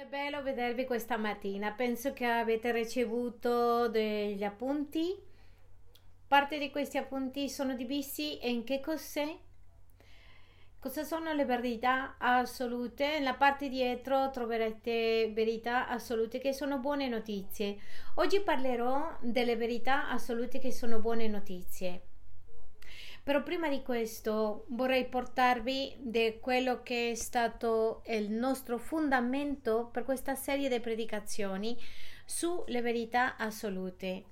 Che 0.00 0.06
bello 0.06 0.42
vedervi 0.42 0.86
questa 0.86 1.18
mattina. 1.18 1.72
Penso 1.72 2.14
che 2.14 2.24
avete 2.24 2.72
ricevuto 2.72 3.86
degli 3.88 4.42
appunti. 4.42 5.14
Parte 6.26 6.58
di 6.58 6.70
questi 6.70 6.96
appunti 6.96 7.50
sono 7.50 7.74
divisi 7.74 8.48
in 8.48 8.64
che 8.64 8.80
cos'è? 8.80 9.36
Cosa 10.78 11.04
sono 11.04 11.34
le 11.34 11.44
verità 11.44 12.14
assolute? 12.16 13.18
Nella 13.18 13.34
parte 13.34 13.68
dietro 13.68 14.30
troverete 14.30 15.32
verità 15.34 15.86
assolute 15.86 16.38
che 16.38 16.54
sono 16.54 16.78
buone 16.78 17.06
notizie. 17.06 17.76
Oggi 18.14 18.40
parlerò 18.40 19.18
delle 19.20 19.56
verità 19.56 20.08
assolute 20.08 20.58
che 20.60 20.72
sono 20.72 21.00
buone 21.00 21.28
notizie. 21.28 22.09
Però 23.30 23.44
prima 23.44 23.68
di 23.68 23.80
questo 23.82 24.64
vorrei 24.70 25.06
portarvi 25.06 25.98
di 26.00 26.38
quello 26.40 26.82
che 26.82 27.12
è 27.12 27.14
stato 27.14 28.02
il 28.08 28.28
nostro 28.28 28.76
fondamento 28.76 29.88
per 29.92 30.02
questa 30.02 30.34
serie 30.34 30.68
di 30.68 30.80
predicazioni 30.80 31.78
sulle 32.24 32.82
verità 32.82 33.36
assolute. 33.36 34.24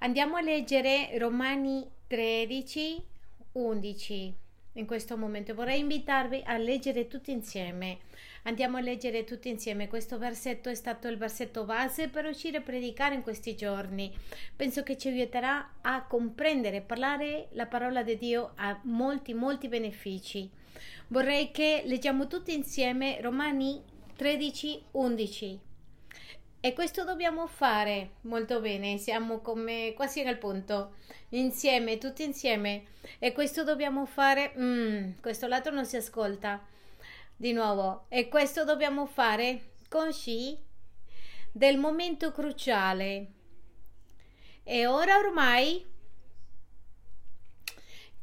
Andiamo 0.00 0.34
a 0.34 0.40
leggere 0.40 1.16
Romani 1.18 1.88
13, 2.08 3.04
11 3.52 4.34
in 4.72 4.86
questo 4.86 5.16
momento. 5.16 5.54
Vorrei 5.54 5.78
invitarvi 5.78 6.42
a 6.44 6.56
leggere 6.56 7.06
tutti 7.06 7.30
insieme. 7.30 7.98
Andiamo 8.44 8.78
a 8.78 8.80
leggere 8.80 9.22
tutti 9.22 9.48
insieme. 9.48 9.86
Questo 9.86 10.18
versetto 10.18 10.68
è 10.68 10.74
stato 10.74 11.06
il 11.06 11.16
versetto 11.16 11.64
base 11.64 12.08
per 12.08 12.24
uscire 12.24 12.58
a 12.58 12.62
predicare 12.62 13.14
in 13.14 13.22
questi 13.22 13.54
giorni. 13.54 14.12
Penso 14.56 14.82
che 14.82 14.98
ci 14.98 15.08
aiuterà 15.08 15.74
a 15.80 16.04
comprendere 16.04 16.80
parlare 16.80 17.48
la 17.52 17.66
parola 17.66 18.02
di 18.02 18.18
Dio 18.18 18.52
a 18.56 18.80
molti, 18.84 19.32
molti 19.32 19.68
benefici. 19.68 20.50
Vorrei 21.08 21.52
che 21.52 21.82
leggiamo 21.86 22.26
tutti 22.26 22.52
insieme 22.52 23.20
Romani 23.20 23.80
13, 24.16 24.86
11. 24.92 25.60
E 26.64 26.72
questo 26.74 27.04
dobbiamo 27.04 27.46
fare 27.46 28.14
molto 28.22 28.60
bene, 28.60 28.96
siamo 28.96 29.40
come 29.40 29.94
quasi 29.96 30.20
al 30.20 30.38
punto, 30.38 30.94
insieme, 31.30 31.98
tutti 31.98 32.22
insieme. 32.24 32.84
E 33.18 33.32
questo 33.32 33.62
dobbiamo 33.64 34.06
fare, 34.06 34.52
mm, 34.56 35.10
questo 35.20 35.46
lato 35.46 35.70
non 35.70 35.84
si 35.84 35.96
ascolta. 35.96 36.64
Di 37.42 37.52
nuovo, 37.52 38.06
e 38.08 38.28
questo 38.28 38.62
dobbiamo 38.62 39.04
fare 39.04 39.72
consci 39.88 40.56
del 41.50 41.76
momento 41.76 42.30
cruciale. 42.30 43.32
E 44.62 44.86
ora 44.86 45.16
ormai 45.16 45.84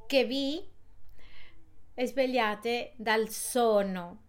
che 0.08 0.23
vi 0.23 0.66
svegliate 2.02 2.94
dal 2.95 3.28
sonno. 3.28 4.23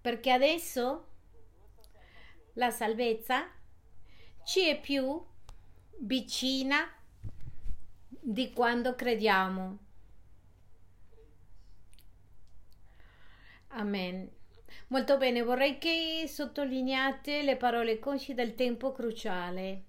Perché 0.00 0.32
adesso 0.32 1.06
la 2.54 2.72
salvezza 2.72 3.48
ci 4.42 4.66
è 4.66 4.80
più 4.80 5.24
vicina 5.98 6.84
di 8.08 8.52
quando 8.52 8.96
crediamo. 8.96 9.86
Amen. 13.68 14.30
Molto 14.88 15.16
bene, 15.18 15.42
vorrei 15.42 15.78
che 15.78 16.24
sottolineate 16.26 17.42
le 17.42 17.56
parole 17.56 17.98
consci 17.98 18.34
del 18.34 18.54
tempo 18.54 18.92
cruciale. 18.92 19.84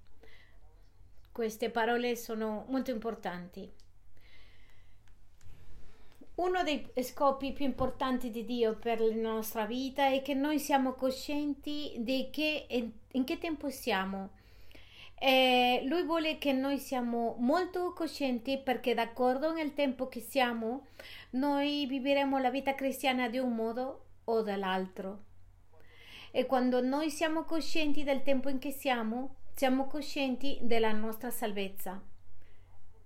Queste 1.32 1.70
parole 1.70 2.16
sono 2.16 2.66
molto 2.68 2.92
importanti. 2.92 3.72
Uno 6.36 6.64
dei 6.64 6.90
scopi 7.02 7.52
più 7.52 7.66
importanti 7.66 8.30
di 8.30 8.46
Dio 8.46 8.76
per 8.78 9.02
la 9.02 9.14
nostra 9.14 9.66
vita 9.66 10.08
è 10.08 10.22
che 10.22 10.34
noi 10.34 10.58
siamo 10.60 10.94
coscienti 10.94 11.96
di 12.00 12.30
che, 12.32 12.66
in 13.12 13.24
che 13.26 13.38
tempo 13.38 13.70
siamo. 13.70 14.38
E 15.20 15.82
lui 15.86 16.04
vuole 16.04 16.38
che 16.38 16.54
noi 16.54 16.78
siamo 16.78 17.36
molto 17.40 17.94
coscienti 17.94 18.58
perché 18.58 18.94
d'accordo 18.94 19.52
nel 19.52 19.74
tempo 19.74 20.08
che 20.08 20.22
siamo, 20.22 20.88
noi 21.32 21.86
vivremo 21.86 22.38
la 22.38 22.50
vita 22.50 22.74
cristiana 22.74 23.28
di 23.28 23.38
un 23.38 23.54
modo 23.54 24.06
o 24.26 24.42
dall'altro. 24.42 25.26
E 26.32 26.46
quando 26.46 26.82
noi 26.82 27.10
siamo 27.10 27.44
coscienti 27.44 28.04
del 28.04 28.24
tempo 28.24 28.50
in 28.50 28.60
che 28.60 28.72
siamo, 28.72 29.36
siamo 29.56 29.88
coscienti 29.88 30.58
della 30.62 30.92
nostra 30.92 31.32
salvezza 31.32 32.02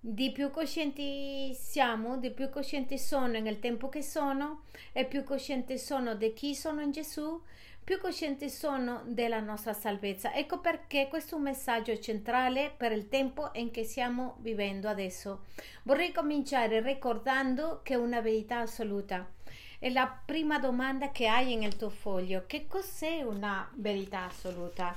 di 0.06 0.32
più 0.32 0.50
coscienti 0.50 1.54
siamo, 1.54 2.18
di 2.18 2.30
più 2.30 2.50
coscienti 2.50 2.98
sono 2.98 3.40
nel 3.40 3.58
tempo 3.58 3.88
che 3.88 4.02
sono 4.02 4.64
e 4.92 5.06
più 5.06 5.24
coscienti 5.24 5.78
sono 5.78 6.14
di 6.14 6.34
chi 6.34 6.54
sono 6.54 6.82
in 6.82 6.90
Gesù, 6.90 7.40
più 7.84 8.00
coscienti 8.00 8.48
sono 8.48 9.02
della 9.04 9.40
nostra 9.40 9.74
salvezza. 9.74 10.32
Ecco 10.32 10.58
perché 10.58 11.06
questo 11.08 11.34
è 11.34 11.38
un 11.38 11.44
messaggio 11.44 11.98
centrale 11.98 12.72
per 12.74 12.92
il 12.92 13.08
tempo 13.08 13.50
in 13.52 13.70
che 13.70 13.84
stiamo 13.84 14.36
vivendo 14.38 14.88
adesso. 14.88 15.44
Vorrei 15.82 16.10
cominciare 16.10 16.80
ricordando 16.80 17.80
che 17.82 17.92
è 17.92 17.98
una 17.98 18.22
verità 18.22 18.60
assoluta. 18.60 19.30
È 19.78 19.90
la 19.90 20.18
prima 20.24 20.58
domanda 20.58 21.10
che 21.10 21.26
hai 21.26 21.56
nel 21.56 21.76
tuo 21.76 21.90
foglio. 21.90 22.44
Che 22.46 22.66
cos'è 22.66 23.20
una 23.20 23.70
verità 23.74 24.24
assoluta? 24.24 24.96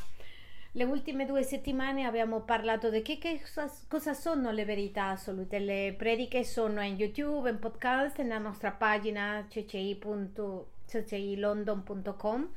Le 0.71 0.83
ultime 0.85 1.25
due 1.25 1.43
settimane 1.43 2.05
abbiamo 2.05 2.39
parlato 2.41 2.89
di 2.89 3.01
che, 3.01 3.17
che 3.17 3.41
cosa, 3.89 4.13
sono 4.13 4.51
le 4.51 4.63
verità 4.63 5.07
assolute. 5.07 5.59
Le 5.59 5.93
prediche 5.97 6.45
sono 6.45 6.81
in 6.81 6.95
YouTube, 6.95 7.49
in 7.49 7.59
podcast, 7.59 8.19
nella 8.19 8.37
nostra 8.37 8.71
pagina 8.71 9.45
ccilondon.com. 9.49 12.49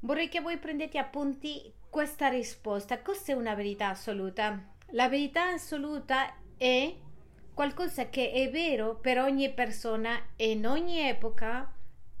Vorrei 0.00 0.28
che 0.28 0.40
voi 0.40 0.58
prendete 0.58 0.98
appunti 0.98 1.72
questa 1.90 2.28
risposta. 2.28 3.02
Cos'è 3.02 3.32
una 3.32 3.54
verità 3.54 3.88
assoluta? 3.88 4.58
La 4.92 5.08
verità 5.08 5.50
assoluta 5.50 6.34
è 6.56 6.96
qualcosa 7.52 8.08
che 8.08 8.32
è 8.32 8.50
vero 8.50 8.96
per 8.96 9.18
ogni 9.18 9.52
persona 9.52 10.18
in 10.36 10.66
ogni 10.66 11.00
epoca 11.00 11.70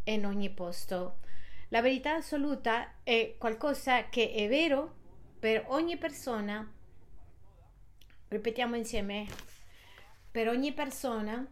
e 0.04 0.12
in 0.12 0.26
ogni 0.26 0.50
posto. 0.50 1.20
La 1.68 1.80
verità 1.80 2.16
assoluta 2.16 2.96
è 3.02 3.36
qualcosa 3.38 4.08
che 4.08 4.32
è 4.32 4.46
vero 4.48 4.96
per 5.38 5.64
ogni 5.68 5.96
persona. 5.96 6.70
Ripetiamo 8.28 8.76
insieme. 8.76 9.26
Per 10.30 10.48
ogni 10.48 10.72
persona, 10.72 11.44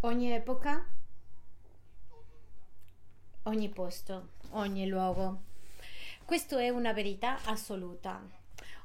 ogni 0.00 0.32
epoca, 0.32 0.84
ogni 3.44 3.68
posto, 3.68 4.30
ogni 4.50 4.86
luogo. 4.86 5.42
Questo 6.24 6.58
è 6.58 6.68
una 6.68 6.92
verità 6.92 7.38
assoluta. 7.44 8.38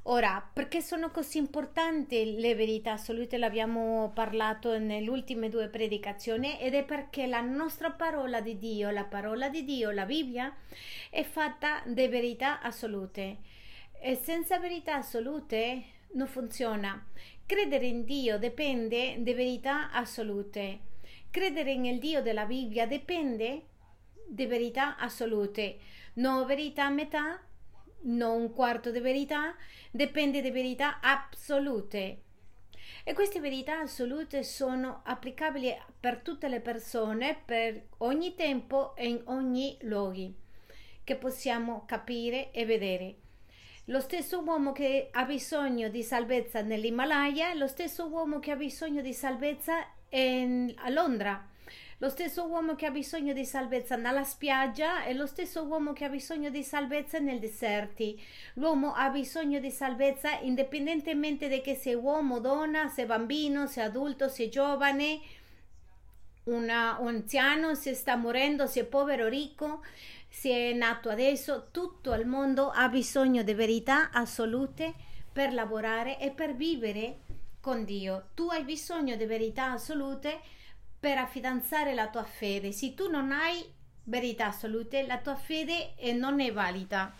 Ora, 0.07 0.47
perché 0.53 0.81
sono 0.81 1.09
così 1.09 1.39
importanti 1.39 2.35
le 2.39 2.53
verità 2.53 2.93
assolute? 2.93 3.39
L'abbiamo 3.39 4.11
parlato 4.13 4.77
nelle 4.77 5.09
ultime 5.09 5.49
due 5.49 5.67
predicazioni 5.67 6.59
ed 6.59 6.75
è 6.75 6.83
perché 6.83 7.25
la 7.25 7.41
nostra 7.41 7.89
parola 7.89 8.39
di 8.39 8.59
Dio, 8.59 8.91
la 8.91 9.05
parola 9.05 9.49
di 9.49 9.63
Dio, 9.63 9.89
la 9.89 10.05
Bibbia, 10.05 10.55
è 11.09 11.23
fatta 11.23 11.81
di 11.85 12.07
verità 12.07 12.61
assolute. 12.61 13.37
E 13.99 14.15
senza 14.15 14.59
verità 14.59 14.97
assolute 14.97 15.83
non 16.11 16.27
funziona. 16.27 17.03
Credere 17.47 17.87
in 17.87 18.05
Dio 18.05 18.37
dipende 18.37 19.15
da 19.23 19.33
verità 19.33 19.91
assolute. 19.91 20.79
Credere 21.31 21.75
nel 21.77 21.97
Dio 21.97 22.21
della 22.21 22.45
Bibbia 22.45 22.85
dipende 22.85 23.63
da 24.27 24.47
verità 24.47 24.97
assolute, 24.97 25.79
non 26.15 26.45
verità 26.45 26.85
a 26.85 26.89
metà 26.89 27.39
non 28.05 28.41
un 28.41 28.53
quarto 28.53 28.91
di 28.91 28.99
verità, 28.99 29.55
dipende 29.91 30.41
da 30.41 30.51
verità 30.51 30.99
assolute. 30.99 32.21
E 33.03 33.13
queste 33.13 33.39
verità 33.39 33.79
assolute 33.79 34.43
sono 34.43 35.01
applicabili 35.05 35.75
per 35.99 36.19
tutte 36.19 36.47
le 36.47 36.59
persone, 36.59 37.39
per 37.45 37.87
ogni 37.99 38.35
tempo 38.35 38.95
e 38.95 39.07
in 39.07 39.21
ogni 39.25 39.77
luogo, 39.81 40.33
che 41.03 41.15
possiamo 41.15 41.83
capire 41.85 42.51
e 42.51 42.65
vedere. 42.65 43.15
Lo 43.85 43.99
stesso 43.99 44.41
uomo 44.41 44.71
che 44.71 45.09
ha 45.11 45.25
bisogno 45.25 45.89
di 45.89 46.01
salvezza 46.01 46.61
nell'Himalaya, 46.61 47.53
lo 47.53 47.67
stesso 47.67 48.07
uomo 48.07 48.39
che 48.39 48.51
ha 48.51 48.55
bisogno 48.55 49.01
di 49.01 49.13
salvezza 49.13 49.85
in, 50.09 50.73
a 50.77 50.89
Londra 50.89 51.49
lo 52.05 52.11
stesso 52.11 52.45
uomo 52.45 52.75
che 52.75 52.85
ha 52.85 52.91
bisogno 52.91 53.33
di 53.33 53.45
salvezza 53.45 53.95
nella 53.95 54.23
spiaggia 54.23 55.05
è 55.05 55.13
lo 55.13 55.25
stesso 55.25 55.63
uomo 55.63 55.91
che 55.91 56.05
ha 56.05 56.09
bisogno 56.09 56.51
di 56.51 56.61
salvezza 56.61 57.17
nei 57.17 57.39
deserti. 57.39 58.21
L'uomo 58.53 58.93
ha 58.93 59.09
bisogno 59.09 59.57
di 59.57 59.71
salvezza 59.71 60.37
indipendentemente 60.41 61.49
da 61.49 61.57
che 61.61 61.73
sia 61.73 61.97
uomo, 61.97 62.39
donna, 62.39 62.89
se 62.89 63.07
bambino, 63.07 63.65
se 63.65 63.81
adulto, 63.81 64.29
se 64.29 64.49
giovane, 64.49 65.19
una, 66.43 66.97
un 66.99 67.07
anziano, 67.07 67.73
se 67.73 67.95
sta 67.95 68.15
morendo, 68.15 68.67
se 68.67 68.81
è 68.81 68.85
povero 68.85 69.25
o 69.25 69.27
ricco, 69.27 69.83
se 70.29 70.51
è 70.51 70.73
nato 70.73 71.09
adesso. 71.09 71.69
Tutto 71.71 72.13
il 72.13 72.27
mondo 72.27 72.69
ha 72.69 72.87
bisogno 72.87 73.41
di 73.41 73.55
verità 73.55 74.11
assolute 74.11 74.93
per 75.33 75.51
lavorare 75.53 76.19
e 76.19 76.29
per 76.29 76.53
vivere 76.55 77.21
con 77.59 77.83
Dio. 77.83 78.27
Tu 78.35 78.47
hai 78.49 78.63
bisogno 78.63 79.15
di 79.15 79.25
verità 79.25 79.71
assolute 79.71 80.53
per 81.05 81.19
affidanzare 81.19 81.93
la 81.93 82.07
tua 82.07 82.23
fede. 82.23 82.71
Se 82.71 82.95
tu 82.95 83.11
non 83.11 83.31
hai 83.31 83.63
verità 84.05 84.47
assolute, 84.47 85.05
la 85.05 85.19
tua 85.19 85.35
fede 85.35 85.93
non 86.15 86.39
è 86.39 86.51
valida. 86.51 87.13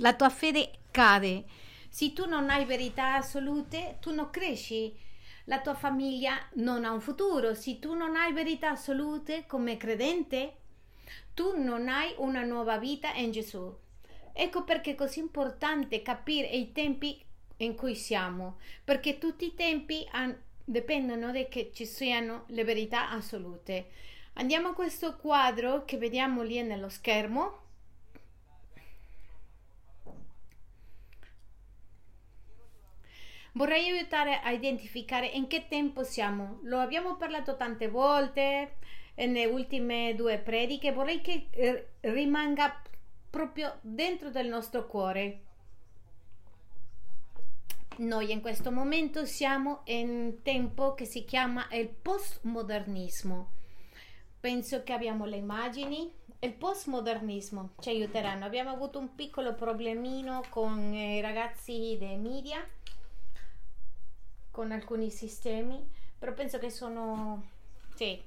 La 0.00 0.12
tua 0.12 0.28
fede 0.28 0.80
cade. 0.90 1.44
Se 1.88 2.12
tu 2.12 2.26
non 2.26 2.50
hai 2.50 2.66
verità 2.66 3.14
assolute, 3.14 3.96
tu 4.02 4.12
non 4.12 4.28
cresci. 4.28 4.94
La 5.44 5.62
tua 5.62 5.72
famiglia 5.72 6.34
non 6.56 6.84
ha 6.84 6.92
un 6.92 7.00
futuro. 7.00 7.54
Se 7.54 7.78
tu 7.78 7.94
non 7.94 8.14
hai 8.16 8.34
verità 8.34 8.72
assolute 8.72 9.46
come 9.46 9.78
credente, 9.78 10.56
tu 11.32 11.54
non 11.56 11.88
hai 11.88 12.12
una 12.18 12.42
nuova 12.42 12.76
vita 12.76 13.14
in 13.14 13.30
Gesù. 13.30 13.74
Ecco 14.34 14.64
perché 14.64 14.90
è 14.90 14.94
così 14.94 15.20
importante 15.20 16.02
capire 16.02 16.48
i 16.48 16.70
tempi 16.72 17.18
in 17.56 17.74
cui 17.74 17.94
siamo, 17.94 18.58
perché 18.84 19.16
tutti 19.16 19.46
i 19.46 19.54
tempi 19.54 20.06
dipendono 20.70 21.32
da 21.32 21.44
che 21.46 21.72
ci 21.74 21.84
siano 21.84 22.44
le 22.48 22.62
verità 22.62 23.10
assolute. 23.10 23.90
Andiamo 24.34 24.68
a 24.68 24.74
questo 24.74 25.16
quadro 25.16 25.84
che 25.84 25.96
vediamo 25.96 26.42
lì 26.42 26.62
nello 26.62 26.88
schermo. 26.88 27.58
Vorrei 33.54 33.90
aiutare 33.90 34.40
a 34.40 34.52
identificare 34.52 35.26
in 35.26 35.48
che 35.48 35.66
tempo 35.66 36.04
siamo. 36.04 36.60
Lo 36.62 36.78
abbiamo 36.78 37.16
parlato 37.16 37.56
tante 37.56 37.88
volte 37.88 38.76
nelle 39.16 39.46
ultime 39.46 40.14
due 40.14 40.38
prediche. 40.38 40.92
Vorrei 40.92 41.20
che 41.20 41.48
eh, 41.50 41.88
rimanga 42.02 42.80
proprio 43.28 43.76
dentro 43.82 44.30
del 44.30 44.46
nostro 44.46 44.86
cuore. 44.86 45.49
Noi 47.98 48.30
in 48.30 48.40
questo 48.40 48.70
momento 48.70 49.26
siamo 49.26 49.82
in 49.84 50.38
tempo 50.42 50.94
che 50.94 51.04
si 51.04 51.24
chiama 51.24 51.68
il 51.72 51.88
postmodernismo. 51.88 53.50
Penso 54.40 54.82
che 54.82 54.92
abbiamo 54.92 55.26
le 55.26 55.36
immagini. 55.36 56.10
Il 56.38 56.54
postmodernismo 56.54 57.74
ci 57.80 57.90
aiuteranno. 57.90 58.46
Abbiamo 58.46 58.70
avuto 58.70 58.98
un 58.98 59.14
piccolo 59.14 59.54
problemino 59.54 60.42
con 60.48 60.94
i 60.94 61.20
ragazzi 61.20 61.96
dei 61.98 62.16
media, 62.16 62.66
con 64.50 64.72
alcuni 64.72 65.10
sistemi, 65.10 65.86
però 66.18 66.32
penso 66.32 66.58
che 66.58 66.70
sono, 66.70 67.42
sì, 67.94 68.18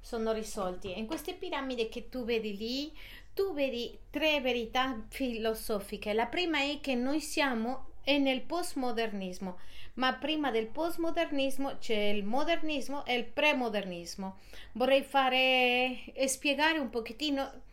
sono 0.00 0.32
risolti. 0.32 0.96
In 0.96 1.06
queste 1.06 1.34
piramidi 1.34 1.88
che 1.88 2.08
tu 2.08 2.24
vedi 2.24 2.56
lì, 2.56 2.96
tu 3.34 3.52
vedi 3.52 3.98
tre 4.10 4.40
verità 4.40 5.04
filosofiche. 5.08 6.12
La 6.12 6.26
prima 6.26 6.60
è 6.60 6.78
che 6.80 6.94
noi 6.94 7.20
siamo 7.20 7.89
nel 8.04 8.42
postmodernismo, 8.42 9.58
ma 9.94 10.14
prima 10.14 10.50
del 10.50 10.66
postmodernismo 10.66 11.78
c'è 11.78 11.96
il 11.96 12.24
modernismo 12.24 13.04
e 13.04 13.14
il 13.14 13.24
premodernismo. 13.24 14.38
Vorrei 14.72 15.02
fare 15.02 16.04
e 16.12 16.28
spiegare 16.28 16.78
un 16.78 16.90
pochettino 16.90 17.68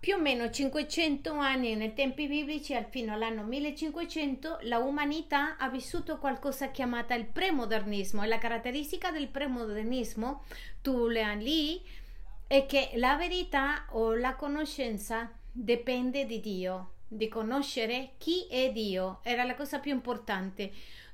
più 0.00 0.14
o 0.14 0.20
meno 0.20 0.48
500 0.48 1.32
anni 1.32 1.74
nei 1.74 1.92
tempi 1.92 2.28
biblici, 2.28 2.76
fino 2.90 3.12
all'anno 3.12 3.42
1500, 3.42 4.58
la 4.62 4.78
umanità 4.78 5.56
ha 5.56 5.68
vissuto 5.68 6.18
qualcosa 6.18 6.70
chiamata 6.70 7.14
il 7.14 7.26
premodernismo. 7.26 8.22
E 8.22 8.28
la 8.28 8.38
caratteristica 8.38 9.10
del 9.10 9.28
premodernismo, 9.28 10.44
tu 10.82 11.08
le 11.08 11.22
hai 11.24 11.42
lì, 11.42 11.82
è 12.46 12.64
che 12.66 12.92
la 12.94 13.16
verità 13.16 13.86
o 13.90 14.14
la 14.14 14.36
conoscenza 14.36 15.32
dipende 15.50 16.26
di 16.26 16.40
Dio, 16.40 16.92
di 17.08 17.28
conoscere 17.28 18.10
chi 18.18 18.46
è 18.48 18.70
Dio, 18.70 19.20
era 19.22 19.44
la 19.44 19.54
cosa 19.54 19.78
più 19.78 19.92
importante. 19.92 20.70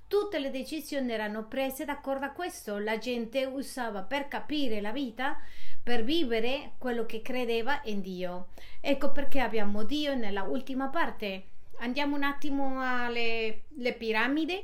Tutte 0.06 0.38
le 0.38 0.50
decisioni 0.50 1.12
erano 1.12 1.46
prese 1.46 1.84
d'accordo 1.84 2.26
a 2.26 2.32
questo, 2.32 2.78
la 2.78 2.98
gente 2.98 3.44
usava 3.44 4.02
per 4.02 4.28
capire 4.28 4.80
la 4.80 4.92
vita, 4.92 5.40
per 5.82 6.04
vivere 6.04 6.72
quello 6.78 7.06
che 7.06 7.22
credeva 7.22 7.80
in 7.84 8.00
Dio. 8.00 8.48
Ecco 8.80 9.12
perché 9.12 9.40
abbiamo 9.40 9.82
Dio 9.84 10.14
nella 10.14 10.42
ultima 10.42 10.88
parte. 10.88 11.48
Andiamo 11.78 12.16
un 12.16 12.22
attimo 12.22 12.80
alle 12.80 13.64
piramidi, 13.96 14.62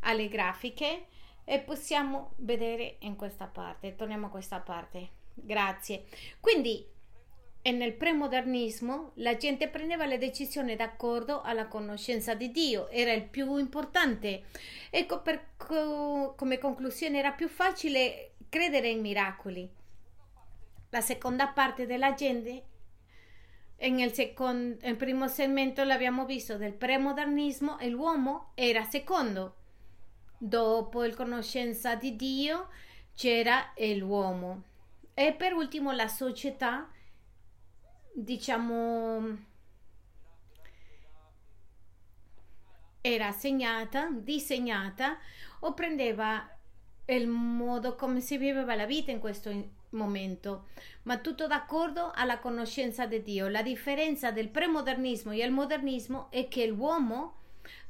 alle 0.00 0.28
grafiche 0.28 1.06
e 1.44 1.60
possiamo 1.60 2.32
vedere 2.36 2.96
in 3.00 3.16
questa 3.16 3.46
parte. 3.46 3.94
Torniamo 3.96 4.26
a 4.26 4.30
questa 4.30 4.60
parte. 4.60 5.08
Grazie. 5.34 6.04
Quindi 6.40 6.86
nel 7.70 7.94
premodernismo 7.94 9.12
la 9.16 9.36
gente 9.36 9.68
prendeva 9.68 10.04
le 10.04 10.18
decisioni 10.18 10.76
d'accordo 10.76 11.40
alla 11.40 11.66
conoscenza 11.66 12.34
di 12.34 12.50
Dio, 12.50 12.88
era 12.88 13.12
il 13.12 13.24
più 13.24 13.56
importante. 13.56 14.44
Ecco 14.90 15.22
co- 15.56 16.34
come 16.36 16.58
conclusione 16.58 17.18
era 17.18 17.32
più 17.32 17.48
facile 17.48 18.34
credere 18.48 18.88
in 18.88 19.00
miracoli. 19.00 19.68
La 20.90 21.00
seconda 21.00 21.48
parte 21.48 21.86
della 21.86 22.14
gente 22.14 22.64
nel, 23.90 24.12
secondo, 24.12 24.78
nel 24.82 24.96
primo 24.96 25.28
segmento 25.28 25.84
l'abbiamo 25.84 26.24
visto 26.24 26.56
del 26.56 26.72
premodernismo 26.72 27.78
e 27.78 27.88
l'uomo 27.88 28.52
era 28.54 28.84
secondo. 28.84 29.56
Dopo 30.38 31.02
la 31.02 31.14
conoscenza 31.14 31.94
di 31.94 32.16
Dio 32.16 32.68
c'era 33.14 33.72
l'uomo. 33.96 34.62
E 35.14 35.32
per 35.32 35.52
ultimo 35.52 35.92
la 35.92 36.08
società, 36.08 36.88
diciamo, 38.14 39.36
era 43.00 43.32
segnata, 43.32 44.08
disegnata 44.12 45.18
o 45.60 45.74
prendeva 45.74 46.48
il 47.06 47.26
modo 47.26 47.96
come 47.96 48.20
si 48.20 48.38
viveva 48.38 48.74
la 48.74 48.86
vita 48.86 49.10
in 49.10 49.18
questo 49.18 49.50
momento, 49.90 50.68
ma 51.02 51.18
tutto 51.18 51.46
d'accordo 51.46 52.12
alla 52.14 52.38
conoscenza 52.38 53.06
di 53.06 53.22
Dio. 53.22 53.48
La 53.48 53.62
differenza 53.62 54.30
del 54.30 54.48
premodernismo 54.48 55.32
e 55.32 55.44
il 55.44 55.50
modernismo 55.50 56.30
è 56.30 56.48
che 56.48 56.66
l'uomo 56.66 57.40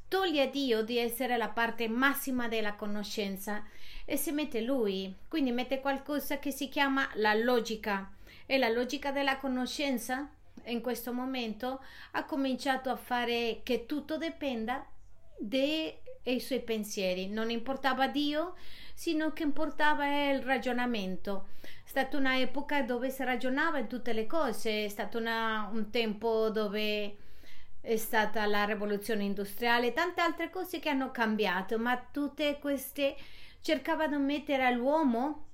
toglie 0.08 0.42
a 0.42 0.46
Dio 0.46 0.82
di 0.82 0.98
essere 0.98 1.36
la 1.36 1.48
parte 1.48 1.86
massima 1.88 2.48
della 2.48 2.74
conoscenza 2.74 3.64
e 4.04 4.16
si 4.16 4.32
mette 4.32 4.62
lui, 4.62 5.14
quindi 5.28 5.52
mette 5.52 5.80
qualcosa 5.80 6.38
che 6.38 6.50
si 6.50 6.68
chiama 6.68 7.08
la 7.14 7.34
logica 7.34 8.13
e 8.46 8.58
la 8.58 8.68
logica 8.68 9.10
della 9.10 9.36
conoscenza 9.36 10.28
in 10.64 10.80
questo 10.80 11.12
momento 11.12 11.82
ha 12.12 12.24
cominciato 12.24 12.90
a 12.90 12.96
fare 12.96 13.60
che 13.62 13.86
tutto 13.86 14.16
dipenda 14.16 14.86
dai 15.38 15.98
suoi 16.38 16.60
pensieri, 16.60 17.28
non 17.28 17.50
importava 17.50 18.08
Dio, 18.08 18.54
sino 18.94 19.32
che 19.32 19.42
importava 19.42 20.30
il 20.30 20.42
ragionamento. 20.42 21.48
È 21.62 21.88
stata 21.88 22.16
un'epoca 22.16 22.82
dove 22.82 23.10
si 23.10 23.24
ragionava 23.24 23.78
in 23.78 23.88
tutte 23.88 24.12
le 24.12 24.26
cose, 24.26 24.84
è 24.84 24.88
stato 24.88 25.18
una, 25.18 25.68
un 25.72 25.90
tempo 25.90 26.48
dove 26.50 27.16
è 27.80 27.96
stata 27.96 28.46
la 28.46 28.64
rivoluzione 28.64 29.24
industriale, 29.24 29.92
tante 29.92 30.22
altre 30.22 30.48
cose 30.48 30.78
che 30.78 30.88
hanno 30.88 31.10
cambiato, 31.10 31.78
ma 31.78 32.02
tutte 32.10 32.58
queste 32.58 33.14
cercavano 33.60 34.16
di 34.16 34.24
mettere 34.24 34.64
all'uomo 34.64 35.48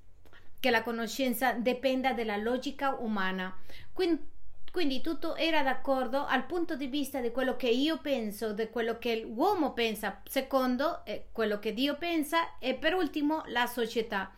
che 0.61 0.71
la 0.71 0.83
conoscenza 0.83 1.53
dipenda 1.53 2.13
dalla 2.13 2.37
logica 2.37 2.95
umana. 3.01 3.57
Quindi, 3.93 4.29
quindi, 4.71 5.01
tutto 5.01 5.35
era 5.35 5.63
d'accordo 5.63 6.25
al 6.25 6.47
punto 6.47 6.77
di 6.77 6.87
vista 6.87 7.21
di 7.21 7.33
quello 7.33 7.57
che 7.57 7.69
io 7.69 7.99
penso, 7.99 8.53
di 8.53 8.69
quello 8.69 8.99
che 8.99 9.23
l'uomo 9.23 9.73
pensa, 9.73 10.21
secondo 10.29 11.05
eh, 11.05 11.29
quello 11.33 11.59
che 11.59 11.73
Dio 11.73 11.97
pensa 11.97 12.59
e 12.59 12.75
per 12.75 12.95
ultimo 12.95 13.43
la 13.47 13.67
società. 13.67 14.33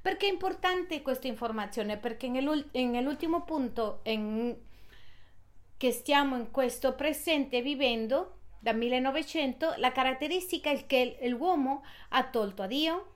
Perché 0.00 0.26
è 0.26 0.30
importante 0.30 1.02
questa 1.02 1.26
informazione? 1.26 1.96
Perché 1.98 2.28
nell'ultimo 2.28 3.42
punto 3.42 4.00
in, 4.04 4.54
che 5.76 5.92
stiamo 5.92 6.36
in 6.36 6.50
questo 6.50 6.94
presente 6.94 7.62
vivendo, 7.62 8.38
da 8.64 8.72
1900, 8.72 9.74
la 9.76 9.92
caratteristica 9.92 10.70
è 10.70 10.86
che 10.86 11.18
l'uomo 11.28 11.84
ha 12.10 12.24
tolto 12.24 12.62
a 12.62 12.66
Dio, 12.66 13.13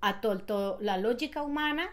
ha 0.00 0.18
tolto 0.18 0.78
la 0.80 0.96
logica 0.96 1.42
umana 1.42 1.88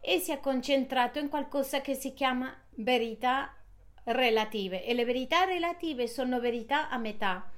e 0.00 0.18
si 0.18 0.32
è 0.32 0.40
concentrato 0.40 1.18
in 1.18 1.28
qualcosa 1.28 1.80
che 1.80 1.94
si 1.94 2.14
chiama 2.14 2.54
verità 2.76 3.54
relative. 4.04 4.84
E 4.84 4.94
le 4.94 5.04
verità 5.04 5.44
relative 5.44 6.06
sono 6.06 6.40
verità 6.40 6.88
a 6.88 6.98
metà. 6.98 7.50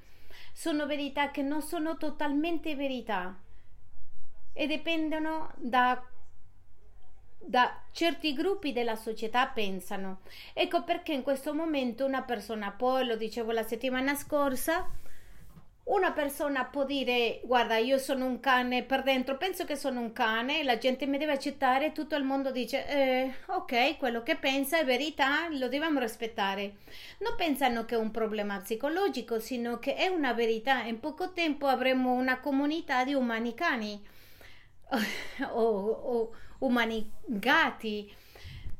Sono 0.53 0.85
verità 0.85 1.31
che 1.31 1.41
non 1.41 1.61
sono 1.61 1.97
totalmente 1.97 2.75
verità 2.75 3.37
e 4.53 4.67
dipendono 4.67 5.53
da, 5.57 6.01
da 7.37 7.81
certi 7.91 8.33
gruppi 8.33 8.73
della 8.73 8.95
società 8.95 9.47
pensano. 9.47 10.21
Ecco 10.53 10.83
perché 10.83 11.13
in 11.13 11.21
questo 11.21 11.53
momento 11.53 12.05
una 12.05 12.23
persona 12.23 12.71
poi 12.71 13.05
lo 13.05 13.15
dicevo 13.15 13.51
la 13.51 13.63
settimana 13.63 14.15
scorsa 14.15 14.89
una 15.89 16.11
persona 16.11 16.65
può 16.65 16.85
dire 16.85 17.41
guarda 17.43 17.77
io 17.77 17.97
sono 17.97 18.25
un 18.25 18.39
cane 18.39 18.83
per 18.83 19.03
dentro 19.03 19.37
penso 19.37 19.65
che 19.65 19.75
sono 19.75 19.99
un 19.99 20.13
cane 20.13 20.63
la 20.63 20.77
gente 20.77 21.07
mi 21.07 21.17
deve 21.17 21.31
accettare 21.31 21.91
tutto 21.91 22.15
il 22.15 22.23
mondo 22.23 22.51
dice 22.51 22.87
eh, 22.87 23.33
ok 23.47 23.97
quello 23.97 24.21
che 24.21 24.35
pensa 24.35 24.79
è 24.79 24.85
verità 24.85 25.47
lo 25.49 25.67
dobbiamo 25.67 25.99
rispettare. 25.99 26.77
Non 27.19 27.35
pensano 27.35 27.85
che 27.85 27.95
è 27.95 27.97
un 27.97 28.11
problema 28.11 28.59
psicologico 28.59 29.39
sino 29.39 29.79
che 29.79 29.95
è 29.95 30.07
una 30.07 30.33
verità. 30.33 30.83
In 30.83 30.99
poco 30.99 31.31
tempo 31.33 31.67
avremo 31.67 32.13
una 32.13 32.39
comunità 32.39 33.03
di 33.03 33.13
umani 33.13 33.53
cani 33.53 34.01
o, 35.51 35.61
o 35.61 36.31
umanigati, 36.59 38.11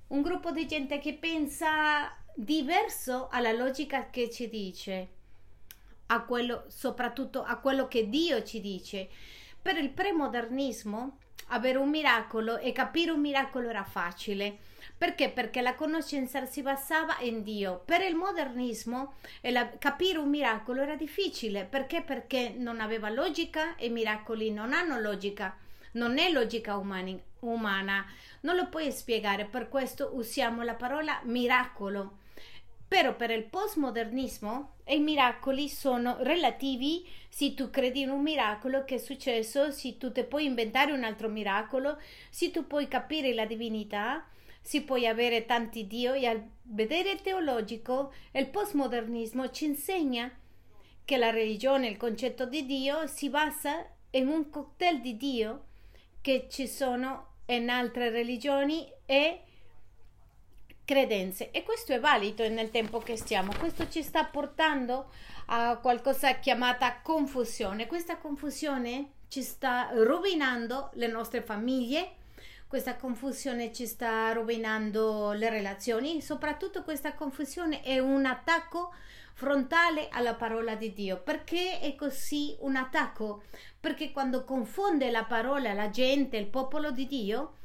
un 0.07 0.21
gruppo 0.21 0.51
di 0.51 0.65
gente 0.65 0.99
che 0.99 1.13
pensa 1.13 2.15
diverso 2.35 3.27
alla 3.29 3.51
logica 3.51 4.09
che 4.09 4.29
ci 4.29 4.49
dice, 4.49 5.18
a 6.11 6.21
quello, 6.21 6.65
soprattutto 6.67 7.43
a 7.43 7.57
quello 7.57 7.87
che 7.87 8.09
Dio 8.09 8.43
ci 8.43 8.61
dice. 8.61 9.09
Per 9.61 9.77
il 9.77 9.89
premodernismo, 9.89 11.17
avere 11.47 11.77
un 11.77 11.89
miracolo 11.89 12.57
e 12.57 12.71
capire 12.71 13.11
un 13.11 13.19
miracolo 13.19 13.69
era 13.69 13.83
facile. 13.83 14.59
Perché? 14.97 15.29
Perché 15.29 15.61
la 15.61 15.75
conoscenza 15.75 16.45
si 16.45 16.61
basava 16.61 17.17
in 17.21 17.43
Dio. 17.43 17.81
Per 17.85 18.01
il 18.01 18.15
modernismo 18.15 19.13
la, 19.41 19.69
capire 19.77 20.17
un 20.17 20.29
miracolo 20.29 20.81
era 20.81 20.95
difficile. 20.95 21.65
Perché? 21.65 22.01
Perché 22.01 22.53
non 22.55 22.81
aveva 22.81 23.09
logica 23.09 23.75
e 23.75 23.85
i 23.85 23.91
miracoli 23.91 24.51
non 24.51 24.73
hanno 24.73 24.99
logica. 24.99 25.55
Non 25.91 26.17
è 26.17 26.29
logica 26.31 26.77
umani, 26.77 27.19
umana. 27.39 28.05
Non 28.41 28.55
lo 28.55 28.67
puoi 28.67 28.91
spiegare. 28.91 29.45
Per 29.45 29.69
questo 29.69 30.11
usiamo 30.13 30.63
la 30.63 30.75
parola 30.75 31.19
miracolo. 31.23 32.17
Però 32.89 33.15
per 33.15 33.29
il 33.29 33.43
postmodernismo 33.43 34.77
i 34.87 34.99
miracoli 34.99 35.69
sono 35.69 36.17
relativi. 36.21 37.07
Se 37.29 37.53
tu 37.53 37.69
credi 37.69 38.01
in 38.01 38.09
un 38.09 38.23
miracolo 38.23 38.83
che 38.83 38.95
è 38.95 38.97
successo, 38.97 39.69
se 39.69 39.97
tu 39.97 40.11
ti 40.11 40.23
puoi 40.23 40.45
inventare 40.45 40.91
un 40.91 41.03
altro 41.03 41.29
miracolo, 41.29 41.99
se 42.31 42.49
tu 42.49 42.65
puoi 42.65 42.87
capire 42.87 43.33
la 43.35 43.45
divinità, 43.45 44.27
si 44.59 44.81
può 44.81 44.97
avere 44.97 45.45
tanti 45.45 45.85
Dio 45.85 46.13
e 46.13 46.25
al 46.25 46.43
vedere 46.63 47.17
teologico 47.21 48.11
il 48.31 48.47
postmodernismo 48.47 49.51
ci 49.51 49.65
insegna 49.65 50.31
che 51.05 51.17
la 51.17 51.29
religione, 51.29 51.87
il 51.87 51.97
concetto 51.97 52.45
di 52.45 52.65
Dio 52.65 53.05
si 53.05 53.29
basa 53.29 53.85
in 54.11 54.27
un 54.27 54.49
cocktail 54.49 54.99
di 54.99 55.15
Dio 55.15 55.65
che 56.21 56.47
ci 56.49 56.67
sono 56.67 57.35
in 57.45 57.69
altre 57.69 58.09
religioni 58.09 58.87
e 59.05 59.43
credenze 60.89 61.51
e 61.51 61.61
questo 61.61 61.93
è 61.93 61.99
valido 61.99 62.49
nel 62.49 62.71
tempo 62.71 62.97
che 62.97 63.15
stiamo. 63.15 63.53
Questo 63.59 63.87
ci 63.89 64.01
sta 64.01 64.25
portando 64.25 65.11
a 65.45 65.77
qualcosa 65.77 66.39
chiamata 66.39 67.01
confusione. 67.03 67.85
Questa 67.85 68.17
confusione 68.17 69.11
ci 69.27 69.43
sta 69.43 69.89
rovinando 69.93 70.89
le 70.93 71.05
nostre 71.05 71.43
famiglie, 71.43 72.15
questa 72.65 72.95
confusione 72.95 73.71
ci 73.71 73.85
sta 73.85 74.31
rovinando 74.31 75.31
le 75.33 75.51
relazioni, 75.51 76.23
soprattutto 76.23 76.81
questa 76.81 77.13
confusione 77.13 77.83
è 77.83 77.99
un 77.99 78.25
attacco 78.25 78.91
frontale 79.35 80.07
alla 80.09 80.33
parola 80.33 80.73
di 80.73 80.91
Dio. 80.91 81.21
Perché 81.21 81.81
è 81.81 81.93
così 81.93 82.57
un 82.61 82.75
attacco? 82.75 83.43
Perché 83.79 84.11
quando 84.11 84.43
confonde 84.43 85.11
la 85.11 85.25
parola 85.25 85.71
la 85.73 85.91
gente, 85.91 86.37
il 86.37 86.47
popolo 86.47 86.89
di 86.89 87.05
Dio, 87.05 87.57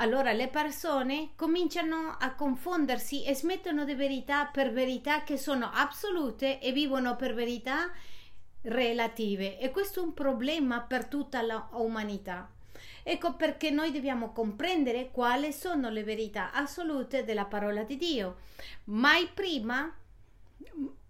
allora 0.00 0.32
le 0.32 0.48
persone 0.48 1.30
cominciano 1.34 2.16
a 2.18 2.34
confondersi 2.34 3.24
e 3.24 3.34
smettono 3.34 3.84
di 3.84 3.94
verità 3.94 4.46
per 4.46 4.72
verità 4.72 5.24
che 5.24 5.36
sono 5.36 5.70
assolute 5.72 6.60
e 6.60 6.72
vivono 6.72 7.16
per 7.16 7.34
verità 7.34 7.90
relative 8.62 9.58
e 9.58 9.70
questo 9.70 10.00
è 10.00 10.04
un 10.04 10.14
problema 10.14 10.80
per 10.82 11.06
tutta 11.06 11.42
l'umanità. 11.42 12.50
Ecco 13.02 13.34
perché 13.34 13.70
noi 13.70 13.90
dobbiamo 13.90 14.32
comprendere 14.32 15.10
quali 15.10 15.52
sono 15.52 15.88
le 15.90 16.04
verità 16.04 16.52
assolute 16.52 17.24
della 17.24 17.46
parola 17.46 17.82
di 17.82 17.96
Dio. 17.96 18.36
Mai 18.84 19.28
prima 19.32 19.92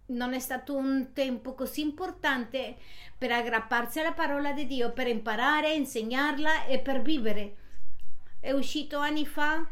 non 0.06 0.32
è 0.32 0.38
stato 0.38 0.74
un 0.74 1.10
tempo 1.12 1.54
così 1.54 1.82
importante 1.82 2.76
per 3.18 3.32
aggrapparsi 3.32 4.00
alla 4.00 4.12
parola 4.12 4.52
di 4.52 4.66
Dio, 4.66 4.92
per 4.92 5.08
imparare, 5.08 5.74
insegnarla 5.74 6.64
e 6.64 6.78
per 6.78 7.02
vivere 7.02 7.56
è 8.40 8.52
uscito 8.52 8.98
anni 8.98 9.26
fa 9.26 9.66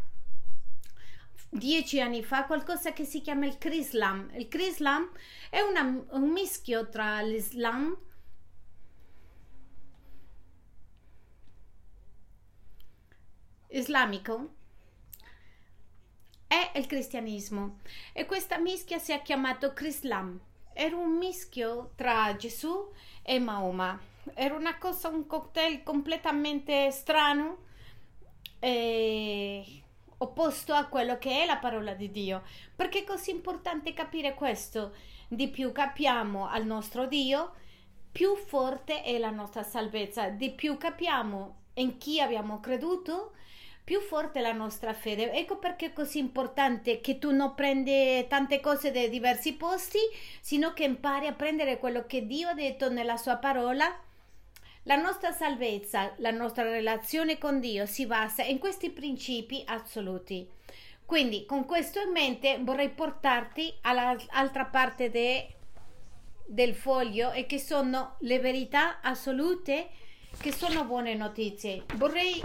dieci 1.49 2.01
anni 2.01 2.23
fa 2.23 2.45
qualcosa 2.45 2.93
che 2.93 3.05
si 3.05 3.21
chiama 3.21 3.47
il 3.47 3.59
Krislam. 3.59 4.31
Il 4.35 4.49
Krislam 4.49 5.11
è 5.51 5.61
una, 5.61 6.05
un 6.11 6.31
mischio 6.31 6.89
tra 6.89 7.21
l'Islam 7.23 7.97
islamico 13.69 14.55
e 16.47 16.79
il 16.79 16.87
cristianesimo 16.87 17.81
e 18.13 18.25
questa 18.25 18.59
mischia 18.59 18.99
si 18.99 19.13
è 19.13 19.23
chiamato 19.23 19.73
Krislam. 19.73 20.41
Era 20.73 20.97
un 20.97 21.17
mischio 21.17 21.93
tra 21.97 22.37
Gesù 22.37 22.93
e 23.23 23.39
Mahoma. 23.39 23.99
Era 24.35 24.55
una 24.55 24.77
cosa, 24.77 25.09
un 25.09 25.27
cocktail 25.27 25.83
completamente 25.83 26.91
strano 26.91 27.65
eh, 28.59 29.65
opposto 30.19 30.73
a 30.73 30.87
quello 30.87 31.19
che 31.19 31.43
è 31.43 31.47
la 31.47 31.57
parola 31.57 31.95
di 31.95 32.11
Dio. 32.11 32.43
Perché 32.75 33.01
è 33.01 33.05
così 33.05 33.31
importante 33.31 33.93
capire 33.93 34.35
questo? 34.35 34.95
Di 35.29 35.49
più 35.49 35.73
capiamo 35.73 36.49
al 36.49 36.65
nostro 36.65 37.07
Dio, 37.07 37.53
più 38.13 38.37
forte 38.37 39.03
è 39.03 39.19
la 39.19 39.31
nostra 39.31 39.63
salvezza, 39.63 40.29
di 40.29 40.51
più 40.51 40.79
capiamo 40.79 41.65
in 41.75 41.99
chi 41.99 42.21
abbiamo 42.21 42.61
creduto, 42.61 43.33
più 43.85 44.01
forte 44.01 44.39
è 44.39 44.43
la 44.43 44.53
nostra 44.53 44.95
fede. 44.95 45.33
Ecco 45.33 45.59
perché 45.59 45.87
è 45.87 45.93
così 45.93 46.19
importante 46.19 47.01
che 47.01 47.19
tu 47.19 47.31
non 47.31 47.55
prendi 47.55 48.27
tante 48.29 48.61
cose 48.61 48.91
da 48.91 49.07
diversi 49.07 49.55
posti, 49.55 49.99
sino 50.41 50.73
che 50.73 50.85
impari 50.85 51.27
a 51.27 51.33
prendere 51.33 51.79
quello 51.79 52.07
che 52.07 52.27
Dio 52.27 52.49
ha 52.49 52.55
detto 52.55 52.91
nella 52.91 53.17
sua 53.17 53.37
parola 53.37 53.95
la 54.87 54.97
nostra 54.97 55.33
salvezza, 55.33 56.13
la 56.19 56.31
nostra 56.31 56.63
relazione 56.63 57.39
con 57.39 57.59
Dio 57.59 57.87
si 57.87 58.07
basa 58.07 58.43
in 58.43 58.59
questi 58.59 58.91
principi 58.91 59.63
assoluti. 59.67 60.49
Quindi, 61.05 61.45
con 61.45 61.65
questo 61.65 62.01
in 62.01 62.11
mente, 62.11 62.59
vorrei 62.61 62.91
portarti 62.91 63.73
all'altra 63.83 64.67
parte 64.67 65.11
de, 65.11 65.55
del 66.47 66.75
foglio 66.75 67.33
e 67.33 67.47
che 67.47 67.59
sono 67.59 68.17
le 68.21 68.39
verità 68.39 69.01
assolute 69.01 69.89
che 70.39 70.53
sono 70.53 70.85
buone 70.85 71.15
notizie. 71.15 71.85
Vorrei 71.95 72.41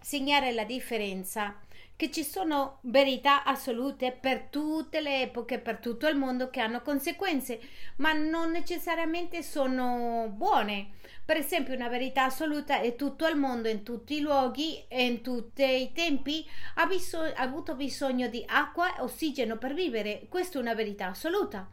segnare 0.00 0.52
la 0.52 0.64
differenza 0.64 1.56
che 1.98 2.12
ci 2.12 2.22
sono 2.22 2.78
verità 2.82 3.42
assolute 3.42 4.12
per 4.12 4.42
tutte 4.50 5.00
le 5.00 5.22
epoche, 5.22 5.58
per 5.58 5.78
tutto 5.78 6.06
il 6.06 6.14
mondo 6.14 6.48
che 6.48 6.60
hanno 6.60 6.80
conseguenze, 6.80 7.58
ma 7.96 8.12
non 8.12 8.52
necessariamente 8.52 9.42
sono 9.42 10.28
buone. 10.32 10.90
Per 11.24 11.36
esempio, 11.36 11.74
una 11.74 11.88
verità 11.88 12.26
assoluta 12.26 12.78
è 12.78 12.94
tutto 12.94 13.26
il 13.26 13.34
mondo, 13.34 13.66
in 13.66 13.82
tutti 13.82 14.14
i 14.14 14.20
luoghi 14.20 14.84
e 14.86 15.06
in 15.06 15.22
tutti 15.22 15.64
i 15.64 15.90
tempi 15.92 16.46
ha, 16.76 16.86
biso- 16.86 17.18
ha 17.18 17.32
avuto 17.42 17.74
bisogno 17.74 18.28
di 18.28 18.44
acqua 18.46 18.96
e 18.96 19.00
ossigeno 19.00 19.56
per 19.56 19.74
vivere. 19.74 20.26
Questa 20.28 20.58
è 20.58 20.60
una 20.60 20.74
verità 20.74 21.08
assoluta. 21.08 21.68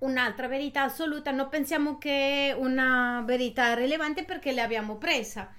Un'altra 0.00 0.48
verità 0.48 0.82
assoluta, 0.82 1.30
non 1.30 1.48
pensiamo 1.48 1.98
che 1.98 2.48
è 2.48 2.52
una 2.52 3.22
verità 3.24 3.74
rilevante 3.74 4.24
perché 4.24 4.50
l'abbiamo 4.50 4.96
presa. 4.96 5.54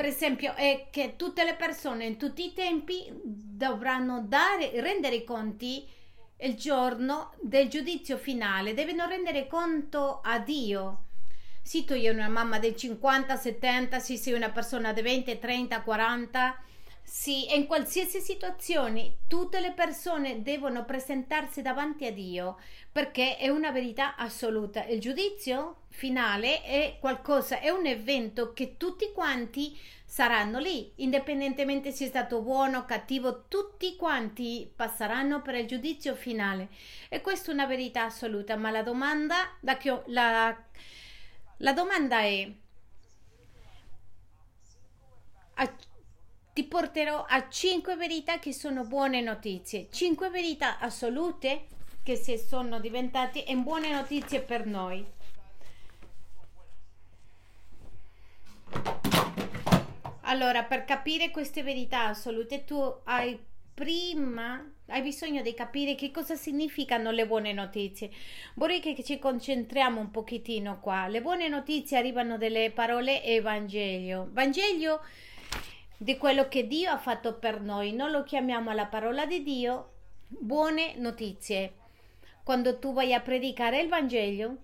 Per 0.00 0.08
esempio, 0.08 0.54
è 0.54 0.86
che 0.90 1.16
tutte 1.16 1.44
le 1.44 1.56
persone 1.56 2.06
in 2.06 2.16
tutti 2.16 2.42
i 2.42 2.54
tempi 2.54 3.12
dovranno 3.22 4.22
dare, 4.26 4.80
rendere 4.80 5.16
i 5.16 5.24
conti 5.24 5.86
il 6.38 6.54
giorno 6.54 7.34
del 7.42 7.68
giudizio 7.68 8.16
finale, 8.16 8.72
devono 8.72 9.04
rendere 9.06 9.46
conto 9.46 10.22
a 10.24 10.38
Dio 10.38 11.04
sì, 11.62 11.84
tu 11.84 11.94
io 11.94 12.12
una 12.12 12.28
mamma 12.28 12.58
del 12.58 12.74
50, 12.74 13.36
70, 13.36 13.98
sì, 14.00 14.16
sei 14.16 14.32
una 14.32 14.50
persona 14.50 14.92
di 14.92 15.02
20, 15.02 15.38
30, 15.38 15.82
40. 15.82 16.62
Sì, 17.12 17.52
in 17.56 17.66
qualsiasi 17.66 18.20
situazione 18.20 19.16
tutte 19.26 19.58
le 19.58 19.72
persone 19.72 20.42
devono 20.42 20.84
presentarsi 20.84 21.60
davanti 21.60 22.06
a 22.06 22.12
Dio 22.12 22.56
perché 22.92 23.36
è 23.36 23.48
una 23.48 23.72
verità 23.72 24.14
assoluta. 24.14 24.84
Il 24.84 25.00
giudizio 25.00 25.78
finale 25.88 26.62
è 26.62 26.98
qualcosa, 27.00 27.58
è 27.58 27.68
un 27.68 27.86
evento 27.86 28.52
che 28.52 28.76
tutti 28.76 29.10
quanti 29.12 29.76
saranno 30.04 30.60
lì, 30.60 30.92
indipendentemente 30.96 31.90
se 31.90 32.04
è 32.04 32.08
stato 32.08 32.42
buono 32.42 32.78
o 32.78 32.84
cattivo, 32.84 33.46
tutti 33.48 33.96
quanti 33.96 34.70
passeranno 34.74 35.42
per 35.42 35.56
il 35.56 35.66
giudizio 35.66 36.14
finale. 36.14 36.68
E 37.08 37.20
questa 37.20 37.50
è 37.50 37.54
una 37.54 37.66
verità 37.66 38.04
assoluta, 38.04 38.54
ma 38.56 38.70
la 38.70 38.82
domanda, 38.82 39.56
la, 39.62 39.76
la 40.06 40.56
la 41.62 41.72
domanda 41.74 42.20
è, 42.20 42.50
ti 46.60 46.66
porterò 46.66 47.24
a 47.26 47.48
5 47.48 47.96
verità 47.96 48.38
che 48.38 48.52
sono 48.52 48.84
buone 48.84 49.22
notizie, 49.22 49.88
5 49.90 50.28
verità 50.28 50.78
assolute 50.78 51.64
che 52.02 52.16
si 52.16 52.36
sono 52.36 52.78
diventate 52.80 53.44
buone 53.54 53.90
notizie 53.90 54.42
per 54.42 54.66
noi. 54.66 55.02
Allora, 60.22 60.64
per 60.64 60.84
capire 60.84 61.30
queste 61.30 61.62
verità 61.62 62.08
assolute, 62.08 62.66
tu 62.66 62.78
hai 63.04 63.38
prima 63.72 64.62
hai 64.90 65.02
bisogno 65.02 65.40
di 65.40 65.54
capire 65.54 65.94
che 65.94 66.10
cosa 66.10 66.34
significano 66.34 67.10
le 67.10 67.26
buone 67.26 67.52
notizie. 67.52 68.10
Vorrei 68.54 68.80
che 68.80 69.02
ci 69.02 69.18
concentriamo 69.18 70.00
un 70.00 70.10
pochettino 70.10 70.80
qua. 70.80 71.06
Le 71.06 71.22
buone 71.22 71.48
notizie 71.48 71.96
arrivano 71.96 72.36
dalle 72.36 72.70
parole 72.70 73.22
Evangelio. 73.24 74.28
Vangelo 74.32 75.00
di 76.02 76.16
quello 76.16 76.48
che 76.48 76.66
Dio 76.66 76.90
ha 76.90 76.96
fatto 76.96 77.34
per 77.34 77.60
noi. 77.60 77.92
Non 77.92 78.10
lo 78.10 78.22
chiamiamo 78.22 78.72
la 78.72 78.86
parola 78.86 79.26
di 79.26 79.42
Dio, 79.42 79.90
buone 80.28 80.94
notizie. 80.96 81.74
Quando 82.42 82.78
tu 82.78 82.94
vai 82.94 83.12
a 83.12 83.20
predicare 83.20 83.82
il 83.82 83.90
Vangelo, 83.90 84.56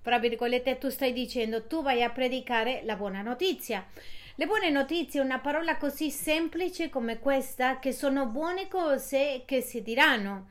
fra 0.00 0.18
virgolette, 0.18 0.78
tu 0.78 0.88
stai 0.88 1.12
dicendo 1.12 1.68
tu 1.68 1.82
vai 1.82 2.02
a 2.02 2.10
predicare 2.10 2.80
la 2.82 2.96
buona 2.96 3.22
notizia. 3.22 3.86
Le 4.34 4.46
buone 4.46 4.70
notizie, 4.70 5.20
una 5.20 5.38
parola 5.38 5.76
così 5.76 6.10
semplice 6.10 6.90
come 6.90 7.20
questa, 7.20 7.78
che 7.78 7.92
sono 7.92 8.26
buone 8.26 8.66
cose 8.66 9.42
che 9.46 9.60
si 9.60 9.82
diranno. 9.82 10.48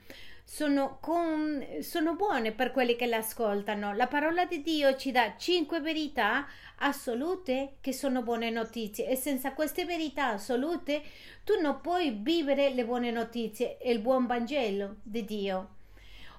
Sono, 0.48 1.00
con, 1.02 1.66
sono 1.82 2.16
buone 2.16 2.52
per 2.52 2.72
quelli 2.72 2.96
che 2.96 3.08
l'ascoltano. 3.08 3.94
La 3.94 4.08
parola 4.08 4.46
di 4.46 4.62
Dio 4.62 4.96
ci 4.96 5.12
dà 5.12 5.36
cinque 5.38 5.82
verità 5.82 6.48
assolute 6.78 7.78
che 7.82 7.92
sono 7.92 8.22
buone 8.22 8.52
notizie 8.52 9.08
e 9.08 9.16
senza 9.16 9.54
queste 9.54 9.86
verità 9.86 10.28
assolute 10.28 11.02
tu 11.44 11.60
non 11.60 11.82
puoi 11.82 12.20
vivere 12.22 12.70
le 12.70 12.86
buone 12.86 13.12
notizie 13.12 13.78
e 13.80 13.92
il 13.92 14.00
buon 14.00 14.28
Vangelo 14.28 14.98
di 15.02 15.26
Dio. 15.26 15.70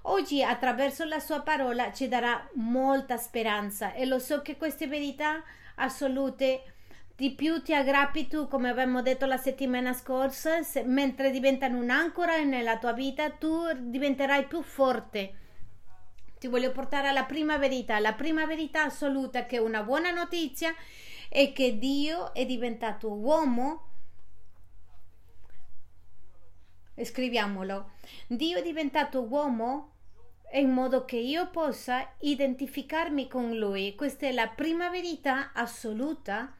Oggi 0.03 0.41
attraverso 0.41 1.05
la 1.05 1.19
sua 1.19 1.41
parola 1.41 1.93
ci 1.93 2.07
darà 2.07 2.49
molta 2.55 3.17
speranza 3.17 3.93
e 3.93 4.07
lo 4.07 4.21
so 4.21 4.41
che 4.41 4.57
queste 4.57 4.87
verità 4.87 5.43
assolute 5.75 6.75
di 7.17 7.33
più 7.33 7.63
ti 7.63 7.73
aggrappi 7.73 8.29
tu, 8.29 8.47
come 8.47 8.69
abbiamo 8.69 9.01
detto 9.01 9.25
la 9.25 9.39
settimana 9.39 9.95
scorsa, 9.95 10.63
se, 10.63 10.83
mentre 10.83 11.31
diventano 11.31 11.79
un'ancora 11.79 12.43
nella 12.43 12.77
tua 12.77 12.93
vita, 12.93 13.31
tu 13.31 13.73
diventerai 13.75 14.45
più 14.47 14.61
forte. 14.61 15.35
Ti 16.39 16.47
voglio 16.47 16.73
portare 16.73 17.09
alla 17.09 17.25
prima 17.25 17.57
verità, 17.57 17.99
la 18.01 18.13
prima 18.13 18.45
verità 18.45 18.83
assoluta 18.83 19.47
che 19.47 19.57
è 19.57 19.61
una 19.61 19.83
buona 19.83 20.11
notizia 20.11 20.75
è 21.31 21.55
che 21.55 21.79
Dio 21.79 22.35
è 22.35 22.45
diventato 22.45 23.11
uomo. 23.11 23.85
Scriviamolo. 27.03 27.93
Dio 28.27 28.59
è 28.59 28.63
diventato 28.63 29.23
uomo 29.23 29.93
in 30.53 30.71
modo 30.71 31.07
che 31.07 31.17
io 31.17 31.49
possa 31.49 32.13
identificarmi 32.21 33.27
con 33.27 33.57
Lui. 33.57 33.95
Questa 33.95 34.27
è 34.27 34.33
la 34.33 34.49
prima 34.49 34.91
verità 34.91 35.53
assoluta 35.55 36.55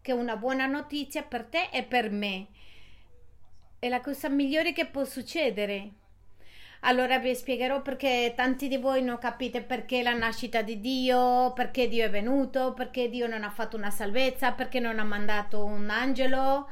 che 0.00 0.12
è 0.12 0.14
una 0.14 0.36
buona 0.36 0.66
notizia 0.66 1.22
per 1.22 1.44
te 1.44 1.68
e 1.72 1.82
per 1.82 2.10
me. 2.10 2.46
È 3.78 3.88
la 3.88 4.00
cosa 4.00 4.28
migliore 4.28 4.72
che 4.72 4.86
può 4.86 5.04
succedere. 5.04 5.92
Allora 6.82 7.18
vi 7.18 7.34
spiegherò 7.34 7.82
perché 7.82 8.32
tanti 8.36 8.68
di 8.68 8.76
voi 8.76 9.02
non 9.02 9.18
capite 9.18 9.62
perché 9.62 10.02
la 10.02 10.14
nascita 10.14 10.62
di 10.62 10.80
Dio, 10.80 11.52
perché 11.52 11.88
Dio 11.88 12.04
è 12.04 12.10
venuto, 12.10 12.72
perché 12.72 13.08
Dio 13.08 13.26
non 13.26 13.42
ha 13.42 13.50
fatto 13.50 13.76
una 13.76 13.90
salvezza, 13.90 14.52
perché 14.52 14.78
non 14.78 15.00
ha 15.00 15.04
mandato 15.04 15.64
un 15.64 15.90
angelo, 15.90 16.68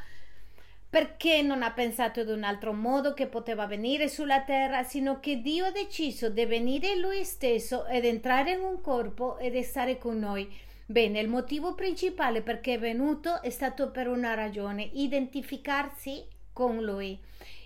perché 0.89 1.43
non 1.43 1.63
ha 1.65 1.73
pensato 1.73 2.21
ad 2.21 2.29
un 2.29 2.45
altro 2.45 2.73
modo 2.73 3.15
che 3.15 3.27
poteva 3.27 3.67
venire 3.67 4.09
sulla 4.09 4.43
terra, 4.43 4.85
sino 4.85 5.19
che 5.19 5.43
Dio 5.43 5.67
ha 5.67 5.71
deciso 5.73 6.31
di 6.31 6.45
venire 6.47 6.97
lui 6.97 7.25
stesso 7.25 7.85
ed 7.87 8.05
entrare 8.05 8.53
in 8.53 8.61
un 8.61 8.81
corpo 8.81 9.39
ed 9.39 9.61
stare 9.63 9.99
con 9.99 10.21
noi 10.21 10.49
Bene, 10.89 11.19
il 11.19 11.27
motivo 11.27 11.75
principale 11.75 12.43
perché 12.43 12.75
è 12.75 12.79
venuto 12.79 13.43
è 13.43 13.51
stato 13.51 13.91
per 13.91 14.07
una 14.07 14.35
ragione, 14.35 14.89
identificarsi 14.93 16.25
con 16.53 16.81
lui, 16.81 17.19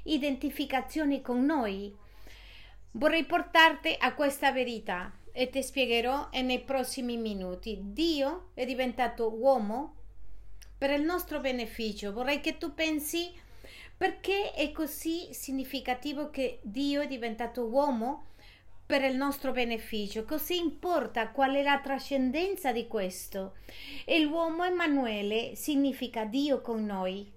identificazioni 0.04 1.20
con 1.20 1.44
noi. 1.44 1.94
Vorrei 2.92 3.24
portarti 3.24 3.94
a 3.98 4.14
questa 4.14 4.52
verità 4.52 5.12
e 5.32 5.50
ti 5.50 5.62
spiegherò 5.62 6.30
nei 6.32 6.62
prossimi 6.62 7.18
minuti. 7.18 7.78
Dio 7.82 8.52
è 8.54 8.64
diventato 8.64 9.30
uomo 9.34 9.96
per 10.78 10.88
il 10.88 11.02
nostro 11.02 11.40
beneficio. 11.40 12.14
Vorrei 12.14 12.40
che 12.40 12.56
tu 12.56 12.72
pensi 12.72 13.30
perché 13.98 14.52
è 14.52 14.72
così 14.72 15.28
significativo 15.34 16.30
che 16.30 16.58
Dio 16.62 17.02
è 17.02 17.06
diventato 17.06 17.66
uomo 17.66 18.28
per 18.90 19.04
il 19.04 19.14
nostro 19.14 19.52
beneficio. 19.52 20.24
Così 20.24 20.58
importa 20.58 21.28
qual 21.28 21.54
è 21.54 21.62
la 21.62 21.78
trascendenza 21.78 22.72
di 22.72 22.88
questo. 22.88 23.54
E 24.04 24.18
l'uomo 24.18 24.64
Emanuele 24.64 25.54
significa 25.54 26.24
Dio 26.24 26.60
con 26.60 26.84
noi. 26.84 27.30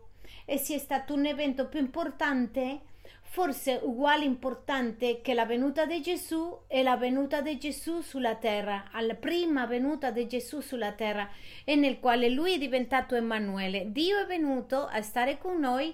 E 0.46 0.58
sia 0.58 0.80
stato 0.80 1.14
un 1.14 1.28
evento 1.28 1.68
più 1.68 1.80
importante, 1.80 2.80
forse 3.22 3.80
uguale 3.84 4.26
importante 4.26 5.22
che 5.22 5.36
la 5.36 5.46
venuta 5.46 5.86
di 5.86 6.02
Gesù 6.02 6.62
e 6.66 6.82
la 6.82 6.98
venuta 6.98 7.42
di 7.42 7.60
Gesù 7.60 8.02
sulla 8.02 8.34
terra, 8.34 8.90
alla 8.92 9.14
prima 9.14 9.68
venuta 9.68 10.10
di 10.10 10.26
Gesù 10.26 10.60
sulla 10.60 10.94
terra, 10.94 11.30
e 11.64 11.76
nel 11.76 12.00
quale 12.00 12.30
lui 12.30 12.56
è 12.56 12.58
diventato 12.58 13.14
Emanuele. 13.14 13.92
Dio 13.92 14.18
è 14.18 14.26
venuto 14.26 14.88
a 14.88 15.04
stare 15.04 15.38
con 15.38 15.60
noi 15.60 15.94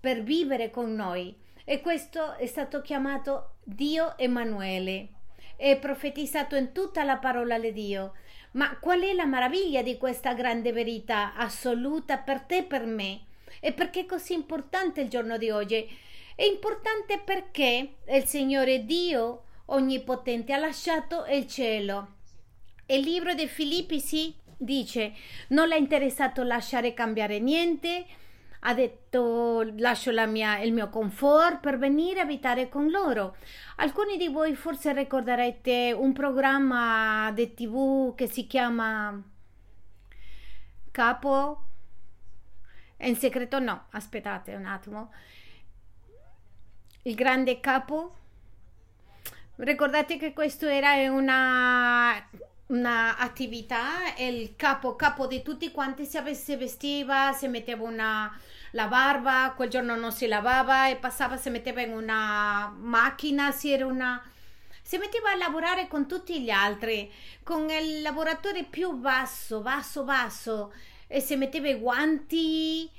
per 0.00 0.22
vivere 0.22 0.70
con 0.70 0.94
noi 0.94 1.42
e 1.64 1.80
questo 1.80 2.34
è 2.34 2.46
stato 2.46 2.82
chiamato 2.82 3.54
Dio 3.64 4.16
Emanuele. 4.18 5.08
È 5.56 5.78
profetizzato 5.78 6.56
in 6.56 6.72
tutta 6.72 7.04
la 7.04 7.16
parola 7.16 7.58
di 7.58 7.72
Dio. 7.72 8.12
Ma 8.52 8.78
qual 8.78 9.00
è 9.00 9.12
la 9.14 9.24
meraviglia 9.24 9.82
di 9.82 9.96
questa 9.96 10.34
grande 10.34 10.72
verità 10.72 11.34
assoluta 11.34 12.18
per 12.18 12.40
te 12.40 12.58
e 12.58 12.62
per 12.64 12.84
me? 12.84 13.22
E 13.60 13.72
perché 13.72 14.00
è 14.00 14.06
così 14.06 14.34
importante 14.34 15.00
il 15.00 15.08
giorno 15.08 15.38
di 15.38 15.50
oggi? 15.50 15.88
È 16.36 16.44
importante 16.44 17.20
perché 17.24 17.94
il 18.06 18.24
Signore 18.26 18.84
Dio 18.84 19.44
Onnipotente 19.66 20.52
ha 20.52 20.58
lasciato 20.58 21.24
il 21.26 21.46
cielo. 21.46 22.16
Il 22.86 23.00
libro 23.00 23.32
di 23.34 23.46
Filippi 23.46 23.98
si 23.98 24.34
dice 24.56 25.14
non 25.48 25.68
l'ha 25.68 25.76
interessato 25.76 26.42
lasciare 26.42 26.92
cambiare 26.94 27.38
niente, 27.38 28.04
ha 28.66 28.74
detto 28.74 29.62
lascio 29.76 30.10
mia, 30.26 30.58
il 30.58 30.72
mio 30.72 30.88
comfort 30.88 31.60
per 31.60 31.78
venire 31.78 32.20
a 32.20 32.22
abitare 32.22 32.68
con 32.68 32.90
loro. 32.90 33.36
Alcuni 33.76 34.16
di 34.16 34.28
voi 34.28 34.54
forse 34.54 34.92
ricorderete 34.92 35.94
un 35.96 36.12
programma 36.12 37.30
di 37.32 37.52
tv 37.52 38.14
che 38.14 38.26
si 38.26 38.46
chiama 38.46 39.22
Capo. 40.94 41.62
In 42.98 43.16
segreto 43.16 43.58
no, 43.58 43.86
aspettate 43.90 44.54
un 44.54 44.64
attimo. 44.64 45.12
Il 47.02 47.16
grande 47.16 47.58
capo. 47.58 48.16
Ricordate 49.56 50.16
che 50.16 50.32
questo 50.32 50.68
era 50.68 50.94
una 51.10 52.14
una 52.66 53.18
attività 53.18 54.14
e 54.14 54.26
il 54.28 54.56
capo, 54.56 54.96
capo 54.96 55.26
di 55.26 55.42
tutti 55.42 55.70
quanti 55.70 56.06
si, 56.06 56.18
vestiva, 56.56 57.32
si 57.32 57.46
metteva 57.48 57.84
una, 57.84 58.38
la 58.70 58.86
barba, 58.86 59.52
quel 59.54 59.68
giorno 59.68 59.96
non 59.96 60.12
si 60.12 60.26
lavava 60.26 60.88
e 60.88 60.96
passava, 60.96 61.36
si 61.36 61.50
metteva 61.50 61.82
in 61.82 61.92
una 61.92 62.74
macchina, 62.76 63.50
si 63.50 63.70
era 63.70 63.86
una... 63.86 64.22
Si 64.86 64.98
metteva 64.98 65.30
a 65.30 65.36
lavorare 65.36 65.88
con 65.88 66.06
tutti 66.06 66.42
gli 66.42 66.50
altri, 66.50 67.10
con 67.42 67.70
il 67.70 68.02
lavoratore 68.02 68.64
più 68.64 68.92
basso, 68.92 69.60
basso, 69.60 70.04
basso, 70.04 70.74
e 71.06 71.20
si 71.20 71.36
metteva 71.36 71.68
i 71.70 71.78
guanti, 71.78 72.90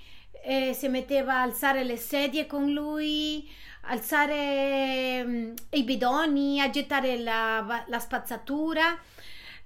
si 0.74 0.88
metteva 0.88 1.36
a 1.36 1.42
alzare 1.44 1.84
le 1.84 1.98
sedie 1.98 2.48
con 2.48 2.72
lui, 2.72 3.48
alzare 3.82 5.22
um, 5.24 5.54
i 5.70 5.84
bidoni, 5.84 6.60
a 6.60 6.72
gettare 6.72 7.20
la, 7.20 7.84
la 7.88 8.00
spazzatura 8.00 9.00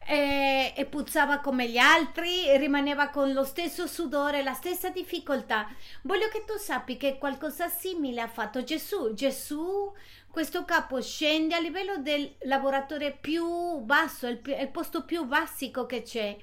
e, 0.10 0.74
e 0.76 0.86
puzzava 0.88 1.38
come 1.38 1.70
gli 1.70 1.78
altri 1.78 2.58
rimaneva 2.58 3.10
con 3.10 3.32
lo 3.32 3.44
stesso 3.44 3.86
sudore, 3.86 4.42
la 4.42 4.56
stessa 4.56 4.90
difficoltà. 4.90 5.70
Voglio 6.02 6.30
che 6.30 6.46
tu 6.46 6.58
sappi 6.58 6.98
che 6.98 7.20
qualcosa 7.20 7.68
simile 7.68 8.22
ha 8.22 8.28
fatto 8.28 8.64
Gesù. 8.64 9.14
Gesù, 9.14 9.94
questo 10.32 10.66
capo, 10.66 11.00
scende 11.00 11.54
a 11.54 11.60
livello 11.60 11.98
del 11.98 12.34
lavoratore 12.40 13.12
più 13.12 13.82
basso, 13.82 14.26
il, 14.26 14.42
il 14.44 14.70
posto 14.70 15.06
più 15.06 15.26
basico 15.26 15.86
che 15.86 16.02
c'è. 16.02 16.36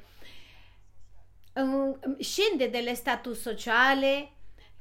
Uh, 1.54 1.98
scende 2.20 2.70
dello 2.70 2.94
status 2.94 3.40
sociale, 3.40 4.30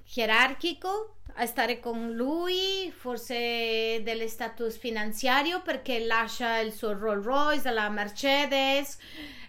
gerarchico 0.03 1.14
a 1.37 1.45
stare 1.45 1.79
con 1.79 2.13
lui, 2.13 2.93
forse 2.95 4.01
dello 4.03 4.27
status 4.27 4.77
finanziario 4.77 5.61
perché 5.61 5.99
lascia 5.99 6.59
il 6.59 6.71
suo 6.71 6.97
Rolls 6.97 7.25
Royce, 7.25 7.71
la 7.71 7.89
Mercedes, 7.89 8.97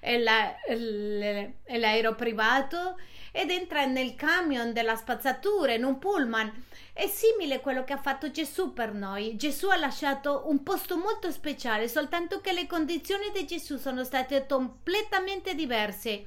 e 0.01 0.19
la, 0.19 0.55
l'aereo 0.67 2.15
privato 2.15 2.99
ed 3.31 3.51
entra 3.51 3.85
nel 3.85 4.15
camion 4.15 4.73
della 4.73 4.97
spazzatura, 4.97 5.75
in 5.75 5.85
un 5.85 5.99
pullman. 5.99 6.65
È 6.93 7.07
simile 7.07 7.57
a 7.57 7.61
quello 7.61 7.85
che 7.85 7.93
ha 7.93 7.99
fatto 7.99 8.31
Gesù 8.31 8.73
per 8.73 8.93
noi. 8.93 9.37
Gesù 9.37 9.69
ha 9.69 9.77
lasciato 9.77 10.45
un 10.47 10.63
posto 10.63 10.97
molto 10.97 11.31
speciale, 11.31 11.89
soltanto 11.89 12.41
che 12.41 12.53
le 12.53 12.67
condizioni 12.67 13.31
di 13.33 13.45
Gesù 13.47 13.77
sono 13.77 14.03
state 14.03 14.47
completamente 14.47 15.55
diverse. 15.55 16.25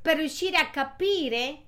Per 0.00 0.16
riuscire 0.16 0.56
a 0.56 0.70
capire 0.70 1.64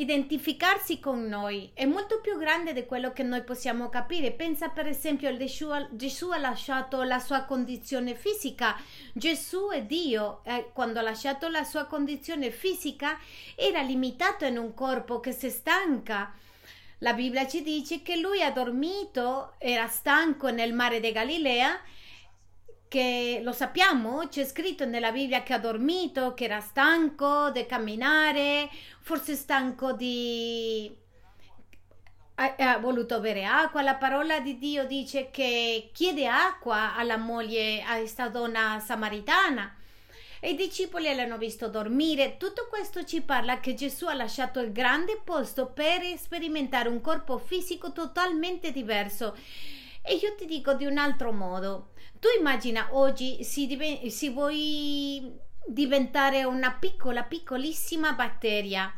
identificarsi 0.00 1.00
con 1.00 1.26
noi 1.26 1.70
è 1.74 1.84
molto 1.84 2.20
più 2.20 2.38
grande 2.38 2.72
di 2.72 2.86
quello 2.86 3.12
che 3.12 3.24
noi 3.24 3.42
possiamo 3.42 3.88
capire. 3.88 4.30
Pensa 4.30 4.68
per 4.68 4.86
esempio 4.86 5.36
Gesù, 5.36 5.68
Gesù 5.90 6.30
ha 6.30 6.38
lasciato 6.38 7.02
la 7.02 7.18
sua 7.18 7.42
condizione 7.42 8.14
fisica. 8.14 8.76
Gesù 9.12 9.70
è 9.70 9.82
Dio. 9.82 10.42
Eh, 10.44 10.70
quando 10.72 11.00
ha 11.00 11.02
lasciato 11.02 11.48
la 11.48 11.64
sua 11.64 11.86
condizione 11.86 12.50
fisica 12.50 13.18
era 13.56 13.80
limitato 13.82 14.44
in 14.44 14.56
un 14.56 14.72
corpo 14.72 15.18
che 15.18 15.32
si 15.32 15.50
stanca. 15.50 16.32
La 16.98 17.12
Bibbia 17.12 17.48
ci 17.48 17.62
dice 17.62 18.02
che 18.02 18.16
lui 18.16 18.40
ha 18.42 18.52
dormito, 18.52 19.54
era 19.58 19.88
stanco 19.88 20.50
nel 20.50 20.72
mare 20.72 21.00
di 21.00 21.10
Galilea 21.10 21.80
che 22.88 23.40
lo 23.42 23.52
sappiamo, 23.52 24.26
c'è 24.28 24.44
scritto 24.44 24.86
nella 24.86 25.12
Bibbia 25.12 25.42
che 25.42 25.52
ha 25.52 25.58
dormito, 25.58 26.32
che 26.32 26.44
era 26.44 26.60
stanco 26.60 27.50
di 27.50 27.66
camminare, 27.66 28.68
forse 29.08 29.36
stanco 29.36 29.92
di... 29.92 30.94
Ha, 32.34 32.76
voluto 32.78 33.20
bere 33.20 33.46
acqua. 33.46 33.80
La 33.80 33.94
parola 33.94 34.38
di 34.38 34.58
Dio 34.58 34.86
dice 34.86 35.30
che 35.30 35.88
chiede 35.94 36.28
acqua 36.28 36.94
alla 36.94 37.16
moglie, 37.16 37.82
a 37.82 37.96
questa 37.96 38.28
donna 38.28 38.78
samaritana. 38.84 39.74
E 40.40 40.50
i 40.50 40.54
discepoli 40.54 41.12
l'hanno 41.14 41.38
visto 41.38 41.68
dormire. 41.68 42.36
Tutto 42.36 42.66
questo 42.68 43.04
ci 43.04 43.22
parla 43.22 43.60
che 43.60 43.72
Gesù 43.72 44.06
ha 44.06 44.14
lasciato 44.14 44.60
il 44.60 44.72
grande 44.72 45.20
posto 45.24 45.68
per 45.68 46.02
sperimentare 46.18 46.90
un 46.90 47.00
corpo 47.00 47.38
fisico 47.38 47.92
totalmente 47.92 48.70
diverso. 48.72 49.34
E 50.02 50.16
io 50.16 50.34
ti 50.36 50.44
dico 50.44 50.74
di 50.74 50.84
un 50.84 50.98
altro 50.98 51.32
modo. 51.32 51.92
Tu 52.20 52.28
immagina 52.38 52.88
oggi 52.92 53.42
si, 53.42 53.66
diven- 53.66 54.10
si 54.10 54.28
vuoi 54.28 55.46
diventare 55.68 56.44
una 56.44 56.72
piccola, 56.72 57.22
piccolissima 57.22 58.12
batteria. 58.12 58.92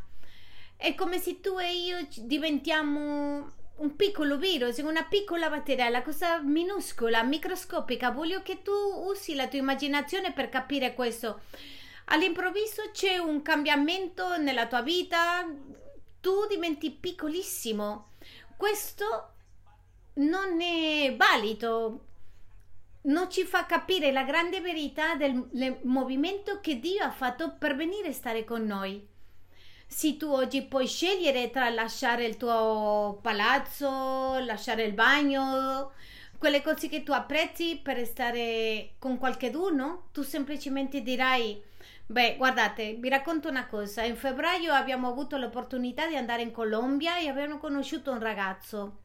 È 0.76 0.94
come 0.94 1.18
se 1.18 1.40
tu 1.40 1.58
e 1.58 1.74
io 1.74 2.08
diventiamo 2.16 3.52
un 3.76 3.96
piccolo 3.96 4.36
virus, 4.36 4.78
una 4.78 5.04
piccola 5.04 5.50
batteria, 5.50 5.88
la 5.88 6.02
cosa 6.02 6.40
minuscola, 6.40 7.22
microscopica. 7.22 8.10
Voglio 8.10 8.42
che 8.42 8.62
tu 8.62 8.72
usi 8.72 9.34
la 9.34 9.48
tua 9.48 9.58
immaginazione 9.58 10.32
per 10.32 10.48
capire 10.48 10.94
questo. 10.94 11.42
All'improvviso 12.06 12.90
c'è 12.92 13.18
un 13.18 13.42
cambiamento 13.42 14.36
nella 14.36 14.66
tua 14.66 14.82
vita, 14.82 15.46
tu 16.20 16.46
diventi 16.48 16.90
piccolissimo. 16.90 18.12
Questo 18.56 19.34
non 20.14 20.60
è 20.60 21.14
valido 21.16 22.06
non 23.02 23.30
ci 23.30 23.44
fa 23.44 23.64
capire 23.64 24.12
la 24.12 24.24
grande 24.24 24.60
verità 24.60 25.14
del 25.14 25.78
movimento 25.84 26.60
che 26.60 26.78
Dio 26.78 27.02
ha 27.02 27.10
fatto 27.10 27.56
per 27.56 27.74
venire 27.74 28.08
a 28.08 28.12
stare 28.12 28.44
con 28.44 28.64
noi. 28.64 29.06
Se 29.86 30.16
tu 30.16 30.30
oggi 30.30 30.62
puoi 30.62 30.86
scegliere 30.86 31.50
tra 31.50 31.68
lasciare 31.70 32.24
il 32.24 32.36
tuo 32.36 33.18
palazzo, 33.22 34.38
lasciare 34.40 34.84
il 34.84 34.92
bagno, 34.92 35.92
quelle 36.38 36.62
cose 36.62 36.88
che 36.88 37.02
tu 37.02 37.12
apprezzi 37.12 37.80
per 37.82 38.04
stare 38.06 38.92
con 38.98 39.18
qualcuno, 39.18 40.08
tu 40.12 40.22
semplicemente 40.22 41.02
dirai 41.02 41.68
Beh, 42.06 42.34
guardate, 42.36 42.94
vi 42.94 43.08
racconto 43.08 43.48
una 43.48 43.68
cosa. 43.68 44.02
In 44.02 44.16
febbraio 44.16 44.72
abbiamo 44.72 45.08
avuto 45.08 45.36
l'opportunità 45.36 46.08
di 46.08 46.16
andare 46.16 46.42
in 46.42 46.50
Colombia 46.50 47.18
e 47.18 47.28
abbiamo 47.28 47.58
conosciuto 47.58 48.10
un 48.10 48.18
ragazzo 48.18 48.98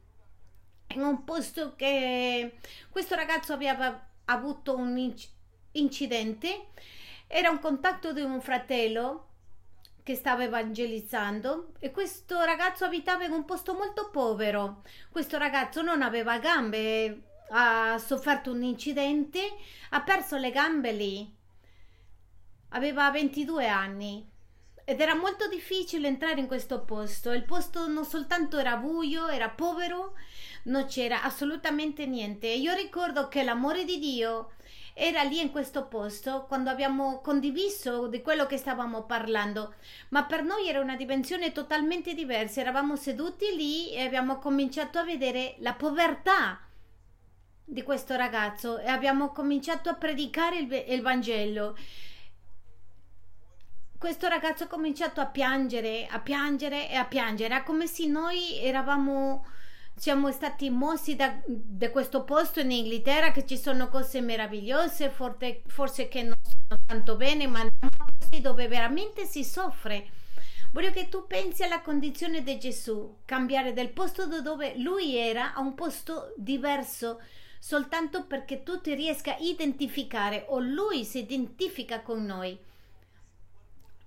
in 0.87 1.01
un 1.01 1.23
posto 1.23 1.75
che 1.75 2.57
questo 2.89 3.15
ragazzo 3.15 3.53
aveva 3.53 4.07
avuto 4.25 4.75
un 4.75 4.97
inc- 4.97 5.29
incidente, 5.71 6.67
era 7.27 7.49
un 7.49 7.59
contatto 7.59 8.13
di 8.13 8.21
un 8.21 8.41
fratello 8.41 9.29
che 10.03 10.15
stava 10.15 10.43
evangelizzando 10.43 11.73
e 11.79 11.89
questo 11.91 12.43
ragazzo 12.43 12.85
abitava 12.85 13.25
in 13.25 13.31
un 13.31 13.43
posto 13.43 13.73
molto 13.73 14.11
povero. 14.11 14.83
Questo 15.09 15.37
ragazzo 15.39 15.81
non 15.81 16.03
aveva 16.03 16.37
gambe, 16.37 17.23
ha 17.49 17.97
sofferto 17.97 18.51
un 18.51 18.61
incidente, 18.61 19.41
ha 19.89 20.01
perso 20.03 20.37
le 20.37 20.51
gambe 20.51 20.91
lì. 20.91 21.35
Aveva 22.69 23.09
22 23.09 23.67
anni 23.67 24.29
ed 24.83 25.01
era 25.01 25.15
molto 25.15 25.47
difficile 25.47 26.07
entrare 26.07 26.39
in 26.39 26.45
questo 26.45 26.83
posto. 26.83 27.31
Il 27.31 27.43
posto 27.43 27.87
non 27.87 28.05
soltanto 28.05 28.59
era 28.59 28.77
buio, 28.77 29.27
era 29.27 29.49
povero 29.49 30.13
non 30.65 30.85
c'era 30.85 31.23
assolutamente 31.23 32.05
niente. 32.05 32.47
Io 32.47 32.73
ricordo 32.73 33.27
che 33.27 33.43
l'amore 33.43 33.83
di 33.83 33.99
Dio 33.99 34.51
era 34.93 35.23
lì 35.23 35.41
in 35.41 35.51
questo 35.51 35.87
posto 35.87 36.45
quando 36.47 36.69
abbiamo 36.69 37.19
condiviso 37.19 38.07
di 38.07 38.21
quello 38.21 38.45
che 38.45 38.57
stavamo 38.57 39.03
parlando, 39.03 39.75
ma 40.09 40.23
per 40.23 40.43
noi 40.43 40.69
era 40.69 40.79
una 40.79 40.95
dimensione 40.95 41.51
totalmente 41.51 42.13
diversa. 42.13 42.61
Eravamo 42.61 42.95
seduti 42.95 43.55
lì 43.55 43.91
e 43.91 44.03
abbiamo 44.03 44.39
cominciato 44.39 44.97
a 44.97 45.03
vedere 45.03 45.55
la 45.59 45.73
povertà 45.73 46.61
di 47.67 47.83
questo 47.83 48.15
ragazzo 48.15 48.77
e 48.77 48.87
abbiamo 48.87 49.31
cominciato 49.31 49.89
a 49.89 49.95
predicare 49.95 50.59
il, 50.59 50.85
il 50.87 51.01
Vangelo. 51.01 51.75
Questo 53.97 54.27
ragazzo 54.27 54.65
ha 54.65 54.67
cominciato 54.67 55.19
a 55.19 55.25
piangere, 55.25 56.05
a 56.07 56.19
piangere 56.19 56.89
e 56.89 56.95
a 56.95 57.05
piangere, 57.05 57.53
era 57.53 57.63
come 57.63 57.87
se 57.87 58.05
noi 58.05 58.59
eravamo 58.59 59.45
siamo 59.95 60.31
stati 60.31 60.69
mossi 60.69 61.15
da, 61.15 61.39
da, 61.45 61.89
questo 61.89 62.23
posto 62.23 62.59
in 62.59 62.71
Inghilterra 62.71 63.31
che 63.31 63.45
ci 63.45 63.57
sono 63.57 63.87
cose 63.87 64.19
meravigliose, 64.19 65.09
forse, 65.09 65.61
forse 65.67 66.07
che 66.09 66.23
non 66.23 66.37
sono 66.43 66.81
tanto 66.85 67.15
bene, 67.15 67.47
ma 67.47 67.61
andiamo 67.61 68.03
a 68.05 68.11
posti 68.17 68.41
dove 68.41 68.67
veramente 68.67 69.25
si 69.25 69.43
soffre. 69.43 70.09
Voglio 70.73 70.91
che 70.91 71.07
tu 71.07 71.25
pensi 71.25 71.63
alla 71.63 71.81
condizione 71.81 72.43
di 72.43 72.59
Gesù, 72.59 73.19
cambiare 73.23 73.71
del 73.71 73.91
posto 73.91 74.27
dove 74.41 74.77
lui 74.77 75.15
era 75.15 75.53
a 75.53 75.61
un 75.61 75.73
posto 75.73 76.33
diverso, 76.35 77.21
soltanto 77.59 78.25
perché 78.25 78.63
tu 78.63 78.81
ti 78.81 78.93
riesca 78.93 79.35
a 79.35 79.39
identificare 79.39 80.45
o 80.49 80.59
lui 80.59 81.05
si 81.05 81.19
identifica 81.19 82.01
con 82.01 82.25
noi. 82.25 82.59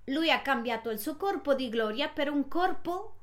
Lui 0.05 0.29
ha 0.29 0.41
cambiato 0.41 0.91
il 0.91 0.99
suo 0.99 1.17
corpo 1.17 1.55
di 1.55 1.69
gloria 1.69 2.07
per 2.07 2.29
un 2.29 2.47
corpo 2.47 3.15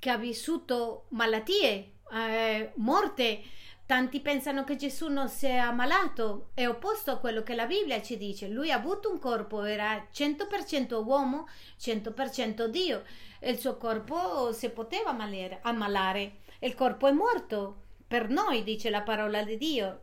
che 0.00 0.10
ha 0.10 0.16
vissuto 0.16 1.06
malattie, 1.10 1.92
eh, 2.10 2.72
morte. 2.76 3.42
Tanti 3.86 4.20
pensano 4.20 4.64
che 4.64 4.76
Gesù 4.76 5.08
non 5.08 5.28
si 5.28 5.46
è 5.46 5.56
ammalato, 5.56 6.50
è 6.54 6.66
opposto 6.66 7.10
a 7.10 7.18
quello 7.18 7.42
che 7.42 7.54
la 7.54 7.66
Bibbia 7.66 8.00
ci 8.00 8.16
dice. 8.16 8.48
Lui 8.48 8.70
ha 8.70 8.76
avuto 8.76 9.10
un 9.10 9.18
corpo, 9.18 9.62
era 9.64 10.08
100% 10.12 11.04
uomo, 11.04 11.46
100% 11.78 12.66
Dio. 12.66 13.02
Il 13.40 13.58
suo 13.58 13.76
corpo 13.76 14.52
si 14.52 14.70
poteva 14.70 15.16
ammalare. 15.62 16.38
Il 16.60 16.74
corpo 16.74 17.08
è 17.08 17.12
morto 17.12 17.82
per 18.06 18.28
noi, 18.28 18.62
dice 18.62 18.90
la 18.90 19.02
parola 19.02 19.42
di 19.42 19.56
Dio. 19.56 20.02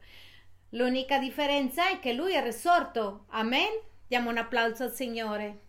L'unica 0.71 1.17
differenza 1.17 1.89
è 1.89 1.99
che 1.99 2.13
lui 2.13 2.33
è 2.33 2.43
risorto. 2.43 3.25
Amen. 3.29 3.69
Diamo 4.05 4.29
un 4.29 4.37
applauso 4.37 4.83
al 4.83 4.93
Signore. 4.93 5.66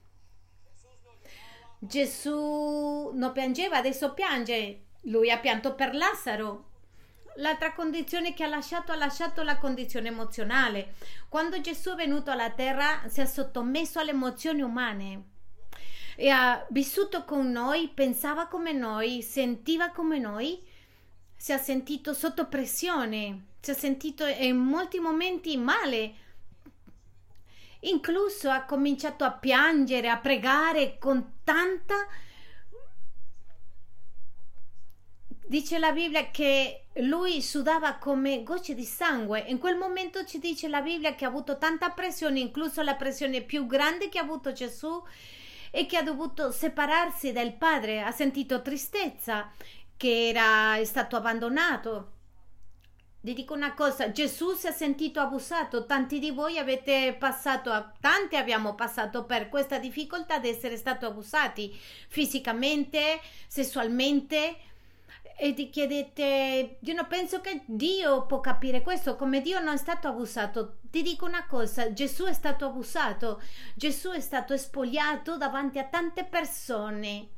Gesù 1.78 3.10
non 3.14 3.32
piangeva, 3.32 3.76
adesso 3.76 4.12
piange. 4.12 4.84
Lui 5.02 5.30
ha 5.30 5.38
pianto 5.38 5.74
per 5.74 5.94
Lazzaro. 5.94 6.66
L'altra 7.36 7.72
condizione 7.72 8.34
che 8.34 8.42
ha 8.42 8.48
lasciato, 8.48 8.90
ha 8.90 8.96
lasciato 8.96 9.42
la 9.42 9.58
condizione 9.58 10.08
emozionale. 10.08 10.94
Quando 11.28 11.60
Gesù 11.60 11.90
è 11.90 11.94
venuto 11.94 12.30
alla 12.32 12.50
terra 12.50 13.02
si 13.06 13.20
è 13.20 13.26
sottomesso 13.26 14.00
alle 14.00 14.10
emozioni 14.10 14.62
umane 14.62 15.22
e 16.16 16.30
ha 16.30 16.66
vissuto 16.70 17.24
con 17.24 17.48
noi, 17.52 17.92
pensava 17.94 18.48
come 18.48 18.72
noi, 18.72 19.22
sentiva 19.22 19.90
come 19.90 20.18
noi, 20.18 20.60
si 21.36 21.52
è 21.52 21.58
sentito 21.58 22.12
sotto 22.12 22.48
pressione, 22.48 23.44
si 23.60 23.70
è 23.70 23.74
sentito 23.74 24.26
in 24.26 24.56
molti 24.56 24.98
momenti 24.98 25.56
male 25.56 26.14
Incluso 27.80 28.50
ha 28.50 28.64
cominciato 28.64 29.24
a 29.24 29.32
piangere, 29.32 30.08
a 30.08 30.18
pregare 30.18 30.98
con 30.98 31.40
tanta... 31.44 31.94
Dice 35.46 35.78
la 35.78 35.92
Bibbia 35.92 36.30
che 36.30 36.88
lui 36.96 37.40
sudava 37.40 37.94
come 37.94 38.42
gocce 38.42 38.74
di 38.74 38.84
sangue. 38.84 39.40
In 39.46 39.58
quel 39.58 39.76
momento 39.76 40.24
ci 40.26 40.38
dice 40.38 40.68
la 40.68 40.82
Bibbia 40.82 41.14
che 41.14 41.24
ha 41.24 41.28
avuto 41.28 41.56
tanta 41.56 41.90
pressione, 41.90 42.40
incluso 42.40 42.82
la 42.82 42.96
pressione 42.96 43.40
più 43.40 43.66
grande 43.66 44.10
che 44.10 44.18
ha 44.18 44.22
avuto 44.22 44.52
Gesù 44.52 45.02
e 45.70 45.86
che 45.86 45.96
ha 45.96 46.02
dovuto 46.02 46.50
separarsi 46.50 47.32
dal 47.32 47.54
Padre. 47.54 48.02
Ha 48.02 48.10
sentito 48.10 48.60
tristezza 48.60 49.50
che 49.96 50.28
era 50.28 50.84
stato 50.84 51.16
abbandonato 51.16 52.17
ti 53.28 53.34
dico 53.34 53.52
una 53.52 53.74
cosa, 53.74 54.10
Gesù 54.10 54.54
si 54.54 54.68
è 54.68 54.72
sentito 54.72 55.20
abusato, 55.20 55.84
tanti 55.84 56.18
di 56.18 56.30
voi 56.30 56.56
avete 56.56 57.14
passato, 57.18 57.92
tanti 58.00 58.36
abbiamo 58.36 58.74
passato 58.74 59.24
per 59.24 59.50
questa 59.50 59.78
difficoltà 59.78 60.38
di 60.38 60.48
essere 60.48 60.78
stati 60.78 61.04
abusati 61.04 61.78
fisicamente, 62.08 63.20
sessualmente 63.46 64.56
e 65.36 65.52
ti 65.52 65.68
chiedete, 65.68 66.78
io 66.80 66.94
non 66.94 67.06
penso 67.06 67.42
che 67.42 67.64
Dio 67.66 68.24
può 68.24 68.40
capire 68.40 68.80
questo, 68.80 69.14
come 69.14 69.42
Dio 69.42 69.60
non 69.60 69.74
è 69.74 69.76
stato 69.76 70.08
abusato. 70.08 70.78
Ti 70.90 71.02
dico 71.02 71.26
una 71.26 71.46
cosa, 71.46 71.92
Gesù 71.92 72.24
è 72.24 72.32
stato 72.32 72.64
abusato, 72.64 73.42
Gesù 73.74 74.08
è 74.08 74.20
stato 74.20 74.56
spogliato 74.56 75.36
davanti 75.36 75.78
a 75.78 75.84
tante 75.84 76.24
persone 76.24 77.36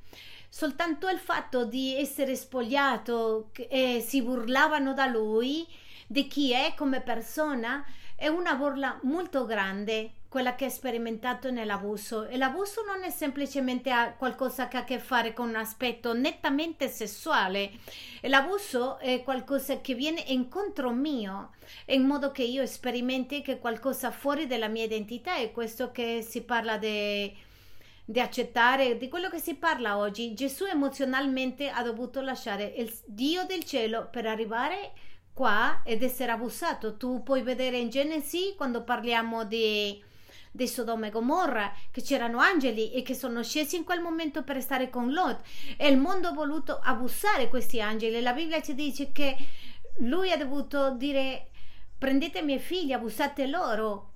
soltanto 0.50 1.08
il 1.08 1.18
fatto 1.18 1.64
di 1.64 1.96
essere 1.96 2.36
spogliato 2.36 3.50
e 3.54 4.04
si 4.06 4.20
burlavano 4.20 4.92
da 4.92 5.06
lui, 5.06 5.66
di 6.06 6.26
chi 6.26 6.52
è 6.52 6.74
come 6.76 7.00
persona, 7.00 7.82
è 8.16 8.26
una 8.26 8.54
burla 8.56 8.98
molto 9.04 9.46
grande 9.46 10.16
quella 10.28 10.54
che 10.54 10.66
ha 10.66 10.70
sperimentato 10.70 11.50
nell'abuso. 11.50 12.26
E 12.26 12.36
l'abuso 12.36 12.84
non 12.84 13.02
è 13.02 13.10
semplicemente 13.10 14.14
qualcosa 14.16 14.68
che 14.68 14.76
ha 14.76 14.80
a 14.80 14.84
che 14.84 15.00
fare 15.00 15.32
con 15.32 15.48
un 15.48 15.56
aspetto 15.56 16.12
nettamente 16.12 16.88
sessuale. 16.88 17.72
L'abuso 18.22 18.98
è 18.98 19.22
qualcosa 19.24 19.80
che 19.80 19.94
viene 19.94 20.22
incontro 20.28 20.90
mio 20.90 21.50
in 21.86 22.06
modo 22.06 22.30
che 22.30 22.44
io 22.44 22.64
sperimenti 22.66 23.42
che 23.42 23.58
qualcosa 23.58 24.12
fuori 24.12 24.46
della 24.46 24.68
mia 24.68 24.84
identità 24.84 25.34
è 25.34 25.50
questo 25.50 25.90
che 25.90 26.24
si 26.26 26.42
parla 26.42 26.76
di 26.76 27.48
di 28.10 28.18
accettare 28.18 28.96
di 28.96 29.08
quello 29.08 29.30
che 29.30 29.38
si 29.38 29.54
parla 29.54 29.96
oggi. 29.96 30.34
Gesù 30.34 30.64
emozionalmente 30.64 31.70
ha 31.70 31.80
dovuto 31.84 32.20
lasciare 32.20 32.64
il 32.76 32.92
Dio 33.06 33.44
del 33.44 33.62
cielo 33.62 34.08
per 34.10 34.26
arrivare 34.26 34.92
qua 35.32 35.82
ed 35.84 36.02
essere 36.02 36.32
abusato. 36.32 36.96
Tu 36.96 37.22
puoi 37.22 37.42
vedere 37.42 37.78
in 37.78 37.88
Genesi 37.88 38.54
quando 38.56 38.82
parliamo 38.82 39.44
di, 39.44 40.02
di 40.50 40.66
Sodoma 40.66 41.06
e 41.06 41.10
Gomorra 41.10 41.72
che 41.92 42.02
c'erano 42.02 42.40
angeli 42.40 42.90
e 42.90 43.02
che 43.02 43.14
sono 43.14 43.44
scesi 43.44 43.76
in 43.76 43.84
quel 43.84 44.00
momento 44.00 44.42
per 44.42 44.60
stare 44.60 44.90
con 44.90 45.12
Lot 45.12 45.46
e 45.76 45.86
il 45.86 45.96
mondo 45.96 46.26
ha 46.26 46.32
voluto 46.32 46.80
abusare 46.82 47.48
questi 47.48 47.80
angeli. 47.80 48.20
La 48.20 48.32
Bibbia 48.32 48.60
ci 48.60 48.74
dice 48.74 49.12
che 49.12 49.36
lui 49.98 50.32
ha 50.32 50.36
dovuto 50.36 50.96
dire 50.96 51.50
prendete 51.96 52.40
i 52.40 52.44
miei 52.44 52.58
figli, 52.58 52.90
abusate 52.90 53.46
loro. 53.46 54.08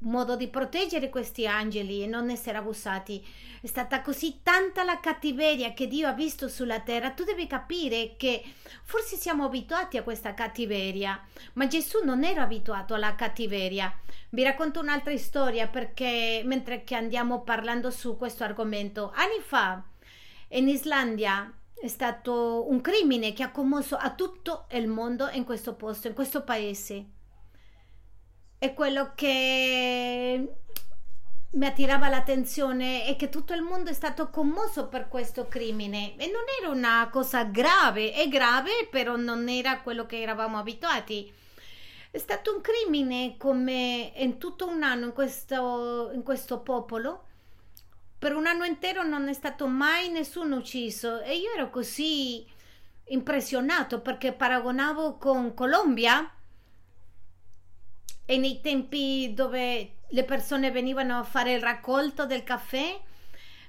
Modo 0.00 0.36
di 0.36 0.48
proteggere 0.48 1.10
questi 1.10 1.46
angeli 1.46 2.02
e 2.02 2.06
non 2.06 2.30
essere 2.30 2.58
abusati. 2.58 3.24
È 3.60 3.66
stata 3.66 4.00
così 4.00 4.40
tanta 4.42 4.84
la 4.84 5.00
cattiveria 5.00 5.72
che 5.74 5.86
Dio 5.86 6.08
ha 6.08 6.12
visto 6.12 6.48
sulla 6.48 6.80
terra. 6.80 7.10
Tu 7.10 7.24
devi 7.24 7.46
capire 7.46 8.14
che 8.16 8.42
forse 8.82 9.16
siamo 9.16 9.44
abituati 9.44 9.96
a 9.96 10.02
questa 10.02 10.32
cattiveria, 10.32 11.22
ma 11.54 11.66
Gesù 11.66 12.04
non 12.04 12.24
era 12.24 12.42
abituato 12.42 12.94
alla 12.94 13.14
cattiveria. 13.14 13.92
Vi 14.30 14.42
racconto 14.42 14.80
un'altra 14.80 15.16
storia 15.18 15.66
perché 15.66 16.42
mentre 16.44 16.84
andiamo 16.90 17.42
parlando 17.42 17.90
su 17.90 18.16
questo 18.16 18.44
argomento, 18.44 19.12
anni 19.14 19.40
fa 19.44 19.82
in 20.48 20.68
Islandia 20.68 21.52
è 21.74 21.88
stato 21.88 22.70
un 22.70 22.80
crimine 22.80 23.32
che 23.32 23.42
ha 23.42 23.50
commosso 23.50 23.96
a 23.96 24.10
tutto 24.14 24.66
il 24.72 24.86
mondo 24.86 25.28
in 25.30 25.44
questo 25.44 25.74
posto, 25.74 26.08
in 26.08 26.14
questo 26.14 26.42
paese 26.42 27.18
e 28.62 28.74
quello 28.74 29.12
che 29.14 30.54
mi 31.52 31.66
attirava 31.66 32.10
l'attenzione 32.10 33.06
è 33.06 33.16
che 33.16 33.30
tutto 33.30 33.54
il 33.54 33.62
mondo 33.62 33.88
è 33.88 33.94
stato 33.94 34.28
commosso 34.28 34.88
per 34.88 35.08
questo 35.08 35.48
crimine 35.48 36.14
e 36.18 36.26
non 36.26 36.42
era 36.60 36.68
una 36.70 37.08
cosa 37.10 37.44
grave, 37.44 38.12
è 38.12 38.28
grave 38.28 38.86
però 38.90 39.16
non 39.16 39.48
era 39.48 39.80
quello 39.80 40.04
che 40.04 40.20
eravamo 40.20 40.58
abituati. 40.58 41.32
È 42.10 42.18
stato 42.18 42.54
un 42.54 42.60
crimine 42.60 43.36
come 43.38 44.12
in 44.16 44.36
tutto 44.36 44.68
un 44.68 44.82
anno 44.82 45.06
in 45.06 45.12
questo, 45.14 46.10
in 46.12 46.22
questo 46.22 46.60
popolo. 46.60 47.28
Per 48.18 48.36
un 48.36 48.46
anno 48.46 48.64
intero 48.64 49.02
non 49.04 49.26
è 49.28 49.32
stato 49.32 49.66
mai 49.68 50.10
nessuno 50.10 50.56
ucciso 50.56 51.22
e 51.22 51.34
io 51.34 51.50
ero 51.54 51.70
così 51.70 52.46
impressionato 53.06 54.02
perché 54.02 54.32
paragonavo 54.32 55.16
con 55.16 55.54
Colombia 55.54 56.30
e 58.30 58.38
nei 58.38 58.60
tempi 58.60 59.34
dove 59.34 59.96
le 60.06 60.22
persone 60.22 60.70
venivano 60.70 61.18
a 61.18 61.24
fare 61.24 61.54
il 61.54 61.60
raccolto 61.60 62.26
del 62.26 62.44
caffè 62.44 62.96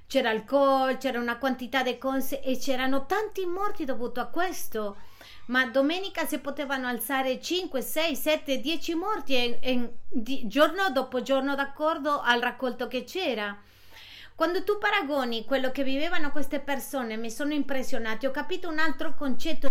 c'era 0.06 0.30
alcol, 0.30 0.98
c'era 0.98 1.18
una 1.18 1.36
quantità 1.36 1.82
di 1.82 1.98
cose 1.98 2.40
e 2.40 2.56
c'erano 2.58 3.06
tanti 3.06 3.44
morti 3.44 3.84
dovuto 3.84 4.20
a 4.20 4.26
questo. 4.26 4.98
Ma 5.46 5.66
domenica 5.66 6.26
si 6.26 6.38
potevano 6.38 6.86
alzare 6.86 7.40
5, 7.40 7.80
6, 7.80 8.14
7, 8.14 8.60
10 8.60 8.94
morti 8.94 9.34
e, 9.34 9.58
e, 9.60 9.94
di, 10.08 10.46
giorno 10.46 10.90
dopo 10.90 11.22
giorno 11.22 11.56
d'accordo 11.56 12.20
al 12.20 12.40
raccolto 12.40 12.86
che 12.86 13.02
c'era. 13.02 13.60
Quando 14.36 14.62
tu 14.62 14.78
paragoni 14.78 15.44
quello 15.44 15.72
che 15.72 15.82
vivevano 15.82 16.30
queste 16.30 16.60
persone, 16.60 17.16
mi 17.16 17.32
sono 17.32 17.52
impressionati, 17.52 18.26
ho 18.26 18.30
capito 18.30 18.68
un 18.68 18.78
altro 18.78 19.14
concetto 19.16 19.70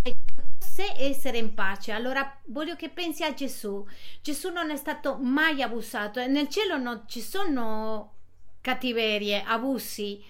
sé 0.82 0.94
essere 0.98 1.38
in 1.38 1.54
pace. 1.54 1.92
Allora 1.92 2.40
voglio 2.46 2.76
che 2.76 2.90
pensi 2.90 3.24
a 3.24 3.34
Gesù. 3.34 3.86
Gesù 4.22 4.50
non 4.50 4.72
è 4.72 4.76
stato 4.76 5.18
mai 5.18 5.62
abusato 5.62 6.26
nel 6.26 6.48
cielo 6.50 6.78
non 6.78 7.04
ci 7.08 7.22
sono 7.22 8.16
cattiverie, 8.62 9.44
abusi. 9.44 10.24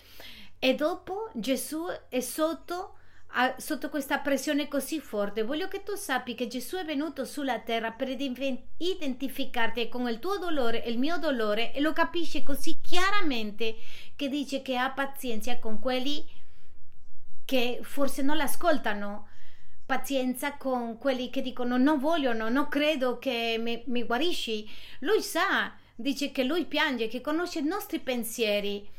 E 0.60 0.76
dopo 0.76 1.30
Gesù 1.34 1.86
è 2.10 2.20
sotto 2.20 2.96
sotto 3.56 3.90
questa 3.90 4.18
pressione 4.18 4.68
così 4.68 5.00
forte. 5.00 5.44
Voglio 5.44 5.70
che 5.70 5.84
tu 5.84 5.96
sappi 5.96 6.36
che 6.36 6.48
Gesù 6.48 6.76
è 6.76 6.84
venuto 6.84 7.24
sulla 7.24 7.60
terra 7.60 7.92
per 7.92 8.10
identificarti 8.10 9.88
con 9.88 10.10
il 10.10 10.20
tuo 10.20 10.38
dolore 10.38 10.84
il 10.88 10.98
mio 10.98 11.18
dolore 11.18 11.74
e 11.74 11.80
lo 11.80 11.94
capisce 11.94 12.44
così 12.44 12.80
chiaramente 12.82 13.78
che 14.18 14.28
dice 14.28 14.62
che 14.62 14.76
ha 14.76 14.92
pazienza 14.92 15.58
con 15.60 15.80
quelli 15.80 16.28
che 17.46 17.80
forse 17.84 18.22
non 18.22 18.36
l'ascoltano 18.36 19.30
pazienza 19.91 20.56
con 20.56 20.97
quelli 20.97 21.30
che 21.30 21.41
dicono 21.41 21.75
non 21.75 21.99
vogliono, 21.99 22.47
non 22.47 22.69
credo 22.69 23.19
che 23.19 23.58
mi, 23.60 23.84
mi 23.88 24.04
guarisci. 24.04 24.65
Lui 24.99 25.21
sa, 25.21 25.73
dice 25.95 26.32
che 26.32 26.45
lui 26.45 26.63
piange, 26.63 27.10
che 27.10 27.19
conosce 27.19 27.60
i 27.60 27.63
nostri 27.63 27.99
pensieri. 27.99 28.89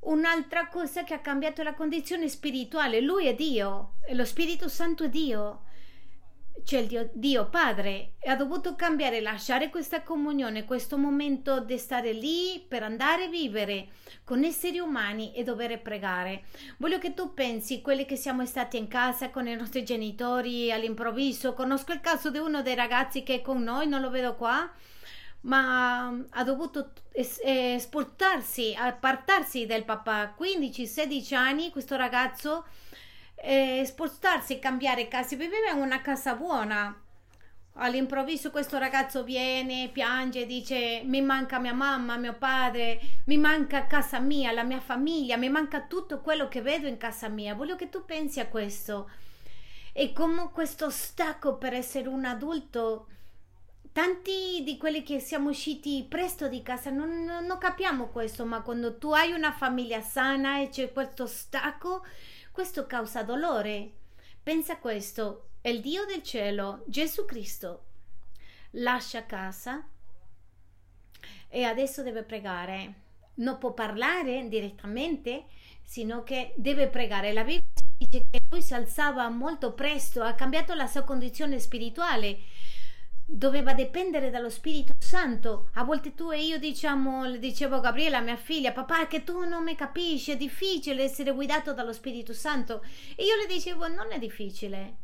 Un'altra 0.00 0.68
cosa 0.68 1.02
che 1.02 1.14
ha 1.14 1.20
cambiato 1.20 1.62
la 1.62 1.72
condizione 1.72 2.28
spirituale, 2.28 3.00
lui 3.00 3.24
è 3.24 3.34
Dio, 3.34 3.94
lo 4.10 4.24
Spirito 4.26 4.68
Santo 4.68 5.04
è 5.04 5.08
Dio 5.08 5.62
il 6.74 6.86
Dio, 6.86 7.08
Dio, 7.12 7.48
Padre 7.48 8.14
e 8.18 8.28
ha 8.28 8.34
dovuto 8.34 8.74
cambiare, 8.74 9.20
lasciare 9.20 9.70
questa 9.70 10.02
comunione, 10.02 10.64
questo 10.64 10.98
momento 10.98 11.60
di 11.60 11.78
stare 11.78 12.12
lì 12.12 12.64
per 12.66 12.82
andare 12.82 13.24
a 13.24 13.28
vivere 13.28 13.88
con 14.24 14.42
esseri 14.42 14.80
umani 14.80 15.32
e 15.32 15.44
dover 15.44 15.80
pregare. 15.80 16.42
Voglio 16.78 16.98
che 16.98 17.14
tu 17.14 17.32
pensi, 17.34 17.80
quelli 17.80 18.04
che 18.04 18.16
siamo 18.16 18.44
stati 18.44 18.76
in 18.76 18.88
casa 18.88 19.30
con 19.30 19.46
i 19.46 19.54
nostri 19.54 19.84
genitori 19.84 20.72
all'improvviso, 20.72 21.54
conosco 21.54 21.92
il 21.92 22.00
caso 22.00 22.30
di 22.30 22.38
uno 22.38 22.62
dei 22.62 22.74
ragazzi 22.74 23.22
che 23.22 23.36
è 23.36 23.40
con 23.42 23.62
noi, 23.62 23.86
non 23.86 24.00
lo 24.00 24.10
vedo 24.10 24.34
qua, 24.34 24.68
ma 25.42 26.08
ha 26.30 26.42
dovuto 26.42 26.90
esportarsi, 27.12 28.74
appartarsi 28.76 29.66
del 29.66 29.84
papà, 29.84 30.34
15-16 30.36 31.34
anni, 31.34 31.70
questo 31.70 31.94
ragazzo 31.94 32.64
eh, 33.36 33.82
spostarsi 33.86 34.54
e 34.54 34.58
cambiare 34.58 35.08
casa. 35.08 35.36
Viveva 35.36 35.70
in 35.70 35.80
una 35.80 36.00
casa 36.00 36.34
buona. 36.34 37.00
All'improvviso 37.78 38.50
questo 38.50 38.78
ragazzo 38.78 39.22
viene, 39.22 39.90
piange, 39.92 40.46
dice 40.46 41.02
mi 41.04 41.20
manca 41.20 41.58
mia 41.58 41.74
mamma, 41.74 42.16
mio 42.16 42.32
padre, 42.32 42.98
mi 43.26 43.36
manca 43.36 43.86
casa 43.86 44.18
mia, 44.18 44.50
la 44.52 44.62
mia 44.62 44.80
famiglia, 44.80 45.36
mi 45.36 45.50
manca 45.50 45.82
tutto 45.82 46.22
quello 46.22 46.48
che 46.48 46.62
vedo 46.62 46.86
in 46.86 46.96
casa 46.96 47.28
mia. 47.28 47.54
Voglio 47.54 47.76
che 47.76 47.90
tu 47.90 48.04
pensi 48.06 48.40
a 48.40 48.46
questo. 48.46 49.10
E 49.92 50.12
come 50.12 50.50
questo 50.52 50.88
stacco 50.88 51.56
per 51.56 51.74
essere 51.74 52.08
un 52.08 52.24
adulto, 52.24 53.08
tanti 53.92 54.62
di 54.62 54.76
quelli 54.76 55.02
che 55.02 55.20
siamo 55.20 55.48
usciti 55.48 56.04
presto 56.06 56.48
di 56.48 56.62
casa 56.62 56.90
non, 56.90 57.24
non, 57.24 57.46
non 57.46 57.56
capiamo 57.56 58.08
questo, 58.08 58.44
ma 58.44 58.60
quando 58.60 58.98
tu 58.98 59.12
hai 59.12 59.32
una 59.32 59.52
famiglia 59.52 60.02
sana 60.02 60.60
e 60.60 60.68
c'è 60.68 60.92
questo 60.92 61.26
stacco, 61.26 62.04
questo 62.56 62.86
causa 62.86 63.22
dolore. 63.22 63.90
Pensa 64.42 64.78
questo, 64.78 65.50
il 65.60 65.82
Dio 65.82 66.06
del 66.06 66.22
cielo, 66.22 66.84
Gesù 66.86 67.26
Cristo, 67.26 67.84
lascia 68.70 69.26
casa 69.26 69.86
e 71.48 71.64
adesso 71.64 72.02
deve 72.02 72.22
pregare. 72.22 72.94
Non 73.34 73.58
può 73.58 73.74
parlare 73.74 74.48
direttamente, 74.48 75.44
sino 75.82 76.22
che 76.22 76.54
deve 76.56 76.88
pregare. 76.88 77.34
La 77.34 77.44
Bibbia 77.44 77.60
dice 77.98 78.24
che 78.30 78.40
lui 78.48 78.62
si 78.62 78.72
alzava 78.72 79.28
molto 79.28 79.74
presto, 79.74 80.22
ha 80.22 80.32
cambiato 80.32 80.72
la 80.72 80.86
sua 80.86 81.02
condizione 81.02 81.58
spirituale 81.58 82.38
doveva 83.28 83.74
dipendere 83.74 84.30
dallo 84.30 84.48
Spirito 84.48 84.94
Santo. 84.98 85.70
A 85.74 85.82
volte 85.82 86.14
tu 86.14 86.30
e 86.30 86.44
io 86.44 86.58
diciamo, 86.58 87.24
le 87.24 87.38
dicevo 87.38 87.76
a 87.76 87.80
Gabriella, 87.80 88.20
mia 88.20 88.36
figlia, 88.36 88.72
papà, 88.72 89.08
che 89.08 89.24
tu 89.24 89.44
non 89.44 89.64
mi 89.64 89.74
capisci, 89.74 90.30
è 90.30 90.36
difficile 90.36 91.02
essere 91.02 91.32
guidato 91.32 91.74
dallo 91.74 91.92
Spirito 91.92 92.32
Santo. 92.32 92.84
E 93.16 93.24
io 93.24 93.36
le 93.36 93.46
dicevo, 93.52 93.88
non 93.88 94.12
è 94.12 94.18
difficile. 94.18 94.96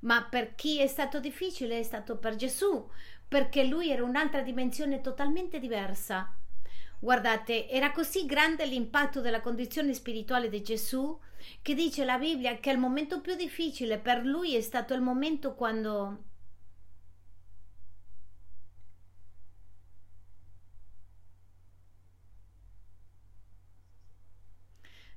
Ma 0.00 0.26
per 0.28 0.56
chi 0.56 0.80
è 0.80 0.88
stato 0.88 1.20
difficile 1.20 1.78
è 1.78 1.82
stato 1.84 2.16
per 2.18 2.34
Gesù, 2.34 2.88
perché 3.28 3.62
lui 3.64 3.90
era 3.90 4.02
un'altra 4.02 4.42
dimensione 4.42 5.00
totalmente 5.00 5.60
diversa. 5.60 6.36
Guardate, 6.98 7.68
era 7.68 7.92
così 7.92 8.26
grande 8.26 8.66
l'impatto 8.66 9.20
della 9.20 9.40
condizione 9.40 9.94
spirituale 9.94 10.48
di 10.48 10.62
Gesù 10.62 11.18
che 11.60 11.74
dice 11.74 12.04
la 12.04 12.18
Bibbia 12.18 12.58
che 12.58 12.70
il 12.70 12.78
momento 12.78 13.20
più 13.20 13.34
difficile 13.34 13.98
per 13.98 14.24
lui 14.24 14.54
è 14.54 14.60
stato 14.60 14.94
il 14.94 15.00
momento 15.00 15.54
quando 15.54 16.31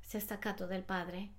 si 0.06 0.18
è 0.18 0.20
staccato 0.20 0.66
dal 0.66 0.84
padre. 0.84 1.30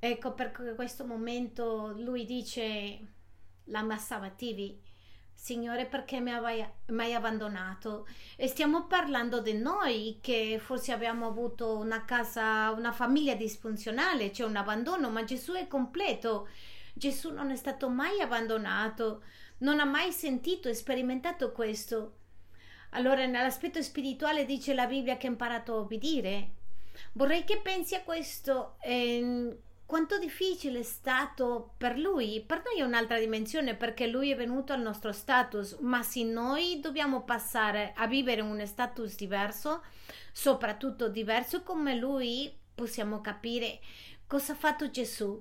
Ecco 0.00 0.34
in 0.38 0.72
questo 0.74 1.06
momento 1.06 1.94
lui 1.96 2.26
dice, 2.26 2.98
Lama 3.66 3.96
Sabativi, 3.96 4.78
Signore, 5.32 5.86
perché 5.86 6.20
mi 6.20 6.30
hai 6.32 6.66
mai 6.88 7.14
abbandonato? 7.14 8.06
E 8.36 8.46
stiamo 8.48 8.86
parlando 8.86 9.40
di 9.40 9.54
noi 9.54 10.18
che 10.20 10.58
forse 10.62 10.92
abbiamo 10.92 11.26
avuto 11.26 11.78
una 11.78 12.04
casa, 12.04 12.70
una 12.72 12.92
famiglia 12.92 13.34
disfunzionale, 13.34 14.30
c'è 14.30 14.44
un 14.44 14.56
abbandono, 14.56 15.10
ma 15.10 15.24
Gesù 15.24 15.52
è 15.52 15.66
completo. 15.68 16.48
Gesù 16.92 17.32
non 17.32 17.50
è 17.50 17.56
stato 17.56 17.88
mai 17.88 18.20
abbandonato, 18.20 19.22
non 19.58 19.80
ha 19.80 19.84
mai 19.84 20.12
sentito 20.12 20.68
e 20.68 20.74
sperimentato 20.74 21.52
questo. 21.52 22.18
Allora, 22.94 23.26
nell'aspetto 23.26 23.82
spirituale 23.82 24.44
dice 24.44 24.74
la 24.74 24.86
Bibbia 24.86 25.16
che 25.16 25.26
ha 25.26 25.30
imparato 25.30 25.72
a 25.72 25.78
obbedire. 25.78 26.50
Vorrei 27.12 27.44
che 27.44 27.60
pensi 27.60 27.94
a 27.94 28.02
questo. 28.02 28.76
Eh, 28.80 29.56
quanto 29.86 30.18
difficile 30.18 30.80
è 30.80 30.82
stato 30.82 31.74
per 31.76 31.98
lui. 31.98 32.42
Per 32.46 32.62
noi 32.64 32.80
è 32.80 32.84
un'altra 32.84 33.18
dimensione 33.18 33.74
perché 33.74 34.06
lui 34.06 34.30
è 34.30 34.36
venuto 34.36 34.72
al 34.72 34.80
nostro 34.80 35.12
status, 35.12 35.76
ma 35.80 36.02
se 36.02 36.22
noi 36.22 36.80
dobbiamo 36.80 37.22
passare 37.22 37.92
a 37.96 38.06
vivere 38.06 38.40
un 38.40 38.64
status 38.66 39.16
diverso, 39.16 39.82
soprattutto 40.32 41.08
diverso 41.08 41.62
come 41.62 41.96
lui, 41.96 42.52
possiamo 42.74 43.20
capire 43.20 43.80
cosa 44.26 44.52
ha 44.52 44.56
fatto 44.56 44.90
Gesù. 44.90 45.40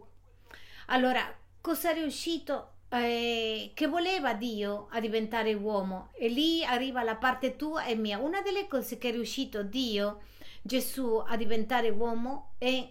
Allora, 0.88 1.22
cosa 1.62 1.92
è 1.92 1.94
riuscito 1.94 2.73
eh, 2.94 3.72
che 3.74 3.88
voleva 3.88 4.34
Dio 4.34 4.88
a 4.92 5.00
diventare 5.00 5.54
uomo 5.54 6.10
e 6.14 6.28
lì 6.28 6.64
arriva 6.64 7.04
la 7.04 7.16
parte 7.16 7.56
tua 7.56 7.86
e 7.86 7.96
mia. 7.96 8.20
Una 8.20 8.42
delle 8.42 8.68
cose 8.68 8.98
che 8.98 9.10
è 9.10 9.12
riuscito 9.12 9.64
Dio, 9.64 10.22
Gesù, 10.62 11.24
a 11.26 11.36
diventare 11.36 11.90
uomo 11.90 12.54
è 12.60 12.88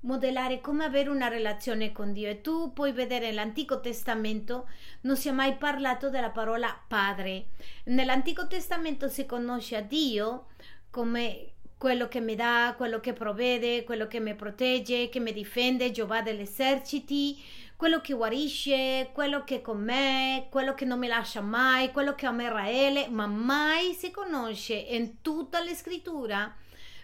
modellare 0.00 0.60
come 0.60 0.84
avere 0.84 1.08
una 1.08 1.28
relazione 1.28 1.92
con 1.92 2.12
Dio 2.12 2.28
e 2.28 2.40
tu 2.40 2.72
puoi 2.72 2.92
vedere 2.92 3.28
nell'Antico 3.28 3.80
Testamento 3.80 4.68
non 5.02 5.16
si 5.16 5.28
è 5.28 5.32
mai 5.32 5.54
parlato 5.54 6.10
della 6.10 6.30
parola 6.30 6.76
padre. 6.86 7.46
Nell'Antico 7.84 8.46
Testamento 8.48 9.08
si 9.08 9.24
conosce 9.24 9.76
a 9.76 9.80
Dio 9.80 10.48
come 10.90 11.52
quello 11.78 12.08
che 12.08 12.20
mi 12.20 12.34
dà, 12.34 12.74
quello 12.76 12.98
che 12.98 13.12
provvede, 13.12 13.84
quello 13.84 14.06
che 14.06 14.18
mi 14.18 14.34
protegge, 14.34 15.08
che 15.08 15.20
mi 15.20 15.32
difende, 15.32 15.90
Giova 15.90 16.22
degli 16.22 16.40
eserciti, 16.40 17.38
quello 17.84 18.00
che 18.00 18.14
guarisce, 18.14 19.10
quello 19.12 19.44
che 19.44 19.56
è 19.56 19.60
con 19.60 19.78
me, 19.78 20.46
quello 20.50 20.72
che 20.72 20.86
non 20.86 20.98
mi 20.98 21.06
lascia 21.06 21.42
mai, 21.42 21.92
quello 21.92 22.14
che 22.14 22.24
ama 22.24 22.44
Israele, 22.44 23.08
ma 23.10 23.26
mai 23.26 23.92
si 23.92 24.10
conosce 24.10 24.72
in 24.72 25.20
tutta 25.20 25.62
la 25.62 25.74
scrittura 25.74 26.56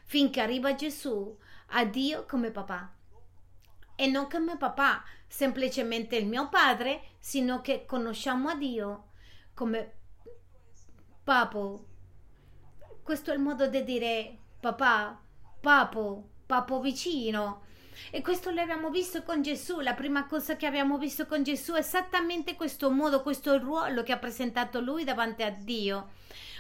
finché 0.05 0.41
arriva 0.41 0.75
Gesù 0.75 1.37
a 1.73 1.85
Dio 1.85 2.25
come 2.25 2.51
papà. 2.51 2.95
E 3.95 4.07
non 4.07 4.27
come 4.31 4.57
papà, 4.57 5.05
semplicemente 5.27 6.17
il 6.17 6.27
mio 6.27 6.49
padre, 6.49 7.09
sino 7.19 7.61
che 7.61 7.85
conosciamo 7.85 8.49
a 8.49 8.55
Dio 8.55 9.11
come 9.53 9.97
papo. 11.23 11.85
Questo 13.03 13.33
è 13.33 13.35
il 13.35 13.41
modo 13.41 13.67
di 13.67 13.85
dire 13.85 14.39
papà, 14.59 15.21
papo, 15.61 16.31
papo 16.47 16.81
vicino. 16.81 17.69
E 18.11 18.23
questo 18.23 18.51
l'abbiamo 18.51 18.91
visto 18.91 19.23
con 19.23 19.43
Gesù. 19.43 19.81
La 19.81 19.95
prima 19.95 20.27
cosa 20.27 20.57
che 20.57 20.67
abbiamo 20.67 20.99
visto 20.99 21.27
con 21.27 21.43
Gesù 21.43 21.75
è 21.75 21.79
esattamente 21.79 22.57
questo 22.57 22.91
modo, 22.91 23.23
questo 23.23 23.59
ruolo 23.59 24.03
che 24.03 24.13
ha 24.13 24.19
presentato 24.19 24.81
lui 24.81 25.05
davanti 25.05 25.43
a 25.43 25.51
Dio. 25.51 26.11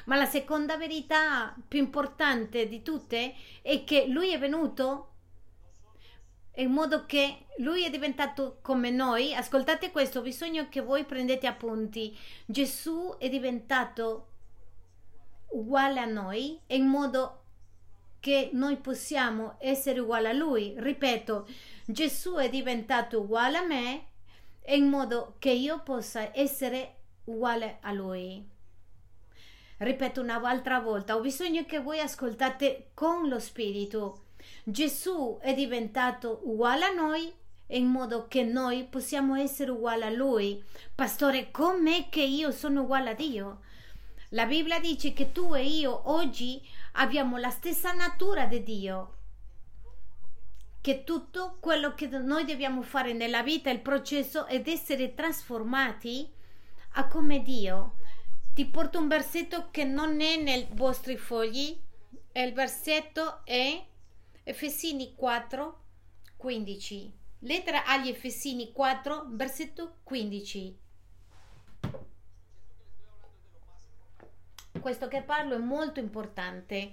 Ma 0.04 0.16
la 0.16 0.26
seconda 0.26 0.76
verità 0.76 1.54
più 1.68 1.78
importante 1.78 2.68
di 2.68 2.82
tutte 2.82 3.34
è 3.62 3.84
che 3.84 4.06
lui 4.06 4.32
è 4.32 4.38
venuto 4.38 5.06
in 6.56 6.70
modo 6.70 7.06
che 7.06 7.46
lui 7.58 7.84
è 7.84 7.90
diventato 7.90 8.58
come 8.62 8.90
noi. 8.90 9.34
Ascoltate 9.34 9.90
questo, 9.90 10.18
ho 10.18 10.22
bisogno 10.22 10.68
che 10.68 10.80
voi 10.80 11.04
prendete 11.04 11.46
appunti. 11.46 12.16
Gesù 12.46 13.16
è 13.18 13.28
diventato 13.28 14.26
uguale 15.52 16.00
a 16.00 16.06
noi 16.06 16.60
in 16.68 16.86
modo 16.86 17.39
che 18.20 18.50
noi 18.52 18.76
possiamo 18.76 19.56
essere 19.58 19.98
uguali 19.98 20.26
a 20.26 20.32
lui. 20.32 20.74
Ripeto, 20.76 21.48
Gesù 21.86 22.34
è 22.34 22.48
diventato 22.48 23.20
uguale 23.20 23.56
a 23.56 23.66
me 23.66 24.06
in 24.66 24.88
modo 24.88 25.34
che 25.38 25.50
io 25.50 25.80
possa 25.82 26.30
essere 26.36 26.96
uguale 27.24 27.78
a 27.80 27.92
lui. 27.92 28.46
Ripeto 29.78 30.20
un'altra 30.20 30.78
volta, 30.80 31.16
ho 31.16 31.20
bisogno 31.20 31.64
che 31.64 31.80
voi 31.80 32.00
ascoltate 32.00 32.90
con 32.92 33.28
lo 33.28 33.38
spirito. 33.38 34.26
Gesù 34.62 35.38
è 35.40 35.54
diventato 35.54 36.40
uguale 36.44 36.84
a 36.84 36.92
noi 36.92 37.32
in 37.68 37.86
modo 37.86 38.26
che 38.28 38.42
noi 38.42 38.84
possiamo 38.84 39.36
essere 39.36 39.70
uguali 39.70 40.02
a 40.02 40.10
lui. 40.10 40.62
Pastore, 40.94 41.50
com'è 41.50 42.08
che 42.10 42.22
io 42.22 42.50
sono 42.50 42.82
uguale 42.82 43.10
a 43.10 43.14
Dio? 43.14 43.60
La 44.30 44.46
Bibbia 44.46 44.78
dice 44.78 45.12
che 45.12 45.32
tu 45.32 45.54
e 45.54 45.64
io 45.64 46.02
oggi 46.10 46.60
abbiamo 46.92 47.36
la 47.36 47.50
stessa 47.50 47.92
natura 47.92 48.46
di 48.46 48.62
Dio. 48.62 49.14
Che 50.80 51.04
tutto 51.04 51.58
quello 51.60 51.94
che 51.94 52.06
noi 52.06 52.44
dobbiamo 52.44 52.82
fare 52.82 53.12
nella 53.12 53.42
vita, 53.42 53.70
il 53.70 53.80
processo 53.80 54.46
è 54.46 54.62
essere 54.64 55.14
trasformati 55.14 56.32
a 56.94 57.06
come 57.06 57.42
Dio 57.42 57.94
ti 58.60 58.66
porto 58.66 58.98
un 58.98 59.08
versetto 59.08 59.70
che 59.70 59.84
non 59.84 60.20
è 60.20 60.36
nei 60.36 60.66
vostri 60.72 61.16
fogli 61.16 61.80
il 62.32 62.52
versetto 62.52 63.44
è 63.44 63.86
Efesini 64.42 65.14
4 65.14 65.84
15 66.36 67.12
lettera 67.40 67.86
agli 67.86 68.08
Efesini 68.08 68.72
4 68.72 69.26
versetto 69.30 69.98
15 70.02 70.78
questo 74.78 75.08
che 75.08 75.22
parlo 75.22 75.54
è 75.54 75.58
molto 75.58 75.98
importante 76.00 76.92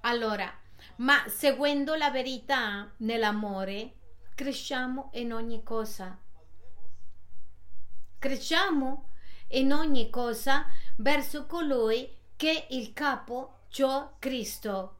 allora 0.00 0.52
ma 0.96 1.24
seguendo 1.28 1.94
la 1.94 2.10
verità 2.10 2.90
nell'amore 2.98 3.92
cresciamo 4.34 5.10
in 5.14 5.32
ogni 5.32 5.62
cosa 5.62 6.18
cresciamo 8.18 9.08
in 9.52 9.72
ogni 9.72 10.10
cosa 10.10 10.66
verso 10.96 11.46
colui 11.46 12.08
che 12.36 12.66
è 12.66 12.74
il 12.74 12.92
capo, 12.92 13.60
cioè 13.68 14.08
Cristo. 14.18 14.96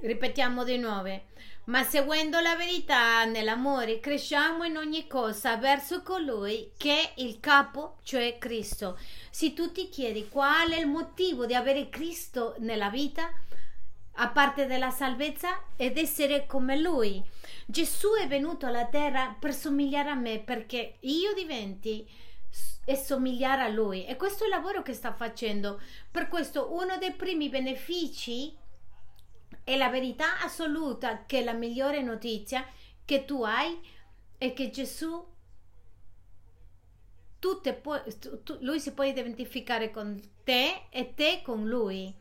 Ripetiamo 0.00 0.64
di 0.64 0.78
nuovo. 0.78 1.22
Ma 1.64 1.84
seguendo 1.84 2.40
la 2.40 2.56
verità 2.56 3.24
nell'amore, 3.24 4.00
cresciamo 4.00 4.64
in 4.64 4.76
ogni 4.76 5.06
cosa 5.06 5.56
verso 5.56 6.02
colui 6.02 6.72
che 6.76 6.92
è 6.92 7.12
il 7.18 7.38
capo, 7.38 7.98
cioè 8.02 8.36
Cristo. 8.36 8.98
Se 9.30 9.52
tu 9.52 9.70
ti 9.70 9.88
chiedi 9.88 10.28
qual 10.28 10.70
è 10.70 10.80
il 10.80 10.88
motivo 10.88 11.46
di 11.46 11.54
avere 11.54 11.88
Cristo 11.88 12.56
nella 12.58 12.90
vita, 12.90 13.30
a 14.16 14.28
parte 14.30 14.66
della 14.66 14.90
salvezza, 14.90 15.62
ed 15.76 15.98
essere 15.98 16.46
come 16.46 16.76
Lui. 16.80 17.22
Gesù 17.64 18.08
è 18.20 18.26
venuto 18.26 18.66
alla 18.66 18.86
terra 18.86 19.36
per 19.38 19.54
somigliare 19.54 20.10
a 20.10 20.16
me 20.16 20.40
perché 20.40 20.96
io 21.00 21.32
diventi 21.32 22.04
e 22.84 22.96
somigliare 22.96 23.62
a 23.62 23.68
lui 23.68 24.04
e 24.04 24.16
questo 24.16 24.42
è 24.42 24.46
il 24.46 24.52
lavoro 24.52 24.82
che 24.82 24.92
sta 24.92 25.12
facendo 25.12 25.80
per 26.10 26.26
questo 26.26 26.72
uno 26.72 26.98
dei 26.98 27.12
primi 27.12 27.48
benefici 27.48 28.52
è 29.64 29.76
la 29.76 29.88
verità 29.88 30.40
assoluta 30.40 31.24
che 31.24 31.42
la 31.42 31.52
migliore 31.52 32.02
notizia 32.02 32.66
che 33.04 33.24
tu 33.24 33.42
hai 33.42 33.78
è 34.38 34.52
che 34.52 34.70
Gesù 34.70 35.24
puoi, 37.38 38.00
tu, 38.44 38.58
lui 38.60 38.80
si 38.80 38.92
può 38.92 39.04
identificare 39.04 39.90
con 39.90 40.20
te 40.44 40.86
e 40.90 41.14
te 41.14 41.40
con 41.42 41.66
lui 41.66 42.14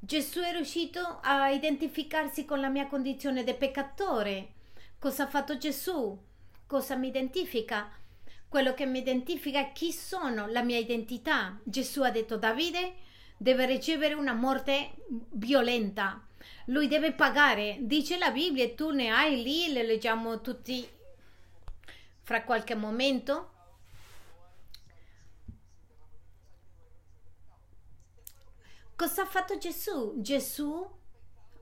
Gesù 0.00 0.40
è 0.40 0.52
riuscito 0.52 1.18
a 1.22 1.50
identificarsi 1.50 2.44
con 2.44 2.60
la 2.60 2.68
mia 2.68 2.86
condizione 2.86 3.44
di 3.44 3.54
peccatore 3.54 4.52
cosa 4.98 5.24
ha 5.24 5.28
fatto 5.28 5.58
Gesù 5.58 6.18
cosa 6.66 6.96
mi 6.96 7.08
identifica 7.08 7.90
quello 8.48 8.72
che 8.72 8.86
mi 8.86 8.98
identifica 8.98 9.72
chi 9.72 9.92
sono, 9.92 10.46
la 10.46 10.62
mia 10.62 10.78
identità. 10.78 11.60
Gesù 11.62 12.02
ha 12.02 12.10
detto 12.10 12.38
Davide 12.38 12.94
deve 13.36 13.66
ricevere 13.66 14.14
una 14.14 14.32
morte 14.32 14.94
violenta. 15.32 16.26
Lui 16.68 16.86
deve 16.86 17.12
pagare, 17.12 17.78
dice 17.80 18.18
la 18.18 18.30
Bibbia, 18.30 18.64
e 18.64 18.74
tu 18.74 18.90
ne 18.90 19.08
hai 19.08 19.42
lì, 19.42 19.72
le 19.72 19.84
leggiamo 19.84 20.40
tutti 20.42 20.86
fra 22.22 22.44
qualche 22.44 22.74
momento. 22.74 23.52
Cosa 28.94 29.22
ha 29.22 29.26
fatto 29.26 29.56
Gesù? 29.56 30.20
Gesù 30.20 30.96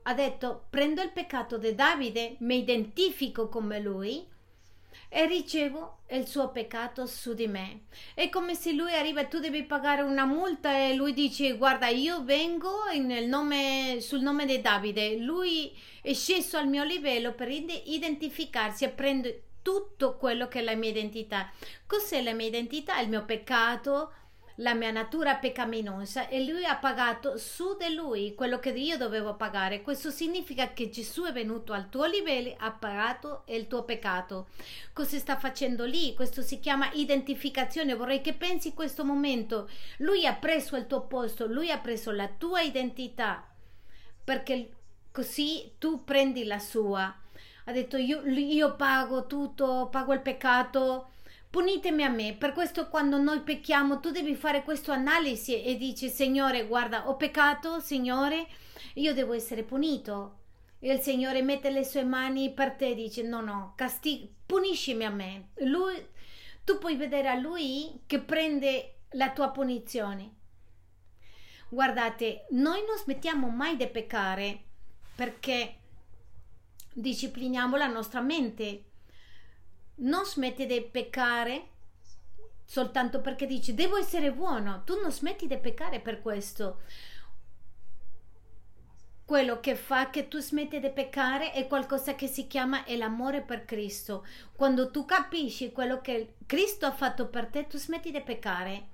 ha 0.03 0.13
detto 0.13 0.65
prendo 0.69 1.01
il 1.01 1.11
peccato 1.11 1.57
di 1.57 1.73
Davide, 1.73 2.35
mi 2.39 2.57
identifico 2.57 3.47
come 3.47 3.79
lui 3.79 4.27
e 5.09 5.25
ricevo 5.25 5.99
il 6.09 6.27
suo 6.27 6.49
peccato 6.51 7.05
su 7.05 7.33
di 7.33 7.47
me. 7.47 7.81
È 8.13 8.29
come 8.29 8.55
se 8.55 8.71
lui 8.71 8.93
arriva 8.93 9.21
e 9.21 9.27
tu 9.27 9.39
devi 9.39 9.63
pagare 9.63 10.01
una 10.01 10.25
multa 10.25 10.77
e 10.77 10.93
lui 10.95 11.13
dice 11.13 11.57
guarda 11.57 11.87
io 11.87 12.23
vengo 12.23 12.71
nome, 13.25 13.97
sul 13.99 14.21
nome 14.21 14.45
di 14.45 14.61
Davide. 14.61 15.17
Lui 15.17 15.75
è 16.01 16.13
sceso 16.13 16.57
al 16.57 16.67
mio 16.67 16.83
livello 16.83 17.33
per 17.33 17.49
identificarsi 17.49 18.83
e 18.83 18.89
prende 18.89 19.43
tutto 19.61 20.15
quello 20.15 20.47
che 20.47 20.59
è 20.59 20.63
la 20.63 20.75
mia 20.75 20.89
identità. 20.89 21.51
Cos'è 21.85 22.21
la 22.21 22.33
mia 22.33 22.47
identità? 22.47 22.99
Il 22.99 23.09
mio 23.09 23.25
peccato, 23.25 24.13
la 24.59 24.73
mia 24.73 24.91
natura 24.91 25.35
peccaminosa 25.35 26.27
e 26.29 26.43
lui 26.45 26.65
ha 26.65 26.77
pagato 26.77 27.37
su 27.37 27.75
di 27.77 27.93
lui 27.93 28.33
quello 28.33 28.59
che 28.59 28.69
io 28.69 28.97
dovevo 28.97 29.35
pagare. 29.35 29.81
Questo 29.81 30.09
significa 30.09 30.73
che 30.73 30.89
Gesù 30.89 31.23
è 31.23 31.31
venuto 31.31 31.73
al 31.73 31.89
tuo 31.89 32.05
livello, 32.05 32.55
ha 32.57 32.71
pagato 32.71 33.43
il 33.47 33.67
tuo 33.67 33.83
peccato. 33.83 34.47
Cosa 34.93 35.17
sta 35.17 35.37
facendo 35.37 35.85
lì? 35.85 36.13
Questo 36.15 36.41
si 36.41 36.59
chiama 36.59 36.89
identificazione. 36.93 37.95
Vorrei 37.95 38.21
che 38.21 38.33
pensi 38.33 38.69
in 38.69 38.73
questo 38.73 39.05
momento. 39.05 39.69
Lui 39.97 40.25
ha 40.25 40.33
preso 40.33 40.75
il 40.75 40.87
tuo 40.87 41.01
posto, 41.01 41.45
lui 41.45 41.69
ha 41.69 41.77
preso 41.77 42.11
la 42.11 42.27
tua 42.27 42.61
identità 42.61 43.47
perché 44.23 44.71
così 45.11 45.73
tu 45.77 46.03
prendi 46.03 46.43
la 46.45 46.59
sua. 46.59 47.15
Ha 47.65 47.71
detto 47.71 47.97
io, 47.97 48.25
io 48.25 48.75
pago 48.75 49.27
tutto, 49.27 49.87
pago 49.91 50.13
il 50.13 50.21
peccato 50.21 51.09
punitemi 51.49 52.03
a 52.03 52.09
me. 52.09 52.35
Per 52.35 52.53
questo 52.53 52.87
quando 52.89 53.17
noi 53.17 53.41
pecchiamo 53.41 53.99
tu 53.99 54.11
devi 54.11 54.35
fare 54.35 54.63
questa 54.63 54.93
analisi 54.93 55.63
e 55.63 55.77
dici 55.77 56.09
Signore 56.09 56.65
guarda 56.67 57.09
ho 57.09 57.15
peccato 57.15 57.79
Signore 57.79 58.47
io 58.95 59.13
devo 59.13 59.33
essere 59.33 59.63
punito. 59.63 60.39
E 60.79 60.93
il 60.93 61.01
Signore 61.01 61.41
mette 61.41 61.71
le 61.71 61.83
sue 61.83 62.03
mani 62.03 62.53
per 62.53 62.71
te 62.71 62.89
e 62.89 62.95
dice 62.95 63.23
no 63.23 63.41
no 63.41 63.73
castig- 63.75 64.29
puniscimi 64.45 65.05
a 65.05 65.09
me. 65.09 65.49
Lui, 65.59 65.95
tu 66.63 66.77
puoi 66.77 66.95
vedere 66.95 67.29
a 67.29 67.35
lui 67.35 68.01
che 68.05 68.19
prende 68.19 68.99
la 69.11 69.31
tua 69.31 69.49
punizione. 69.49 70.35
Guardate, 71.69 72.47
noi 72.51 72.83
non 72.87 72.97
smettiamo 72.97 73.49
mai 73.49 73.75
di 73.75 73.87
peccare 73.87 74.63
perché 75.15 75.75
discipliniamo 76.93 77.75
la 77.75 77.87
nostra 77.87 78.21
mente 78.21 78.86
non 79.97 80.25
smetti 80.25 80.65
di 80.65 80.81
peccare 80.81 81.69
soltanto 82.67 83.21
perché 83.21 83.45
dici 83.45 83.73
devo 83.73 83.97
essere 83.97 84.31
buono, 84.33 84.83
tu 84.83 84.99
non 84.99 85.11
smetti 85.11 85.47
di 85.47 85.57
peccare 85.57 85.99
per 85.99 86.21
questo. 86.21 86.81
Quello 89.23 89.59
che 89.59 89.75
fa 89.75 90.09
che 90.09 90.27
tu 90.27 90.39
smetti 90.39 90.79
di 90.79 90.89
peccare 90.89 91.51
è 91.51 91.67
qualcosa 91.67 92.15
che 92.15 92.27
si 92.27 92.47
chiama 92.47 92.83
l'amore 92.87 93.41
per 93.41 93.65
Cristo. 93.65 94.25
Quando 94.55 94.89
tu 94.89 95.03
capisci 95.05 95.71
quello 95.71 95.99
che 95.99 96.35
Cristo 96.45 96.85
ha 96.85 96.93
fatto 96.93 97.27
per 97.27 97.47
te, 97.47 97.67
tu 97.67 97.77
smetti 97.77 98.11
di 98.11 98.21
peccare. 98.21 98.87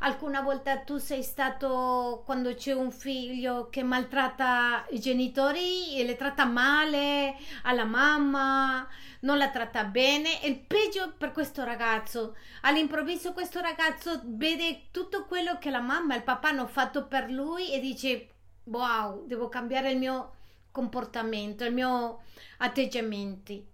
Alcuna 0.00 0.40
volta 0.40 0.78
tu 0.78 0.98
sei 0.98 1.22
stato 1.22 2.22
quando 2.24 2.54
c'è 2.54 2.72
un 2.72 2.90
figlio 2.90 3.68
che 3.68 3.82
maltratta 3.82 4.86
i 4.90 4.98
genitori 4.98 5.98
e 5.98 6.04
le 6.04 6.16
tratta 6.16 6.44
male 6.44 7.36
alla 7.64 7.84
mamma, 7.84 8.88
non 9.20 9.38
la 9.38 9.50
tratta 9.50 9.84
bene. 9.84 10.40
È 10.40 10.46
il 10.46 10.58
peggio 10.58 11.12
per 11.16 11.32
questo 11.32 11.64
ragazzo. 11.64 12.36
All'improvviso 12.62 13.32
questo 13.32 13.60
ragazzo 13.60 14.20
vede 14.24 14.88
tutto 14.90 15.26
quello 15.26 15.58
che 15.58 15.70
la 15.70 15.80
mamma 15.80 16.14
e 16.14 16.18
il 16.18 16.22
papà 16.22 16.48
hanno 16.48 16.66
fatto 16.66 17.06
per 17.06 17.30
lui 17.30 17.72
e 17.72 17.80
dice 17.80 18.28
wow, 18.64 19.26
devo 19.26 19.48
cambiare 19.48 19.90
il 19.90 19.98
mio 19.98 20.34
comportamento, 20.70 21.64
il 21.64 21.74
mio 21.74 22.22
atteggiamento 22.58 23.69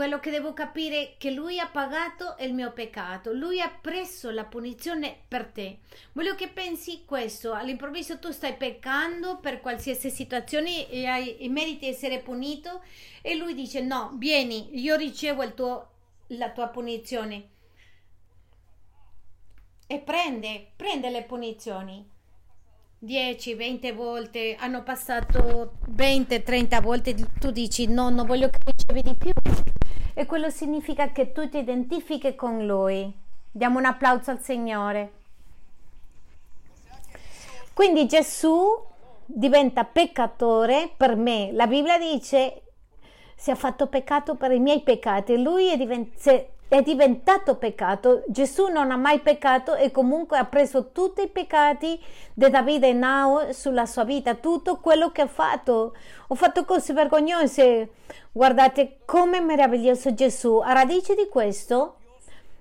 quello 0.00 0.18
che 0.18 0.30
devo 0.30 0.54
capire 0.54 1.02
è 1.02 1.14
che 1.18 1.30
lui 1.30 1.58
ha 1.58 1.66
pagato 1.66 2.34
il 2.40 2.54
mio 2.54 2.72
peccato, 2.72 3.34
lui 3.34 3.60
ha 3.60 3.68
preso 3.68 4.30
la 4.30 4.46
punizione 4.46 5.14
per 5.28 5.44
te. 5.44 5.80
Voglio 6.12 6.34
che 6.34 6.48
pensi 6.48 7.02
questo, 7.04 7.52
all'improvviso 7.52 8.18
tu 8.18 8.30
stai 8.30 8.56
peccando 8.56 9.40
per 9.40 9.60
qualsiasi 9.60 10.08
situazione 10.08 10.88
e 10.88 11.04
hai 11.04 11.44
i 11.44 11.50
meriti 11.50 11.86
essere 11.86 12.20
punito 12.20 12.80
e 13.20 13.36
lui 13.36 13.52
dice 13.52 13.82
no, 13.82 14.14
vieni, 14.16 14.80
io 14.80 14.96
ricevo 14.96 15.52
tuo, 15.52 15.90
la 16.28 16.50
tua 16.50 16.68
punizione. 16.68 17.48
E 19.86 19.98
prende, 19.98 20.68
prende 20.76 21.10
le 21.10 21.24
punizioni. 21.24 22.08
10, 23.00 23.54
20 23.54 23.92
volte, 23.92 24.56
hanno 24.58 24.82
passato 24.82 25.74
20, 25.88 26.42
30 26.42 26.80
volte, 26.80 27.14
tu 27.38 27.50
dici 27.50 27.86
no, 27.86 28.08
non 28.08 28.26
voglio 28.26 28.48
che 28.48 28.58
ricevi 28.64 29.02
di 29.02 29.14
più 29.14 29.32
e 30.14 30.26
quello 30.26 30.50
significa 30.50 31.10
che 31.10 31.32
tu 31.32 31.48
ti 31.48 31.58
identifichi 31.58 32.34
con 32.34 32.66
Lui. 32.66 33.12
Diamo 33.50 33.78
un 33.78 33.84
applauso 33.84 34.30
al 34.30 34.40
Signore. 34.40 35.12
Quindi 37.72 38.06
Gesù 38.06 38.88
diventa 39.24 39.84
peccatore 39.84 40.90
per 40.96 41.16
me. 41.16 41.50
La 41.52 41.66
Bibbia 41.66 41.98
dice 41.98 42.62
si 43.34 43.50
è 43.50 43.54
fatto 43.54 43.86
peccato 43.86 44.34
per 44.34 44.52
i 44.52 44.58
miei 44.58 44.82
peccati. 44.82 45.40
Lui 45.40 45.70
è, 45.70 45.76
divent- 45.76 46.46
è 46.70 46.82
diventato 46.82 47.56
peccato. 47.56 48.22
Gesù 48.28 48.68
non 48.68 48.92
ha 48.92 48.96
mai 48.96 49.18
peccato 49.18 49.74
e 49.74 49.90
comunque 49.90 50.38
ha 50.38 50.44
preso 50.44 50.92
tutti 50.92 51.22
i 51.22 51.28
peccati 51.28 52.00
di 52.32 52.48
Davide 52.48 52.90
e 52.90 52.92
Nao 52.92 53.52
sulla 53.52 53.86
sua 53.86 54.04
vita, 54.04 54.34
tutto 54.36 54.76
quello 54.76 55.10
che 55.10 55.22
ha 55.22 55.26
fatto. 55.26 55.96
Ho 56.28 56.34
fatto 56.36 56.64
cose 56.64 56.92
vergognose. 56.92 57.90
Guardate 58.30 58.98
come 59.04 59.40
meraviglioso 59.40 60.14
Gesù. 60.14 60.58
A 60.58 60.72
radice 60.72 61.16
di 61.16 61.26
questo, 61.28 61.96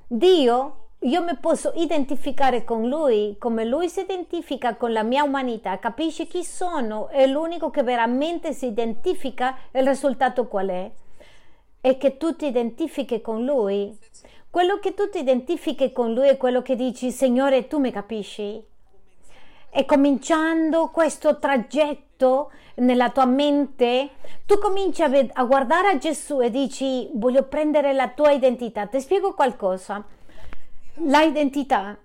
Dio 0.07 0.88
io 1.03 1.24
mi 1.24 1.38
posso 1.39 1.72
identificare 1.76 2.64
con 2.64 2.89
lui 2.89 3.36
come 3.38 3.64
lui 3.64 3.89
si 3.89 4.01
identifica 4.01 4.76
con 4.76 4.91
la 4.91 5.03
mia 5.03 5.24
umanità, 5.24 5.78
capisce 5.78 6.26
chi 6.26 6.43
sono, 6.43 7.07
è 7.10 7.26
l'unico 7.28 7.70
che 7.70 7.84
veramente 7.84 8.53
si 8.53 8.66
identifica, 8.66 9.55
il 9.72 9.88
risultato 9.88 10.47
qual 10.47 10.68
è? 10.68 10.91
È 11.82 11.98
che 11.98 12.18
tu 12.18 12.36
ti 12.36 12.48
identifichi 12.48 13.22
con 13.22 13.46
lui. 13.46 13.98
Quello 14.50 14.80
che 14.80 14.94
tu 14.94 15.10
ti 15.10 15.20
identifichi 15.20 15.92
con 15.92 16.14
lui 16.14 16.28
è 16.28 16.38
quello 16.38 16.62
che 16.62 16.76
dici, 16.76 17.12
Signore, 17.12 17.68
tu 17.68 17.80
mi 17.80 17.92
capisci? 17.92 18.64
E 19.72 19.86
cominciando 19.86 20.90
questo 20.90 21.38
tragitto 21.38 22.52
nella 22.76 23.12
tua 23.12 23.26
mente, 23.26 24.10
tu 24.46 24.58
cominci 24.58 25.04
a, 25.04 25.10
ved- 25.10 25.32
a 25.34 25.44
guardare 25.44 25.90
a 25.90 25.98
Gesù 25.98 26.42
e 26.42 26.50
dici, 26.50 27.10
voglio 27.14 27.44
prendere 27.44 27.94
la 27.94 28.10
tua 28.10 28.32
identità. 28.32 28.88
Ti 28.88 29.00
spiego 29.00 29.34
qualcosa 29.34 30.04
la 31.06 31.22
identità 31.22 31.98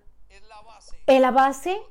è 1.05 1.19
la 1.19 1.33
base, 1.33 1.87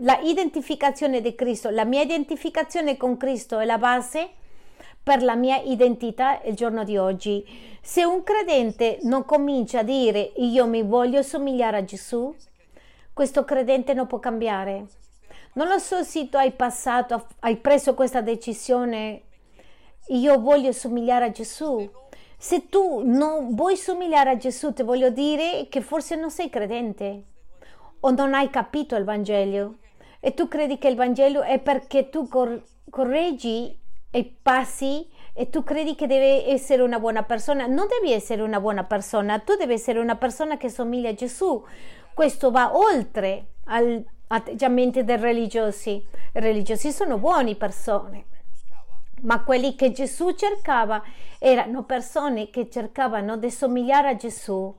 la 0.00 0.18
identificazione 0.20 1.22
di 1.22 1.34
Cristo, 1.34 1.70
la 1.70 1.84
mia 1.84 2.02
identificazione 2.02 2.96
con 2.96 3.16
Cristo 3.16 3.58
è 3.58 3.64
la 3.64 3.78
base 3.78 4.30
per 5.06 5.22
la 5.22 5.36
mia 5.36 5.58
identità 5.58 6.40
il 6.42 6.56
giorno 6.56 6.82
di 6.82 6.96
oggi. 6.96 7.46
Se 7.80 8.04
un 8.04 8.24
credente 8.24 8.98
non 9.02 9.24
comincia 9.24 9.78
a 9.78 9.84
dire 9.84 10.32
io 10.38 10.66
mi 10.66 10.82
voglio 10.82 11.22
somigliare 11.22 11.76
a 11.76 11.84
Gesù, 11.84 12.34
questo 13.12 13.44
credente 13.44 13.94
non 13.94 14.08
può 14.08 14.18
cambiare. 14.18 14.86
Non 15.52 15.68
lo 15.68 15.78
so 15.78 16.02
se 16.02 16.28
tu 16.28 16.38
hai 16.38 16.50
passato, 16.50 17.28
hai 17.38 17.56
preso 17.58 17.94
questa 17.94 18.20
decisione, 18.20 19.22
io 20.08 20.40
voglio 20.40 20.72
somigliare 20.72 21.26
a 21.26 21.30
Gesù 21.30 21.88
se 22.36 22.68
tu 22.68 23.02
non 23.04 23.54
vuoi 23.54 23.76
somigliare 23.76 24.30
a 24.30 24.36
Gesù, 24.36 24.72
ti 24.72 24.82
voglio 24.82 25.10
dire 25.10 25.68
che 25.70 25.82
forse 25.82 26.16
non 26.16 26.32
sei 26.32 26.50
credente 26.50 27.22
o 28.00 28.10
non 28.10 28.34
hai 28.34 28.50
capito 28.50 28.96
il 28.96 29.04
Vangelo 29.04 29.76
e 30.18 30.34
tu 30.34 30.48
credi 30.48 30.78
che 30.78 30.88
il 30.88 30.96
Vangelo 30.96 31.42
è 31.42 31.60
perché 31.60 32.08
tu 32.08 32.26
cor- 32.26 32.60
correggi 32.90 33.84
i 34.12 34.24
passi 34.24 35.08
e 35.32 35.50
tu 35.50 35.62
credi 35.62 35.94
che 35.94 36.06
devi 36.06 36.50
essere 36.50 36.82
una 36.82 36.98
buona 36.98 37.22
persona. 37.22 37.66
Non 37.66 37.86
devi 37.88 38.12
essere 38.12 38.42
una 38.42 38.60
buona 38.60 38.84
persona, 38.84 39.38
tu 39.38 39.54
devi 39.56 39.74
essere 39.74 39.98
una 39.98 40.16
persona 40.16 40.56
che 40.56 40.68
somiglia 40.68 41.10
a 41.10 41.14
Gesù. 41.14 41.64
Questo 42.14 42.50
va 42.50 42.76
oltre 42.76 43.48
agli 43.64 44.02
atteggiamenti 44.28 45.04
dei 45.04 45.18
religiosi. 45.18 45.90
I 45.92 46.40
religiosi 46.40 46.92
sono 46.92 47.18
buone 47.18 47.54
persone 47.56 48.34
ma 49.22 49.42
quelli 49.42 49.74
che 49.74 49.92
Gesù 49.92 50.32
cercava 50.32 51.02
erano 51.38 51.84
persone 51.84 52.50
che 52.50 52.68
cercavano 52.68 53.36
di 53.36 53.50
somigliare 53.50 54.08
a 54.08 54.16
Gesù. 54.16 54.74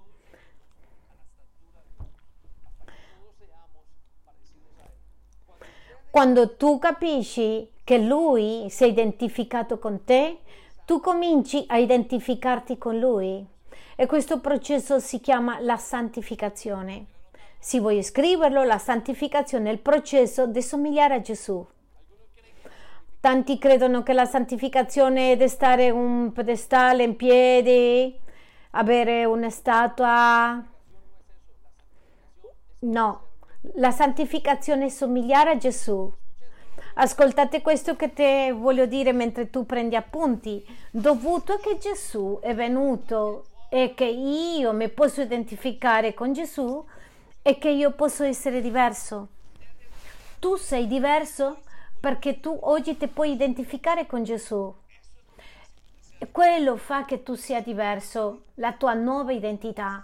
Quando 6.09 6.55
tu 6.55 6.80
capisci 6.80 7.69
che 7.88 7.99
Lui 7.99 8.67
si 8.69 8.83
è 8.83 8.88
identificato 8.88 9.79
con 9.79 10.03
te, 10.03 10.39
tu 10.83 10.99
cominci 10.99 11.63
a 11.69 11.77
identificarti 11.77 12.77
con 12.77 12.99
Lui. 12.99 13.47
E 13.95 14.05
questo 14.05 14.41
processo 14.41 14.99
si 14.99 15.21
chiama 15.21 15.61
la 15.61 15.77
santificazione. 15.77 17.05
Se 17.57 17.79
vuoi 17.79 18.03
scriverlo, 18.03 18.65
la 18.65 18.77
santificazione 18.77 19.69
è 19.69 19.71
il 19.71 19.79
processo 19.79 20.47
di 20.47 20.61
somigliare 20.61 21.13
a 21.13 21.21
Gesù. 21.21 21.65
Tanti 23.21 23.57
credono 23.57 24.03
che 24.03 24.11
la 24.11 24.25
santificazione 24.25 25.31
è 25.31 25.38
di 25.38 25.47
stare 25.47 25.89
un 25.89 26.33
pedestale 26.33 27.03
in 27.03 27.15
piedi, 27.15 28.13
avere 28.71 29.23
una 29.23 29.49
statua. 29.49 30.61
No, 32.79 33.21
la 33.75 33.91
santificazione 33.91 34.88
è 34.88 34.89
somigliare 34.89 35.51
a 35.51 35.57
Gesù. 35.57 36.13
Ascoltate 37.00 37.62
questo 37.62 37.95
che 37.95 38.12
ti 38.12 38.50
voglio 38.50 38.88
dire 38.88 39.12
mentre 39.12 39.52
tu 39.52 39.68
prendi 39.68 39.95
appunti. 39.95 40.66
Dovuto 40.89 41.58
che 41.58 41.78
Gesù 41.78 42.39
è 42.41 42.56
venuto 42.56 43.45
e 43.70 43.93
che 43.93 44.06
io 44.06 44.74
mi 44.74 44.89
posso 44.89 45.22
identificare 45.22 46.16
con 46.16 46.34
Gesù 46.34 46.84
e 47.43 47.60
che 47.60 47.70
io 47.70 47.91
posso 47.91 48.24
essere 48.24 48.62
diverso. 48.62 49.28
Tu 50.39 50.56
sei 50.56 50.88
diverso 50.88 51.62
perché 52.00 52.39
tu 52.39 52.58
oggi 52.62 52.98
ti 52.98 53.08
puoi 53.08 53.32
identificare 53.32 54.08
con 54.08 54.24
Gesù. 54.24 54.74
Quello 56.32 56.78
fa 56.78 57.06
che 57.06 57.22
tu 57.22 57.36
sia 57.36 57.62
diverso, 57.62 58.45
la 58.56 58.74
tua 58.74 58.95
nuova 58.95 59.32
identità. 59.32 60.04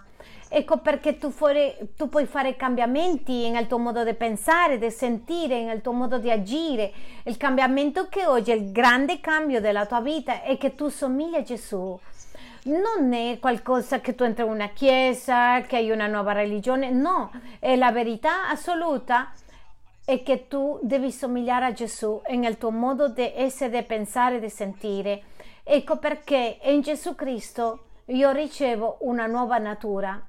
Ecco 0.56 0.78
perché 0.78 1.18
tu, 1.18 1.30
fuori, 1.32 1.74
tu, 1.96 2.08
puoi 2.08 2.26
fare 2.26 2.54
cambiamenti 2.54 3.50
nel 3.50 3.66
tuo 3.66 3.78
modo 3.78 4.04
di 4.04 4.14
pensare, 4.14 4.78
di 4.78 4.88
sentire, 4.88 5.64
nel 5.64 5.80
tuo 5.80 5.90
modo 5.90 6.18
di 6.18 6.30
agire. 6.30 6.92
Il 7.24 7.36
cambiamento 7.36 8.06
che 8.08 8.24
oggi 8.24 8.52
è 8.52 8.54
il 8.54 8.70
grande 8.70 9.18
cambio 9.18 9.60
della 9.60 9.84
tua 9.84 10.00
vita 10.00 10.42
è 10.42 10.56
che 10.56 10.76
tu 10.76 10.88
somigli 10.90 11.34
a 11.34 11.42
Gesù. 11.42 11.98
Non 12.66 13.12
è 13.12 13.40
qualcosa 13.40 13.98
che 13.98 14.14
tu 14.14 14.22
entri 14.22 14.44
in 14.44 14.50
una 14.50 14.68
chiesa, 14.68 15.60
che 15.62 15.74
hai 15.74 15.90
una 15.90 16.06
nuova 16.06 16.30
religione, 16.30 16.88
no, 16.90 17.32
è 17.58 17.74
la 17.74 17.90
verità 17.90 18.48
assoluta 18.48 19.32
è 20.04 20.22
che 20.22 20.46
tu 20.46 20.78
devi 20.82 21.10
somigliare 21.10 21.64
a 21.64 21.72
Gesù 21.72 22.22
nel 22.28 22.58
tuo 22.58 22.70
modo 22.70 23.08
di 23.08 23.28
essere, 23.34 23.80
di 23.80 23.82
pensare, 23.82 24.38
di 24.38 24.50
sentire. 24.50 25.22
Ecco 25.64 25.98
perché 25.98 26.58
in 26.62 26.80
Gesù 26.80 27.16
Cristo 27.16 27.86
io 28.06 28.30
ricevo 28.30 28.98
una 29.00 29.26
nuova 29.26 29.58
natura, 29.58 30.24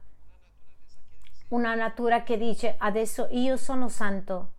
una 1.56 1.74
natura 1.74 2.24
che 2.24 2.38
dice 2.38 2.76
adesso 2.78 3.28
io 3.32 3.56
sono 3.58 3.88
santo. 3.88 4.52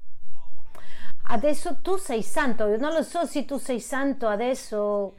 Adesso 1.29 1.79
tu 1.83 1.97
sei 1.97 2.23
santo, 2.23 2.67
io 2.67 2.79
non 2.79 2.93
lo 2.93 3.03
so 3.03 3.27
se 3.27 3.45
tu 3.45 3.59
sei 3.59 3.81
santo 3.81 4.29
adesso, 4.29 5.15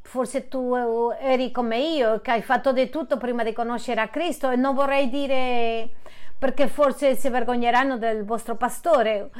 forse 0.00 0.48
tu 0.48 0.74
eri 1.20 1.52
come 1.52 1.78
io, 1.78 2.20
che 2.20 2.30
hai 2.32 2.42
fatto 2.42 2.72
di 2.72 2.88
tutto 2.88 3.18
prima 3.18 3.44
di 3.44 3.52
conoscere 3.52 4.00
a 4.00 4.08
Cristo. 4.08 4.50
E 4.50 4.56
non 4.56 4.74
vorrei 4.74 5.08
dire 5.08 5.90
perché 6.38 6.66
forse 6.66 7.14
si 7.14 7.28
vergogneranno 7.28 7.98
del 7.98 8.24
vostro 8.24 8.56
pastore. 8.56 9.30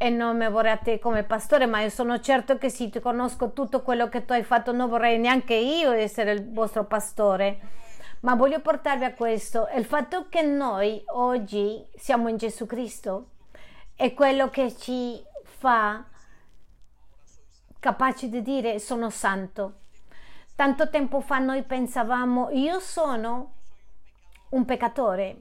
E 0.00 0.10
non 0.10 0.36
mi 0.36 0.48
vorrete 0.48 1.00
come 1.00 1.24
pastore, 1.24 1.66
ma 1.66 1.80
io 1.80 1.90
sono 1.90 2.20
certo 2.20 2.56
che 2.56 2.70
se 2.70 2.88
ti 2.88 3.00
conosco 3.00 3.52
tutto 3.52 3.82
quello 3.82 4.08
che 4.08 4.24
tu 4.24 4.32
hai 4.32 4.44
fatto. 4.44 4.70
Non 4.70 4.88
vorrei 4.88 5.18
neanche 5.18 5.54
io 5.54 5.90
essere 5.90 6.30
il 6.30 6.52
vostro 6.52 6.84
pastore. 6.84 7.58
Ma 8.20 8.34
voglio 8.34 8.60
portarvi 8.60 9.04
a 9.04 9.14
questo, 9.14 9.68
il 9.76 9.84
fatto 9.84 10.28
che 10.28 10.42
noi 10.42 11.00
oggi 11.12 11.86
siamo 11.96 12.28
in 12.28 12.36
Gesù 12.36 12.66
Cristo 12.66 13.30
è 13.94 14.12
quello 14.12 14.50
che 14.50 14.76
ci 14.76 15.22
fa 15.42 16.04
capaci 17.78 18.28
di 18.28 18.42
dire 18.42 18.80
sono 18.80 19.08
santo. 19.10 19.80
Tanto 20.56 20.90
tempo 20.90 21.20
fa 21.20 21.38
noi 21.38 21.62
pensavamo 21.62 22.50
io 22.50 22.80
sono 22.80 23.52
un 24.50 24.64
peccatore, 24.64 25.36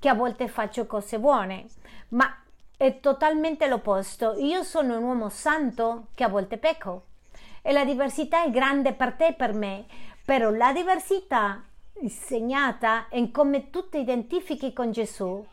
che 0.00 0.08
a 0.08 0.14
volte 0.14 0.48
faccio 0.48 0.86
cose 0.86 1.20
buone, 1.20 1.66
ma 2.08 2.42
è 2.76 2.98
totalmente 2.98 3.68
l'opposto. 3.68 4.34
Io 4.38 4.64
sono 4.64 4.96
un 4.96 5.04
uomo 5.04 5.28
santo 5.28 6.08
che 6.14 6.24
a 6.24 6.28
volte 6.28 6.58
pecco. 6.58 7.06
E 7.62 7.72
la 7.72 7.84
diversità 7.84 8.44
è 8.44 8.50
grande 8.50 8.92
per 8.92 9.12
te 9.12 9.28
e 9.28 9.32
per 9.34 9.54
me, 9.54 9.86
però 10.24 10.50
la 10.50 10.72
diversità 10.72 11.62
insegnata 12.00 13.06
in 13.12 13.30
come 13.30 13.70
tu 13.70 13.88
ti 13.88 13.98
identifichi 13.98 14.72
con 14.72 14.90
Gesù. 14.90 15.44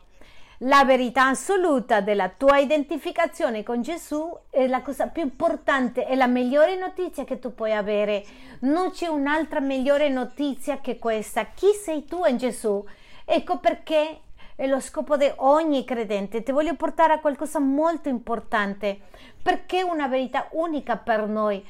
La 0.64 0.84
verità 0.84 1.26
assoluta 1.26 2.00
della 2.00 2.28
tua 2.28 2.58
identificazione 2.58 3.64
con 3.64 3.82
Gesù 3.82 4.32
è 4.48 4.68
la 4.68 4.80
cosa 4.82 5.08
più 5.08 5.22
importante 5.22 6.06
e 6.06 6.14
la 6.14 6.28
migliore 6.28 6.76
notizia 6.76 7.24
che 7.24 7.40
tu 7.40 7.52
puoi 7.52 7.72
avere. 7.72 8.24
Non 8.60 8.90
c'è 8.90 9.08
un'altra 9.08 9.58
migliore 9.58 10.08
notizia 10.08 10.80
che 10.80 10.98
questa. 11.00 11.46
Chi 11.46 11.72
sei 11.72 12.04
tu 12.04 12.24
in 12.26 12.36
Gesù? 12.36 12.84
Ecco 13.24 13.58
perché 13.58 14.20
è 14.54 14.68
lo 14.68 14.78
scopo 14.78 15.16
di 15.16 15.28
ogni 15.36 15.84
credente. 15.84 16.44
Ti 16.44 16.52
voglio 16.52 16.76
portare 16.76 17.14
a 17.14 17.18
qualcosa 17.18 17.58
molto 17.58 18.08
importante, 18.08 19.00
perché 19.42 19.80
è 19.80 19.82
una 19.82 20.06
verità 20.06 20.46
unica 20.52 20.96
per 20.96 21.26
noi. 21.26 21.64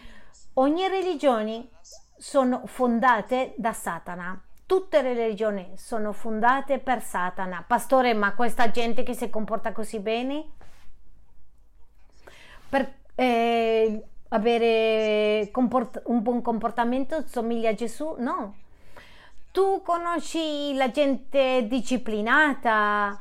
Ogni 0.55 0.87
religione 0.89 1.69
sono 2.19 2.63
fondate 2.67 3.55
da 3.57 3.73
Satana. 3.73 4.39
Tutte 4.73 5.03
le 5.03 5.13
religioni 5.13 5.75
sono 5.77 6.13
fondate 6.13 6.79
per 6.79 7.03
Satana. 7.03 7.63
Pastore, 7.67 8.15
ma 8.15 8.33
questa 8.35 8.71
gente 8.71 9.03
che 9.03 9.13
si 9.13 9.29
comporta 9.29 9.71
così 9.71 9.99
bene? 9.99 10.47
Per 12.71 12.95
eh, 13.15 14.03
avere 14.29 15.51
comport- 15.53 16.01
un 16.07 16.23
buon 16.23 16.41
comportamento 16.41 17.23
somiglia 17.27 17.69
a 17.69 17.75
Gesù? 17.75 18.15
No 18.17 18.55
tu 19.51 19.83
conosci 19.85 20.73
la 20.75 20.91
gente 20.91 21.67
disciplinata 21.69 23.21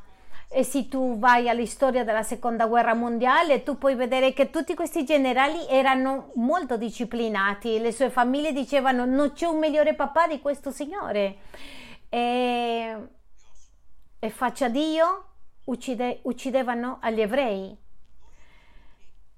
e 0.54 0.66
se 0.66 0.90
tu 0.90 1.18
vai 1.18 1.48
alla 1.48 1.66
storia 1.66 2.04
della 2.04 2.24
seconda 2.24 2.68
guerra 2.68 2.94
mondiale 2.94 3.64
tu 3.64 3.78
puoi 3.78 3.96
vedere 3.96 4.34
che 4.34 4.50
tutti 4.50 4.76
questi 4.76 5.06
generali 5.06 5.66
erano 5.70 6.32
molto 6.36 6.76
disciplinati. 6.76 7.80
Le 7.80 7.94
sue 7.94 8.10
famiglie 8.10 8.52
dicevano 8.52 9.06
non 9.06 9.32
c'è 9.32 9.46
un 9.46 9.60
migliore 9.60 9.94
papà 9.94 10.28
di 10.28 10.42
questo 10.42 10.70
signore. 10.70 11.38
E, 12.10 12.96
e 14.20 14.30
faccia 14.30 14.68
Dio 14.68 15.26
uccide, 15.66 16.20
uccidevano 16.24 16.98
agli 17.00 17.22
ebrei. 17.22 17.78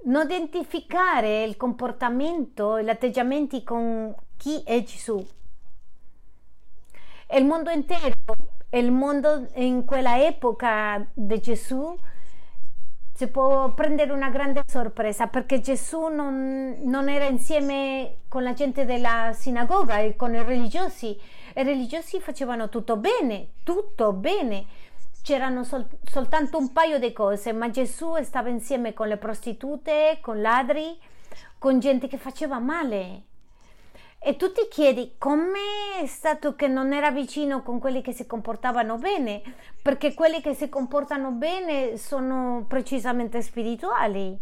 Non 0.05 0.23
identificare 0.23 1.43
il 1.43 1.55
comportamento 1.57 2.77
e 2.77 2.83
gli 2.83 2.89
atteggiamenti 2.89 3.63
con 3.63 4.15
chi 4.35 4.63
è 4.65 4.81
Gesù. 4.83 5.23
Il 7.35 7.45
mondo 7.45 7.69
intero, 7.69 8.13
il 8.79 8.91
mondo 8.91 9.47
in 9.55 9.85
quella 9.85 10.23
epoca 10.23 11.05
di 11.13 11.39
Gesù 11.39 11.95
si 13.15 13.27
può 13.27 13.71
prendere 13.73 14.11
una 14.11 14.29
grande 14.29 14.63
sorpresa 14.65 15.27
perché 15.27 15.59
Gesù 15.59 16.07
non, 16.07 16.77
non, 16.81 17.09
era 17.09 17.25
insieme 17.25 18.21
con 18.27 18.41
la 18.41 18.53
gente 18.53 18.85
della 18.85 19.31
sinagoga 19.33 19.99
e 19.99 20.15
con 20.15 20.33
i 20.33 20.43
religiosi. 20.43 21.09
I 21.55 21.63
religiosi 21.63 22.19
facevano 22.19 22.69
tutto 22.69 22.97
bene, 22.97 23.49
tutto 23.63 24.13
bene. 24.13 24.65
C'erano 25.21 25.63
sol, 25.63 25.87
soltanto 26.03 26.57
un 26.57 26.73
paio 26.73 26.97
di 26.97 27.13
cose, 27.13 27.53
ma 27.53 27.69
Gesù 27.69 28.15
stava 28.23 28.49
insieme 28.49 28.93
con 28.93 29.07
le 29.07 29.17
prostitute, 29.17 30.17
con 30.19 30.41
ladri, 30.41 30.99
con 31.59 31.79
gente 31.79 32.07
che 32.07 32.17
faceva 32.17 32.57
male. 32.57 33.25
E 34.25 34.37
tu 34.37 34.53
ti 34.53 34.69
chiedi 34.69 35.15
come 35.17 35.59
è 36.01 36.05
stato 36.05 36.55
che 36.55 36.69
non 36.69 36.93
era 36.93 37.11
vicino 37.11 37.61
con 37.61 37.77
quelli 37.79 38.01
che 38.01 38.13
si 38.13 38.25
comportavano 38.25 38.97
bene, 38.97 39.41
perché 39.81 40.13
quelli 40.13 40.39
che 40.39 40.53
si 40.53 40.69
comportano 40.69 41.31
bene 41.31 41.97
sono 41.97 42.63
precisamente 42.65 43.41
spirituali. 43.41 44.39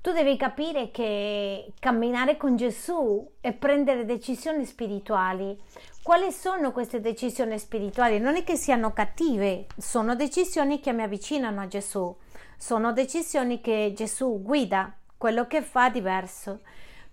Tu 0.00 0.10
devi 0.10 0.36
capire 0.36 0.90
che 0.90 1.74
camminare 1.78 2.36
con 2.36 2.56
Gesù 2.56 3.34
e 3.40 3.52
prendere 3.52 4.04
decisioni 4.04 4.64
spirituali. 4.64 5.56
Quali 6.02 6.32
sono 6.32 6.72
queste 6.72 7.00
decisioni 7.00 7.56
spirituali? 7.60 8.18
Non 8.18 8.34
è 8.34 8.42
che 8.42 8.56
siano 8.56 8.92
cattive, 8.92 9.66
sono 9.76 10.16
decisioni 10.16 10.80
che 10.80 10.92
mi 10.92 11.02
avvicinano 11.02 11.60
a 11.60 11.68
Gesù, 11.68 12.16
sono 12.56 12.92
decisioni 12.92 13.60
che 13.60 13.92
Gesù 13.94 14.42
guida 14.42 14.97
quello 15.18 15.46
che 15.46 15.60
fa 15.60 15.90
diverso. 15.90 16.60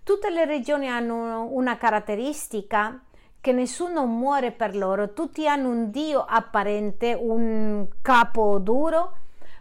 Tutte 0.02 0.30
le 0.30 0.44
regioni 0.44 0.88
hanno 0.88 1.48
una 1.50 1.76
caratteristica 1.76 3.02
che 3.40 3.52
nessuno 3.52 4.06
muore 4.06 4.52
per 4.52 4.76
loro, 4.76 5.12
tutti 5.12 5.46
hanno 5.46 5.68
un 5.68 5.90
Dio 5.90 6.24
apparente, 6.24 7.12
un 7.12 7.86
capo 8.00 8.58
duro, 8.58 9.16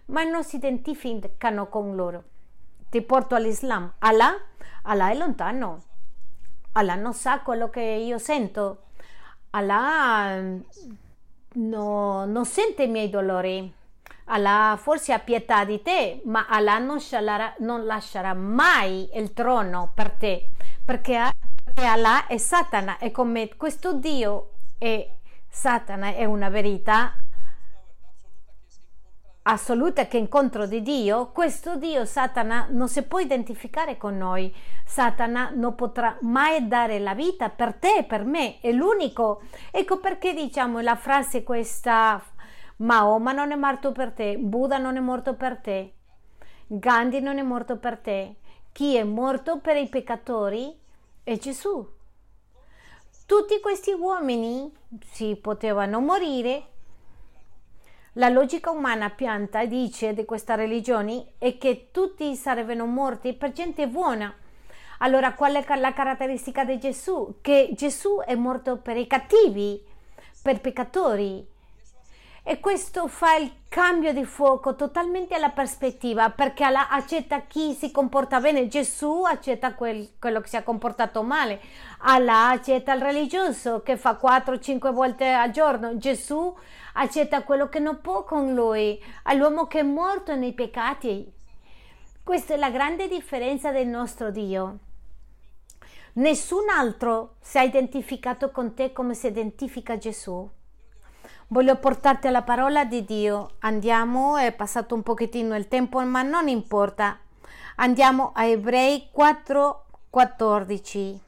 ma 0.05 0.23
non 0.23 0.43
si 0.43 0.55
identificano 0.55 1.67
con 1.67 1.95
loro. 1.95 2.23
Ti 2.89 3.01
porto 3.01 3.35
all'Islam. 3.35 3.93
Allah, 3.99 4.33
Allah 4.83 5.09
è 5.09 5.15
lontano. 5.15 5.81
Allah 6.73 6.95
non 6.95 7.13
sa 7.13 7.41
quello 7.41 7.69
che 7.69 7.81
io 7.81 8.17
sento. 8.17 8.83
Allah 9.51 10.41
no, 11.53 12.25
non 12.25 12.45
sente 12.45 12.83
i 12.83 12.87
miei 12.87 13.09
dolori 13.09 13.73
Allah 14.25 14.77
forse 14.81 15.13
ha 15.13 15.19
pietà 15.19 15.65
di 15.65 15.81
te, 15.81 16.21
ma 16.25 16.47
Allah 16.47 16.79
non, 16.79 16.99
non 17.59 17.85
lascerà 17.85 18.33
mai 18.33 19.09
il 19.13 19.33
trono 19.33 19.91
per 19.93 20.11
te, 20.11 20.49
perché, 20.83 21.31
perché 21.63 21.85
Allah 21.85 22.27
è 22.27 22.37
Satana 22.37 22.97
e 22.97 23.11
come 23.11 23.55
questo 23.55 23.93
Dio 23.93 24.51
è 24.77 25.07
Satana 25.47 26.13
è 26.13 26.25
una 26.25 26.49
verità 26.49 27.15
assoluta 29.47 30.07
che 30.07 30.17
incontro 30.17 30.65
di 30.65 30.81
Dio, 30.81 31.29
questo 31.31 31.75
Dio 31.75 32.03
Satana 32.05 32.67
non 32.71 32.87
si 32.87 33.03
può 33.03 33.19
identificare 33.19 33.95
con 33.95 34.17
noi. 34.17 34.53
Satana 34.83 35.51
non 35.53 35.75
potrà 35.75 36.17
mai 36.21 36.67
dare 36.67 36.97
la 36.97 37.13
vita 37.13 37.49
per 37.49 37.75
te 37.75 37.97
e 37.99 38.03
per 38.03 38.25
me, 38.25 38.59
è 38.59 38.71
l'unico. 38.71 39.43
Ecco 39.69 39.99
perché 39.99 40.33
diciamo 40.33 40.79
la 40.79 40.95
frase 40.95 41.43
questa 41.43 42.19
Mahoma 42.77 43.31
non 43.31 43.51
è 43.51 43.55
morto 43.55 43.91
per 43.91 44.11
te, 44.11 44.37
Buddha 44.37 44.77
non 44.77 44.97
è 44.97 44.99
morto 44.99 45.35
per 45.35 45.57
te, 45.57 45.93
Gandhi 46.67 47.19
non 47.19 47.37
è 47.37 47.41
morto 47.41 47.77
per 47.77 47.97
te. 47.97 48.35
Chi 48.71 48.95
è 48.95 49.03
morto 49.03 49.59
per 49.59 49.77
i 49.77 49.87
peccatori 49.87 50.77
è 51.23 51.37
Gesù. 51.37 51.87
Tutti 53.25 53.59
questi 53.61 53.91
uomini 53.91 54.71
si 55.11 55.37
potevano 55.37 56.01
morire 56.01 56.73
la 58.17 58.29
logica 58.29 58.71
umana 58.71 59.09
pianta 59.09 59.65
dice 59.65 60.13
di 60.13 60.23
questa 60.23 60.55
religione 60.55 61.33
è 61.37 61.57
che 61.57 61.89
tutti 61.91 62.33
sarebbero 62.37 62.85
morti 62.85 63.33
per 63.33 63.51
gente 63.51 63.89
buona. 63.89 64.33
Allora 64.99 65.33
qual 65.33 65.55
è 65.55 65.75
la 65.75 65.91
caratteristica 65.91 66.63
di 66.63 66.79
Gesù? 66.79 67.39
Che 67.41 67.71
Gesù 67.73 68.21
è 68.25 68.33
morto 68.35 68.77
per 68.77 68.95
i 68.95 69.05
cattivi, 69.05 69.83
per 70.41 70.55
i 70.55 70.59
peccatori. 70.59 71.45
E 72.47 72.59
questo 72.59 73.07
fa 73.07 73.37
il 73.37 73.51
cambio 73.67 74.13
di 74.13 74.23
fuoco 74.23 74.75
totalmente 74.75 75.33
alla 75.33 75.49
prospettiva, 75.49 76.29
perché 76.29 76.63
Allah 76.63 76.89
accetta 76.89 77.41
chi 77.47 77.73
si 77.73 77.89
comporta 77.89 78.39
bene, 78.39 78.67
Gesù 78.67 79.23
accetta 79.23 79.73
quel, 79.73 80.11
quello 80.19 80.41
che 80.41 80.49
si 80.49 80.55
è 80.55 80.61
comportato 80.61 81.23
male, 81.23 81.59
Allah 82.01 82.49
accetta 82.49 82.93
il 82.93 83.01
religioso 83.01 83.81
che 83.81 83.97
fa 83.97 84.19
4-5 84.21 84.93
volte 84.93 85.27
al 85.27 85.49
giorno, 85.49 85.97
Gesù 85.97 86.55
accetta 86.93 87.41
quello 87.41 87.67
che 87.67 87.79
non 87.79 87.99
può 87.99 88.23
con 88.23 88.53
lui, 88.53 89.03
all'uomo 89.23 89.65
che 89.65 89.79
è 89.79 89.83
morto 89.83 90.35
nei 90.35 90.53
peccati. 90.53 91.33
Questa 92.23 92.53
è 92.53 92.57
la 92.57 92.69
grande 92.69 93.07
differenza 93.07 93.71
del 93.71 93.87
nostro 93.87 94.29
Dio. 94.29 94.77
Nessun 96.13 96.69
altro 96.69 97.37
si 97.41 97.57
è 97.57 97.63
identificato 97.63 98.51
con 98.51 98.75
te 98.75 98.93
come 98.93 99.15
si 99.15 99.25
identifica 99.25 99.97
Gesù. 99.97 100.47
Voglio 101.49 101.75
portarti 101.75 102.25
alla 102.25 102.41
parola 102.41 102.85
di 102.85 103.05
Dio. 103.05 103.51
Andiamo, 103.59 104.35
è 104.35 104.51
passato 104.51 104.95
un 104.95 105.03
pochettino 105.03 105.55
il 105.55 105.67
tempo, 105.67 106.01
ma 106.01 106.23
non 106.23 106.47
importa. 106.47 107.19
Andiamo 107.75 108.31
a 108.33 108.45
Ebrei 108.45 109.09
4, 109.11 109.85
14. 110.09 111.21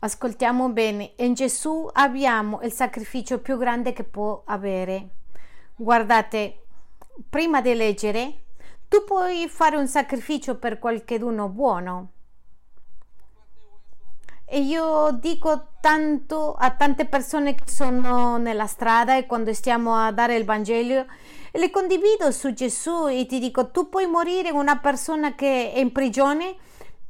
Ascoltiamo 0.00 0.70
bene. 0.70 1.12
In 1.16 1.34
Gesù 1.34 1.86
abbiamo 1.92 2.62
il 2.62 2.72
sacrificio 2.72 3.40
più 3.40 3.58
grande 3.58 3.92
che 3.92 4.04
può 4.04 4.42
avere. 4.46 5.08
Guardate, 5.76 6.64
prima 7.28 7.60
di 7.60 7.74
leggere, 7.74 8.44
tu 8.88 9.04
puoi 9.04 9.48
fare 9.48 9.76
un 9.76 9.86
sacrificio 9.86 10.56
per 10.56 10.78
qualcuno 10.78 11.48
buono 11.48 12.13
e 14.44 14.60
io 14.60 15.16
dico 15.20 15.68
tanto 15.80 16.54
a 16.54 16.70
tante 16.70 17.06
persone 17.06 17.54
che 17.54 17.64
sono 17.66 18.36
nella 18.36 18.66
strada 18.66 19.16
e 19.16 19.26
quando 19.26 19.52
stiamo 19.52 19.94
a 19.94 20.12
dare 20.12 20.36
il 20.36 20.44
Vangelo 20.44 21.06
le 21.50 21.70
condivido 21.70 22.30
su 22.30 22.52
Gesù 22.52 23.06
e 23.06 23.26
ti 23.26 23.38
dico 23.38 23.70
tu 23.70 23.88
puoi 23.88 24.06
morire 24.06 24.50
una 24.50 24.78
persona 24.78 25.34
che 25.34 25.72
è 25.72 25.78
in 25.78 25.92
prigione? 25.92 26.56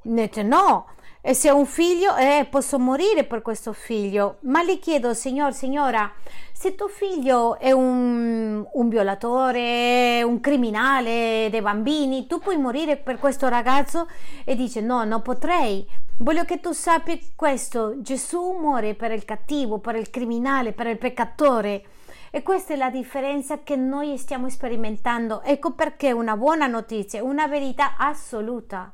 No, 0.02 0.86
e 1.26 1.32
se 1.32 1.50
ho 1.50 1.56
un 1.56 1.64
figlio, 1.64 2.14
eh, 2.16 2.46
posso 2.50 2.78
morire 2.78 3.24
per 3.24 3.40
questo 3.40 3.72
figlio. 3.72 4.36
Ma 4.40 4.62
le 4.62 4.78
chiedo, 4.78 5.14
signor, 5.14 5.54
signora, 5.54 6.12
se 6.52 6.74
tuo 6.74 6.88
figlio 6.88 7.58
è 7.58 7.70
un, 7.70 8.62
un, 8.70 8.88
violatore, 8.90 10.22
un 10.22 10.38
criminale 10.40 11.48
dei 11.50 11.62
bambini, 11.62 12.26
tu 12.26 12.40
puoi 12.40 12.58
morire 12.58 12.98
per 12.98 13.18
questo 13.18 13.48
ragazzo? 13.48 14.06
E 14.44 14.54
dice, 14.54 14.82
no, 14.82 15.04
non 15.04 15.22
potrei. 15.22 15.88
Voglio 16.18 16.44
che 16.44 16.60
tu 16.60 16.72
sappia 16.72 17.16
questo, 17.34 18.02
Gesù 18.02 18.58
muore 18.60 18.94
per 18.94 19.10
il 19.10 19.24
cattivo, 19.24 19.78
per 19.78 19.94
il 19.94 20.10
criminale, 20.10 20.72
per 20.72 20.88
il 20.88 20.98
peccatore. 20.98 21.84
E 22.30 22.42
questa 22.42 22.74
è 22.74 22.76
la 22.76 22.90
differenza 22.90 23.62
che 23.62 23.76
noi 23.76 24.18
stiamo 24.18 24.50
sperimentando. 24.50 25.40
Ecco 25.40 25.72
perché 25.72 26.12
una 26.12 26.36
buona 26.36 26.66
notizia, 26.66 27.24
una 27.24 27.46
verità 27.46 27.96
assoluta. 27.96 28.92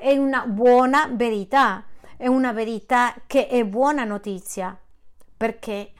È 0.00 0.16
una 0.16 0.46
buona 0.46 1.08
verità, 1.10 1.84
è 2.16 2.28
una 2.28 2.52
verità 2.52 3.16
che 3.26 3.48
è 3.48 3.64
buona 3.64 4.04
notizia, 4.04 4.78
perché 5.36 5.92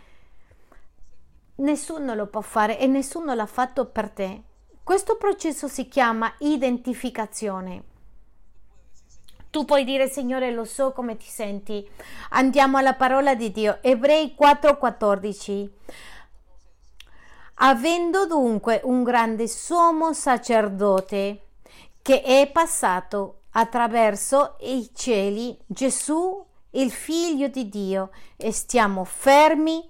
nessuno 1.57 2.15
lo 2.15 2.29
può 2.29 2.41
fare 2.41 2.79
e 2.79 2.87
nessuno 2.87 3.35
l'ha 3.35 3.47
fatto 3.47 3.87
per 3.87 4.11
te. 4.11 4.43
Questo 4.85 5.17
processo 5.17 5.67
si 5.67 5.89
chiama 5.89 6.33
identificazione. 6.39 7.83
Tu 9.51 9.65
puoi 9.65 9.83
dire, 9.83 10.09
Signore, 10.09 10.53
lo 10.53 10.65
so 10.65 10.93
come 10.93 11.17
ti 11.17 11.27
senti. 11.27 11.85
Andiamo 12.31 12.77
alla 12.77 12.95
parola 12.95 13.35
di 13.35 13.51
Dio. 13.51 13.79
Ebrei 13.81 14.37
4:14. 14.39 15.71
Avendo 17.55 18.27
dunque 18.27 18.81
un 18.85 19.03
grande 19.03 19.49
sommo 19.49 20.13
sacerdote 20.13 21.47
che 22.01 22.23
è 22.23 22.49
passato 22.53 23.38
attraverso 23.59 24.57
i 24.61 24.89
cieli, 24.95 25.59
Gesù, 25.67 26.47
il 26.71 26.93
figlio 26.93 27.49
di 27.49 27.69
Dio, 27.69 28.11
e 28.37 28.53
stiamo 28.53 29.03
fermi 29.05 29.89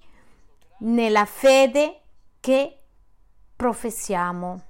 nella 0.78 1.26
fede 1.26 2.00
che 2.40 2.78
professiamo. 3.54 4.62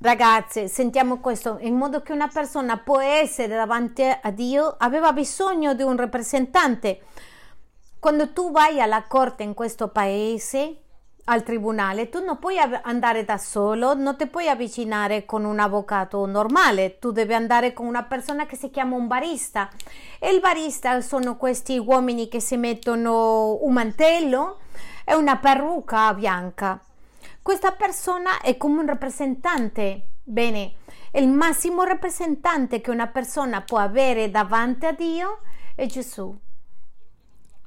Ragazze, 0.00 0.68
sentiamo 0.68 1.18
questo, 1.18 1.58
in 1.60 1.74
modo 1.74 2.00
che 2.00 2.12
una 2.12 2.28
persona 2.28 2.78
può 2.78 3.00
essere 3.00 3.54
davanti 3.54 4.04
a 4.04 4.30
Dio, 4.30 4.74
aveva 4.78 5.12
bisogno 5.12 5.74
di 5.74 5.82
un 5.82 5.96
rappresentante. 5.96 7.00
Quando 7.98 8.32
tu 8.32 8.50
vai 8.50 8.80
alla 8.80 9.04
corte 9.04 9.42
in 9.42 9.54
questo 9.54 9.88
paese, 9.88 10.76
al 11.24 11.42
tribunale, 11.42 12.08
tu 12.08 12.24
non 12.24 12.38
puoi 12.38 12.56
andare 12.58 13.24
da 13.24 13.36
solo, 13.36 13.94
non 13.94 14.16
ti 14.16 14.26
puoi 14.26 14.48
avvicinare 14.48 15.24
con 15.24 15.44
un 15.44 15.58
avvocato 15.58 16.24
normale, 16.24 16.98
tu 16.98 17.10
devi 17.10 17.34
andare 17.34 17.72
con 17.72 17.86
una 17.86 18.04
persona 18.04 18.46
che 18.46 18.56
si 18.56 18.70
chiama 18.70 18.96
un 18.96 19.06
barista. 19.06 19.68
E 20.18 20.30
il 20.30 20.40
barista 20.40 21.00
sono 21.00 21.36
questi 21.36 21.76
uomini 21.78 22.28
che 22.28 22.40
si 22.40 22.56
mettono 22.56 23.58
un 23.62 23.72
mantello 23.72 24.60
e 25.04 25.14
una 25.14 25.36
parrucca 25.36 26.14
bianca 26.14 26.80
questa 27.48 27.72
persona 27.72 28.42
è 28.42 28.58
come 28.58 28.80
un 28.80 28.86
rappresentante. 28.86 30.08
Bene, 30.22 30.74
il 31.12 31.28
massimo 31.28 31.82
rappresentante 31.82 32.82
che 32.82 32.90
una 32.90 33.06
persona 33.06 33.62
può 33.62 33.78
avere 33.78 34.30
davanti 34.30 34.84
a 34.84 34.92
Dio 34.92 35.40
è 35.74 35.86
Gesù. 35.86 36.38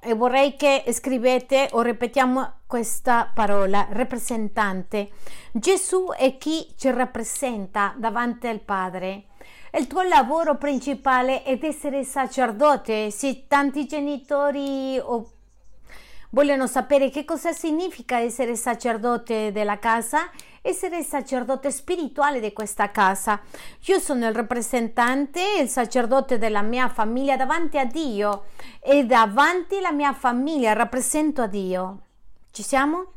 E 0.04 0.16
vorrei 0.16 0.56
che 0.56 0.84
scrivete 0.94 1.70
o 1.74 1.82
ripetiamo 1.82 2.54
questa 2.66 3.30
parola, 3.32 3.88
rappresentante. 3.92 5.12
Gesù 5.52 6.08
è 6.18 6.38
chi 6.38 6.74
ci 6.76 6.90
rappresenta 6.90 7.94
davanti 7.96 8.48
al 8.48 8.62
Padre. 8.62 9.26
Il 9.74 9.86
tuo 9.86 10.02
lavoro 10.02 10.58
principale 10.58 11.44
è 11.44 11.60
essere 11.62 12.04
sacerdote. 12.04 13.12
Se 13.12 13.46
tanti 13.48 13.86
genitori 13.86 14.98
o 15.00 15.30
vogliono 16.32 16.68
sapere 16.68 17.10
che 17.10 17.26
cosa 17.26 17.52
significa 17.52 18.20
essere 18.20 18.56
sacerdote 18.56 19.52
della 19.52 19.80
casa, 19.80 20.30
essere 20.62 21.04
sacerdote 21.04 21.72
spirituale 21.72 22.40
di 22.40 22.54
questa 22.54 22.92
casa. 22.92 23.42
Io 23.86 24.00
sono 24.00 24.28
il 24.28 24.34
rappresentante, 24.34 25.42
il 25.60 25.70
sacerdote 25.70 26.38
della 26.38 26.62
mia 26.62 26.88
famiglia 26.88 27.36
davanti 27.36 27.78
a 27.78 27.86
Dio 27.86 28.46
e 28.80 29.06
davanti 29.06 29.78
alla 29.78 29.92
mia 29.92 30.14
famiglia 30.14 30.74
rappresento 30.74 31.42
a 31.42 31.48
Dio. 31.48 32.00
Ci 32.52 32.64
siamo? 32.64 33.14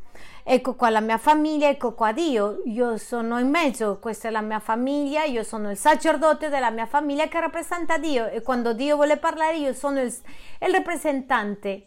Ecco 0.47 0.75
qua 0.75 0.89
la 0.89 0.99
mia 0.99 1.17
famiglia, 1.17 1.69
ecco 1.69 1.95
qua 1.95 2.11
Dio, 2.11 2.61
io 2.65 2.97
sono 2.97 3.39
in 3.39 3.49
mezzo, 3.49 3.97
questa 3.99 4.27
è 4.27 4.31
la 4.31 4.41
mia 4.41 4.59
famiglia, 4.59 5.23
io 5.23 5.41
sono 5.41 5.71
il 5.71 5.77
sacerdote 5.77 6.49
della 6.49 6.69
mia 6.69 6.85
famiglia 6.85 7.27
che 7.27 7.39
rappresenta 7.39 7.97
Dio 7.97 8.27
e 8.27 8.43
quando 8.43 8.73
Dio 8.73 8.95
vuole 8.95 9.17
parlare 9.17 9.57
io 9.57 9.73
sono 9.73 9.99
il, 10.01 10.13
il 10.59 10.71
rappresentante 10.71 11.85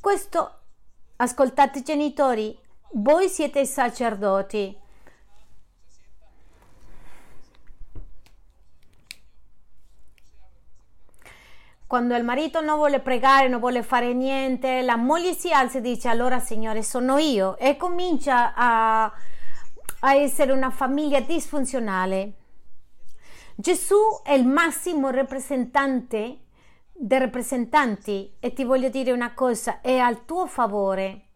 questo, 0.00 0.60
ascoltate 1.16 1.82
genitori, 1.82 2.58
voi 2.92 3.28
siete 3.28 3.64
sacerdoti. 3.64 4.86
Quando 11.86 12.14
il 12.14 12.22
marito 12.22 12.60
non 12.60 12.76
vuole 12.76 13.00
pregare, 13.00 13.48
non 13.48 13.60
vuole 13.60 13.82
fare 13.82 14.12
niente, 14.12 14.82
la 14.82 14.96
moglie 14.96 15.32
si 15.32 15.50
alza 15.50 15.78
e 15.78 15.80
dice 15.80 16.08
allora 16.08 16.38
Signore 16.38 16.82
sono 16.82 17.16
io 17.16 17.56
e 17.56 17.76
comincia 17.76 18.52
a, 18.54 19.04
a 20.00 20.14
essere 20.14 20.52
una 20.52 20.70
famiglia 20.70 21.20
disfunzionale. 21.20 22.32
Gesù 23.54 23.96
è 24.22 24.32
il 24.32 24.46
massimo 24.46 25.08
rappresentante 25.08 26.38
dei 27.00 27.20
rappresentanti 27.20 28.34
e 28.40 28.52
ti 28.52 28.64
voglio 28.64 28.88
dire 28.88 29.12
una 29.12 29.32
cosa, 29.32 29.80
è 29.80 29.98
al 29.98 30.24
tuo 30.24 30.46
favore 30.46 31.26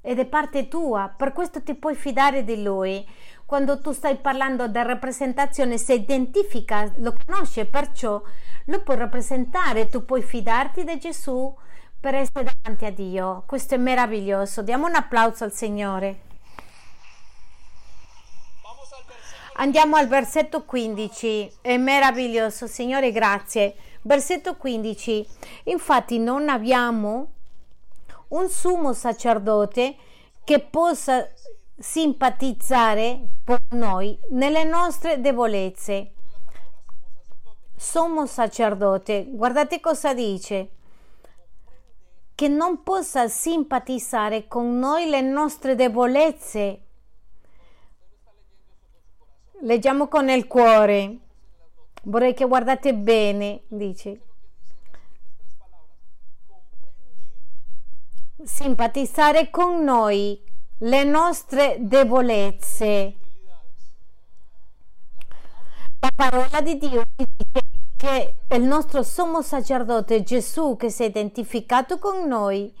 ed 0.00 0.18
è 0.18 0.26
parte 0.26 0.66
tua, 0.66 1.14
per 1.16 1.32
questo 1.32 1.62
ti 1.62 1.74
puoi 1.74 1.94
fidare 1.94 2.42
di 2.42 2.62
lui. 2.62 3.06
Quando 3.46 3.80
tu 3.80 3.92
stai 3.92 4.16
parlando 4.16 4.66
di 4.66 4.82
rappresentazione, 4.82 5.78
si 5.78 5.92
identifica, 5.92 6.92
lo 6.96 7.14
conosce, 7.24 7.66
perciò 7.66 8.20
lo 8.66 8.82
puoi 8.82 8.96
rappresentare, 8.96 9.88
tu 9.88 10.04
puoi 10.04 10.22
fidarti 10.22 10.82
di 10.82 10.98
Gesù 10.98 11.54
per 12.00 12.16
essere 12.16 12.44
davanti 12.44 12.84
a 12.84 12.90
Dio. 12.90 13.44
Questo 13.46 13.74
è 13.74 13.78
meraviglioso. 13.78 14.62
Diamo 14.62 14.86
un 14.86 14.94
applauso 14.94 15.44
al 15.44 15.52
Signore. 15.52 16.22
Andiamo 19.56 19.96
al 19.96 20.08
versetto 20.08 20.64
15. 20.64 21.58
È 21.60 21.76
meraviglioso, 21.76 22.66
Signore, 22.66 23.12
grazie. 23.12 23.74
Versetto 24.06 24.56
15. 24.56 25.26
Infatti 25.64 26.18
non 26.18 26.50
abbiamo 26.50 27.32
un 28.28 28.50
sumo 28.50 28.92
sacerdote 28.92 29.96
che 30.44 30.60
possa 30.60 31.26
simpatizzare 31.78 33.28
con 33.46 33.58
noi 33.70 34.18
nelle 34.30 34.64
nostre 34.64 35.22
debolezze. 35.22 36.12
Sommo 37.74 38.26
sacerdote, 38.26 39.26
guardate 39.26 39.80
cosa 39.80 40.12
dice, 40.12 40.70
che 42.34 42.48
non 42.48 42.82
possa 42.82 43.26
simpatizzare 43.28 44.46
con 44.46 44.78
noi 44.78 45.08
le 45.08 45.22
nostre 45.22 45.74
debolezze. 45.76 46.80
Leggiamo 49.60 50.08
con 50.08 50.28
il 50.28 50.46
cuore. 50.46 51.20
Vorrei 52.04 52.34
che 52.34 52.46
guardate 52.46 52.94
bene, 52.94 53.62
dice. 53.68 54.20
simpatizzare 58.44 59.50
con 59.50 59.82
noi 59.82 60.40
le 60.78 61.04
nostre 61.04 61.76
debolezze. 61.80 63.14
La 66.00 66.10
parola 66.14 66.60
di 66.60 66.76
Dio 66.76 67.02
dice 67.16 67.60
che 67.96 68.34
il 68.50 68.62
nostro 68.62 69.02
sommo 69.02 69.40
sacerdote 69.40 70.22
Gesù 70.22 70.76
che 70.76 70.90
si 70.90 71.02
è 71.02 71.06
identificato 71.06 71.98
con 71.98 72.26
noi, 72.26 72.72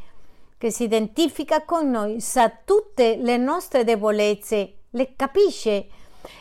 che 0.58 0.70
si 0.70 0.84
identifica 0.84 1.64
con 1.64 1.90
noi, 1.90 2.20
sa 2.20 2.50
tutte 2.50 3.16
le 3.16 3.38
nostre 3.38 3.84
debolezze, 3.84 4.74
le 4.90 5.14
capisce. 5.16 5.88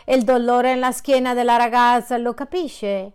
Il 0.05 0.23
dolore 0.23 0.73
nella 0.73 0.91
schiena 0.91 1.33
della 1.33 1.57
ragazza 1.57 2.17
lo 2.17 2.33
capisce 2.33 3.13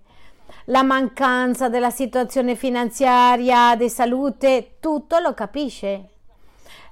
la 0.68 0.82
mancanza 0.82 1.68
della 1.68 1.90
situazione 1.90 2.54
finanziaria, 2.54 3.74
di 3.76 3.88
salute, 3.88 4.76
tutto 4.80 5.18
lo 5.18 5.32
capisce. 5.34 6.08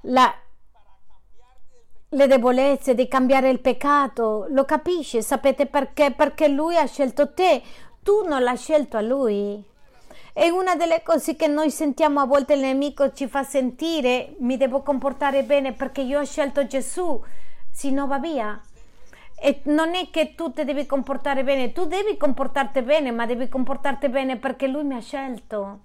La, 0.03 0.35
le 2.09 2.27
debolezze 2.27 2.95
di 2.95 3.07
cambiare 3.07 3.51
il 3.51 3.61
peccato, 3.61 4.47
lo 4.49 4.64
capisce. 4.64 5.20
Sapete 5.20 5.66
perché? 5.66 6.12
Perché 6.12 6.49
lui 6.49 6.77
ha 6.77 6.87
scelto 6.87 7.33
te, 7.35 7.62
tu 8.03 8.27
non 8.27 8.43
l'hai 8.43 8.57
scelto 8.57 8.97
a 8.97 9.03
lui. 9.03 9.62
E 10.33 10.51
una 10.51 10.74
delle 10.77 11.03
cose 11.03 11.35
che 11.35 11.47
noi 11.47 11.70
sentiamo 11.70 12.20
a 12.20 12.27
volte 12.27 12.55
il 12.55 12.61
nemico 12.61 13.12
ci 13.12 13.27
fa 13.27 13.43
sentire, 13.43 14.37
mi 14.41 14.57
devo 14.57 14.83
comportare 14.83 15.43
bene 15.43 15.72
perché 15.72 16.03
io 16.03 16.20
ho 16.20 16.24
scelto 16.24 16.66
Gesù, 16.66 17.22
se 17.70 17.91
no 17.91 18.07
va 18.07 18.18
via. 18.18 18.61
E 19.39 19.61
non 19.64 19.95
è 19.95 20.09
che 20.11 20.34
tu 20.34 20.51
ti 20.53 20.64
devi 20.64 20.87
comportare 20.87 21.45
bene, 21.45 21.72
tu 21.72 21.84
devi 21.87 22.16
comportarti 22.16 22.80
bene, 22.82 23.11
ma 23.11 23.26
devi 23.26 23.49
comportarti 23.49 24.09
bene 24.09 24.39
perché 24.39 24.66
lui 24.66 24.84
mi 24.84 24.95
ha 24.95 25.01
scelto. 25.01 25.80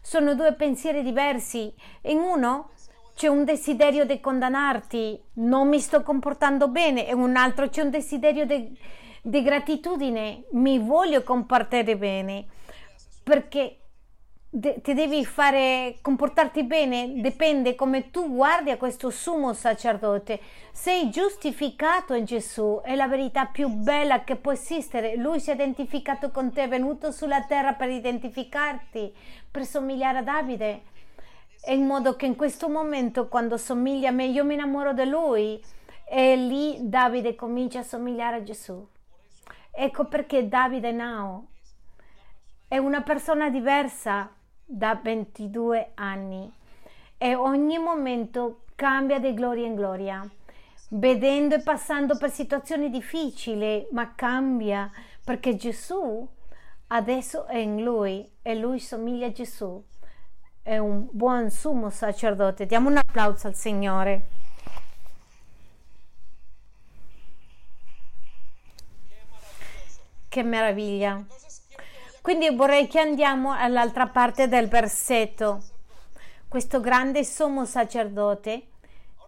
Sono 0.00 0.34
due 0.34 0.54
pensieri 0.54 1.02
diversi. 1.02 1.72
In 2.02 2.18
uno 2.18 2.70
c'è 3.14 3.28
un 3.28 3.44
desiderio 3.44 4.04
di 4.04 4.20
condannarti, 4.20 5.20
non 5.34 5.68
mi 5.68 5.78
sto 5.80 6.02
comportando 6.02 6.68
bene, 6.68 7.02
in 7.02 7.18
un 7.18 7.36
altro 7.36 7.68
c'è 7.68 7.82
un 7.82 7.90
desiderio 7.90 8.44
di, 8.44 8.76
di 9.22 9.42
gratitudine, 9.42 10.44
mi 10.52 10.78
voglio 10.78 11.22
comportare 11.22 11.96
bene. 11.96 12.46
Perché 13.22 13.83
de- 14.56 14.80
ti 14.80 14.94
devi 14.94 15.24
fare 15.24 15.96
comportarti 16.00 16.62
bene 16.62 17.14
dipende 17.20 17.74
come 17.74 18.12
tu 18.12 18.32
guardi 18.32 18.70
a 18.70 18.76
questo 18.76 19.10
sumo 19.10 19.52
sacerdote. 19.52 20.40
Sei 20.70 21.10
giustificato 21.10 22.14
in 22.14 22.24
Gesù 22.24 22.80
è 22.82 22.94
la 22.94 23.08
verità 23.08 23.46
più 23.46 23.68
bella 23.68 24.22
che 24.22 24.36
può 24.36 24.52
esistere. 24.52 25.16
Lui 25.16 25.40
si 25.40 25.50
è 25.50 25.54
identificato 25.54 26.30
con 26.30 26.52
te 26.52 26.62
è 26.64 26.68
venuto 26.68 27.10
sulla 27.10 27.42
terra 27.42 27.72
per 27.72 27.90
identificarti 27.90 29.12
per 29.50 29.64
somigliare 29.64 30.18
a 30.18 30.22
Davide. 30.22 30.82
E 31.66 31.74
in 31.74 31.84
modo 31.84 32.14
che 32.14 32.26
in 32.26 32.36
questo 32.36 32.68
momento 32.68 33.26
quando 33.26 33.56
somiglia 33.56 34.10
a 34.10 34.12
me 34.12 34.26
io 34.26 34.44
mi 34.44 34.54
innamoro 34.54 34.92
di 34.92 35.04
lui. 35.04 35.60
E 36.06 36.36
lì 36.36 36.76
Davide 36.80 37.34
comincia 37.34 37.80
a 37.80 37.82
somigliare 37.82 38.36
a 38.36 38.42
Gesù. 38.44 38.86
Ecco 39.72 40.04
perché 40.04 40.46
Davide 40.46 40.92
now 40.92 41.48
è 42.68 42.78
una 42.78 43.02
persona 43.02 43.50
diversa 43.50 44.30
da 44.64 44.98
22 45.02 45.92
anni 45.94 46.50
e 47.18 47.34
ogni 47.34 47.78
momento 47.78 48.62
cambia 48.74 49.18
di 49.18 49.34
gloria 49.34 49.66
in 49.66 49.74
gloria, 49.74 50.28
vedendo 50.90 51.54
e 51.54 51.62
passando 51.62 52.16
per 52.16 52.30
situazioni 52.30 52.90
difficili, 52.90 53.86
ma 53.92 54.14
cambia 54.14 54.90
perché 55.24 55.56
Gesù 55.56 56.28
adesso 56.88 57.46
è 57.46 57.56
in 57.56 57.82
lui 57.82 58.28
e 58.42 58.54
lui 58.54 58.78
somiglia 58.78 59.26
a 59.26 59.32
Gesù. 59.32 59.82
È 60.62 60.78
un 60.78 61.06
buon 61.10 61.50
sumo 61.50 61.90
sacerdote. 61.90 62.66
Diamo 62.66 62.88
un 62.88 62.96
applauso 62.96 63.46
al 63.46 63.54
Signore. 63.54 64.26
Che 70.28 70.42
meraviglia. 70.42 71.24
Quindi 72.24 72.48
vorrei 72.56 72.86
che 72.86 72.98
andiamo 72.98 73.52
all'altra 73.52 74.06
parte 74.06 74.48
del 74.48 74.66
versetto. 74.66 75.62
Questo 76.48 76.80
grande 76.80 77.22
sommo 77.22 77.66
sacerdote 77.66 78.68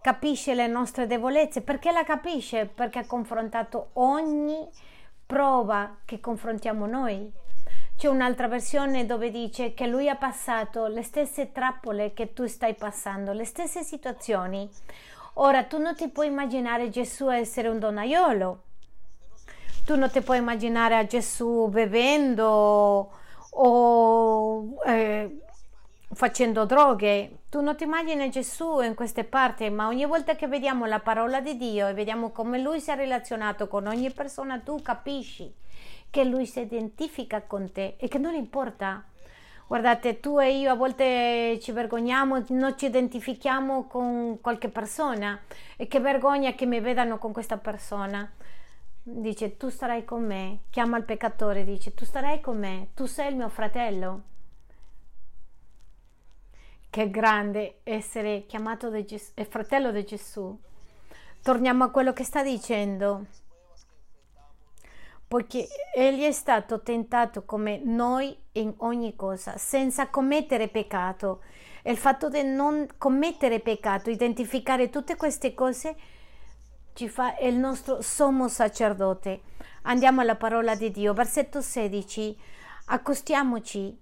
capisce 0.01 0.55
le 0.55 0.65
nostre 0.65 1.05
debolezze. 1.05 1.61
Perché 1.61 1.91
la 1.91 2.03
capisce? 2.03 2.65
Perché 2.65 2.97
ha 2.97 3.05
confrontato 3.05 3.89
ogni 3.93 4.67
prova 5.27 5.97
che 6.05 6.19
confrontiamo 6.19 6.87
noi. 6.87 7.31
C'è 7.95 8.07
un'altra 8.07 8.47
versione 8.47 9.05
dove 9.05 9.29
dice 9.29 9.75
che 9.75 9.85
lui 9.85 10.09
ha 10.09 10.15
passato 10.15 10.87
le 10.87 11.03
stesse 11.03 11.51
trappole 11.51 12.13
che 12.15 12.33
tu 12.33 12.47
stai 12.47 12.73
passando, 12.73 13.31
le 13.31 13.45
stesse 13.45 13.83
situazioni. 13.83 14.67
Ora 15.35 15.65
tu 15.65 15.77
non 15.77 15.93
ti 15.93 16.07
puoi 16.07 16.25
immaginare 16.25 16.89
Gesù 16.89 17.29
essere 17.29 17.67
un 17.67 17.77
donaiolo, 17.77 18.63
tu 19.87 19.95
non 19.95 20.11
ti 20.11 20.19
puoi 20.19 20.39
immaginare 20.39 20.97
a 20.97 21.05
Gesù 21.05 21.69
bevendo 21.69 23.09
o 23.51 24.83
eh, 24.85 25.39
facendo 26.13 26.65
droghe. 26.65 27.37
Tu 27.47 27.61
non 27.61 27.77
ti 27.77 27.85
immagini 27.85 28.29
Gesù 28.29 28.81
in 28.81 28.95
queste 28.95 29.23
parti, 29.23 29.69
ma 29.69 29.87
ogni 29.87 30.03
volta 30.03 30.35
che 30.35 30.45
vediamo 30.47 30.83
la 30.87 30.99
parola 30.99 31.39
di 31.39 31.55
Dio 31.55 31.87
e 31.87 31.93
vediamo 31.93 32.31
come 32.31 32.59
Lui 32.59 32.81
si 32.81 32.91
è 32.91 32.95
relazionato 32.97 33.69
con 33.69 33.87
ogni 33.87 34.11
persona, 34.11 34.59
tu 34.59 34.81
capisci 34.81 35.53
che 36.09 36.25
Lui 36.25 36.45
si 36.45 36.59
identifica 36.59 37.43
con 37.43 37.71
te 37.71 37.95
e 37.97 38.09
che 38.09 38.17
non 38.17 38.33
importa. 38.33 39.05
Guardate, 39.67 40.19
tu 40.19 40.37
e 40.37 40.57
io 40.57 40.69
a 40.69 40.75
volte 40.75 41.59
ci 41.61 41.71
vergogniamo, 41.71 42.43
non 42.49 42.77
ci 42.77 42.87
identifichiamo 42.87 43.87
con 43.87 44.39
qualche 44.41 44.67
persona 44.67 45.39
e 45.77 45.87
che 45.87 46.01
vergogna 46.01 46.51
che 46.55 46.65
mi 46.65 46.81
vedano 46.81 47.17
con 47.17 47.31
questa 47.31 47.57
persona 47.57 48.29
dice 49.09 49.55
tu 49.55 49.69
starai 49.69 50.03
con 50.03 50.25
me, 50.25 50.63
chiama 50.69 50.97
il 50.97 51.05
peccatore, 51.05 51.63
dice 51.63 51.93
tu 51.93 52.03
starai 52.03 52.41
con 52.41 52.57
me, 52.59 52.89
tu 52.93 53.05
sei 53.05 53.29
il 53.29 53.37
mio 53.37 53.47
fratello. 53.47 54.21
Che 56.89 57.09
grande 57.09 57.79
essere 57.83 58.45
chiamato 58.47 58.87
il 58.87 59.47
fratello 59.47 59.91
di 59.91 60.03
Gesù. 60.03 60.57
Torniamo 61.41 61.85
a 61.85 61.89
quello 61.89 62.11
che 62.11 62.25
sta 62.25 62.43
dicendo. 62.43 63.25
Poiché 65.25 65.67
egli 65.93 66.23
è 66.23 66.31
stato 66.31 66.81
tentato 66.81 67.43
come 67.45 67.79
noi 67.83 68.37
in 68.53 68.73
ogni 68.77 69.15
cosa, 69.15 69.57
senza 69.57 70.09
commettere 70.09 70.67
peccato. 70.67 71.43
E 71.81 71.91
il 71.91 71.97
fatto 71.97 72.29
di 72.29 72.43
non 72.43 72.87
commettere 72.97 73.59
peccato, 73.59 74.09
identificare 74.09 74.89
tutte 74.89 75.15
queste 75.15 75.53
cose, 75.53 75.95
ci 76.97 77.07
fa 77.09 77.37
il 77.41 77.53
nostro 77.53 78.01
sommo 78.01 78.47
sacerdote. 78.47 79.41
Andiamo 79.83 80.21
alla 80.21 80.35
parola 80.35 80.73
di 80.73 80.89
Dio, 80.89 81.13
versetto 81.13 81.61
16. 81.61 82.35
Accostiamoci 82.85 83.95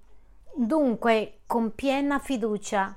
dunque 0.56 1.40
con 1.46 1.76
piena 1.76 2.20
fiducia. 2.20 2.96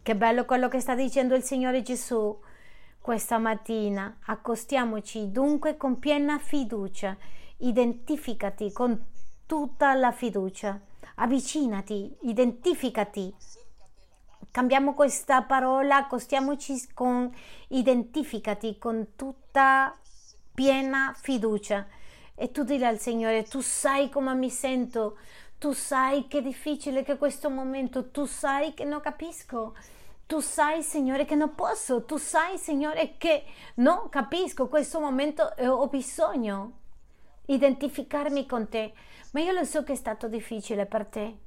Che 0.00 0.16
bello 0.16 0.46
quello 0.46 0.68
che 0.68 0.80
sta 0.80 0.94
dicendo 0.94 1.34
il 1.34 1.42
Signore 1.42 1.82
Gesù 1.82 2.40
questa 2.98 3.36
mattina. 3.36 4.16
Accostiamoci 4.24 5.30
dunque 5.30 5.76
con 5.76 5.98
piena 5.98 6.38
fiducia. 6.38 7.14
Identificati 7.58 8.72
con 8.72 8.98
tutta 9.44 9.92
la 9.92 10.10
fiducia. 10.10 10.80
Avvicinati, 11.16 12.16
identificati. 12.22 13.34
Cambiamo 14.54 14.94
questa 14.94 15.42
parola, 15.42 15.96
accostiamoci 15.96 16.92
con 16.94 17.28
identificati 17.70 18.78
con 18.78 19.16
tutta 19.16 19.98
piena 20.54 21.12
fiducia. 21.20 21.84
E 22.36 22.52
tu 22.52 22.62
dile 22.62 22.86
al 22.86 23.00
Signore, 23.00 23.42
tu 23.42 23.60
sai 23.60 24.10
come 24.10 24.32
mi 24.34 24.50
sento, 24.50 25.18
tu 25.58 25.72
sai 25.72 26.28
che 26.28 26.40
difficile 26.40 27.02
che 27.02 27.18
questo 27.18 27.50
momento, 27.50 28.12
tu 28.12 28.26
sai 28.26 28.74
che 28.74 28.84
non 28.84 29.00
capisco. 29.00 29.74
Tu 30.24 30.38
sai, 30.38 30.84
Signore, 30.84 31.24
che 31.24 31.34
non 31.34 31.56
posso, 31.56 32.04
tu 32.04 32.16
sai, 32.16 32.56
Signore, 32.56 33.16
che 33.18 33.42
non 33.78 34.08
capisco 34.08 34.68
questo 34.68 35.00
momento 35.00 35.56
e 35.56 35.66
ho 35.66 35.88
bisogno 35.88 36.78
identificarmi 37.46 38.46
con 38.46 38.68
te, 38.68 38.92
ma 39.32 39.40
io 39.40 39.50
lo 39.50 39.64
so 39.64 39.82
che 39.82 39.94
è 39.94 39.96
stato 39.96 40.28
difficile 40.28 40.86
per 40.86 41.06
te. 41.06 41.43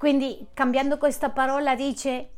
Quindi, 0.00 0.46
cambiando 0.54 0.96
questa 0.96 1.28
parola, 1.28 1.74
dice 1.74 2.30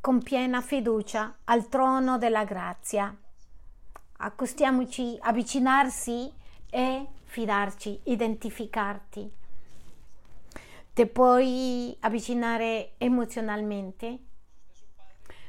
con 0.00 0.22
piena 0.22 0.60
fiducia 0.60 1.38
al 1.46 1.66
trono 1.66 2.16
della 2.16 2.44
grazia. 2.44 3.12
Accostiamoci, 4.18 5.18
avvicinarsi 5.20 6.32
e 6.70 7.06
fidarci, 7.24 8.02
identificarti. 8.04 9.28
Ti 10.94 11.06
puoi 11.06 11.96
avvicinare 11.98 12.92
emozionalmente 12.98 14.18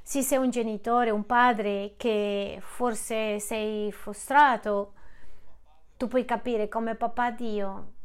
se 0.01 0.23
sei 0.23 0.39
un 0.39 0.49
genitore, 0.49 1.11
un 1.11 1.27
padre 1.27 1.93
che 1.97 2.57
forse 2.63 3.39
sei 3.39 3.91
frustrato, 3.91 4.93
tu 5.97 6.07
puoi 6.07 6.25
capire 6.25 6.67
come 6.67 6.95
papà 6.95 7.29
Dio 7.29 7.97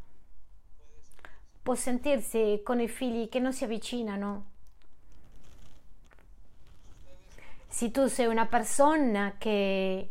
può 1.65 1.75
sentirsi 1.75 2.61
con 2.63 2.79
i 2.79 2.89
figli 2.89 3.31
che 3.31 3.41
non 3.41 3.55
si 3.55 3.65
avvicinano. 3.65 4.51
Se 7.67 7.91
tu 7.91 8.07
sei 8.07 8.27
una 8.27 8.45
persona 8.45 9.37
che, 9.39 10.11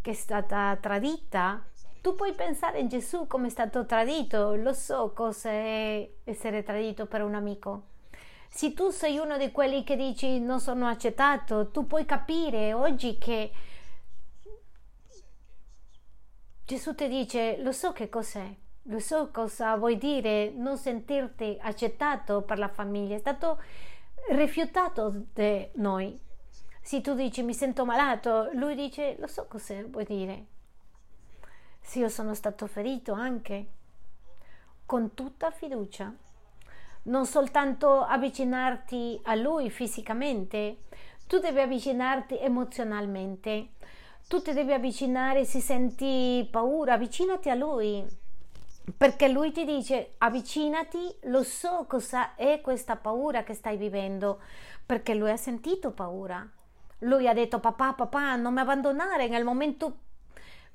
che 0.00 0.10
è 0.12 0.14
stata 0.14 0.78
tradita, 0.80 1.60
tu 2.00 2.14
puoi 2.14 2.34
pensare 2.34 2.78
in 2.78 2.86
Gesù 2.86 3.26
come 3.26 3.48
è 3.48 3.50
stato 3.50 3.84
tradito. 3.84 4.54
Lo 4.54 4.72
so 4.72 5.12
cosa 5.12 5.50
è 5.50 6.08
essere 6.22 6.62
tradito 6.62 7.06
per 7.06 7.22
un 7.22 7.34
amico. 7.34 7.82
Se 8.48 8.72
tu 8.72 8.90
sei 8.90 9.18
uno 9.18 9.38
di 9.38 9.50
quelli 9.50 9.82
che 9.82 9.96
dici 9.96 10.38
non 10.38 10.60
sono 10.60 10.86
accettato, 10.86 11.70
tu 11.70 11.88
puoi 11.88 12.06
capire 12.06 12.72
oggi 12.74 13.18
che 13.18 13.50
Gesù 16.64 16.94
ti 16.94 17.08
dice 17.08 17.60
lo 17.60 17.72
so 17.72 17.90
che 17.90 18.08
cos'è, 18.08 18.54
lo 18.84 18.98
so 18.98 19.30
cosa 19.30 19.76
vuoi 19.76 19.96
dire 19.96 20.50
non 20.50 20.76
sentirti 20.76 21.58
accettato 21.60 22.42
per 22.42 22.58
la 22.58 22.68
famiglia, 22.68 23.16
è 23.16 23.18
stato 23.18 23.60
rifiutato 24.30 25.26
da 25.32 25.66
noi. 25.74 26.18
Se 26.80 27.00
tu 27.00 27.14
dici 27.14 27.42
mi 27.42 27.54
sento 27.54 27.84
malato, 27.84 28.50
lui 28.54 28.74
dice 28.74 29.16
lo 29.18 29.26
so 29.26 29.46
cosa 29.46 29.74
vuoi 29.86 30.04
dire. 30.04 30.46
Se 31.80 31.98
io 31.98 32.08
sono 32.08 32.34
stato 32.34 32.66
ferito 32.66 33.12
anche, 33.12 33.66
con 34.86 35.14
tutta 35.14 35.50
fiducia 35.50 36.12
non 37.02 37.24
soltanto 37.24 38.02
avvicinarti 38.02 39.20
a 39.24 39.34
lui 39.34 39.70
fisicamente, 39.70 40.82
tu 41.26 41.38
devi 41.38 41.60
avvicinarti 41.60 42.38
emozionalmente. 42.38 43.70
Tu 44.28 44.42
ti 44.42 44.52
devi 44.52 44.72
avvicinare 44.72 45.44
se 45.44 45.60
senti 45.60 46.46
paura, 46.50 46.94
avvicinati 46.94 47.48
a 47.48 47.54
lui. 47.54 48.04
Perché 48.96 49.28
lui 49.28 49.52
ti 49.52 49.64
dice 49.64 50.14
avvicinati, 50.18 50.98
lo 51.24 51.42
so 51.42 51.84
cosa 51.88 52.34
è 52.34 52.60
questa 52.60 52.96
paura 52.96 53.42
che 53.42 53.54
stai 53.54 53.76
vivendo, 53.76 54.40
perché 54.84 55.14
lui 55.14 55.30
ha 55.30 55.36
sentito 55.36 55.90
paura. 55.90 56.48
Lui 57.00 57.28
ha 57.28 57.34
detto 57.34 57.60
papà, 57.60 57.92
papà, 57.92 58.36
non 58.36 58.54
mi 58.54 58.60
abbandonare 58.60 59.28
nel 59.28 59.44
momento 59.44 59.98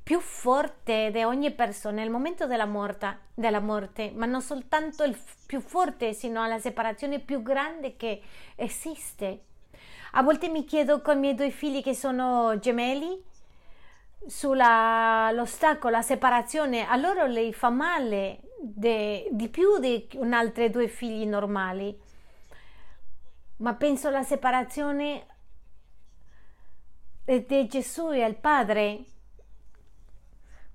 più 0.01 0.19
forte 0.19 1.09
di 1.11 1.23
ogni 1.23 1.51
persona, 1.51 1.95
nel 1.95 2.11
momento 2.11 2.45
della 2.45 2.67
morte, 2.67 3.21
della 3.33 3.59
morte, 3.59 4.11
ma 4.13 4.27
non 4.27 4.41
soltanto 4.41 5.03
il 5.03 5.17
più 5.47 5.59
forte, 5.61 6.13
sino 6.13 6.45
la 6.45 6.59
separazione 6.59 7.19
più 7.19 7.41
grande 7.41 7.95
che 7.95 8.21
esiste. 8.55 9.45
A 10.11 10.21
volte 10.21 10.47
mi 10.47 10.63
chiedo 10.63 11.01
con 11.01 11.17
i 11.17 11.19
miei 11.19 11.35
due 11.35 11.49
figli 11.49 11.81
che 11.81 11.95
sono 11.95 12.57
gemelli, 12.59 13.19
sull'ostacolo, 14.27 15.95
la 15.95 16.01
separazione, 16.01 16.87
a 16.87 16.95
loro 16.95 17.25
le 17.25 17.51
fa 17.53 17.69
male 17.69 18.41
de, 18.59 19.27
di 19.31 19.49
più 19.49 19.79
di 19.79 20.07
altri 20.31 20.69
due 20.69 20.87
figli 20.87 21.25
normali. 21.25 21.97
Ma 23.57 23.73
penso 23.75 24.09
alla 24.09 24.23
separazione 24.23 25.27
di 27.23 27.67
Gesù 27.67 28.11
e 28.11 28.23
al 28.23 28.35
Padre 28.35 29.03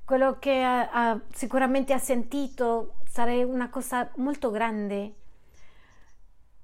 quello 0.04 0.38
che 0.40 0.62
ha, 0.62 0.90
ha, 0.90 1.20
sicuramente 1.32 1.92
ha 1.92 1.98
sentito 1.98 2.94
sarà 3.10 3.32
una 3.46 3.70
cosa 3.70 4.10
molto 4.16 4.50
grande. 4.50 5.14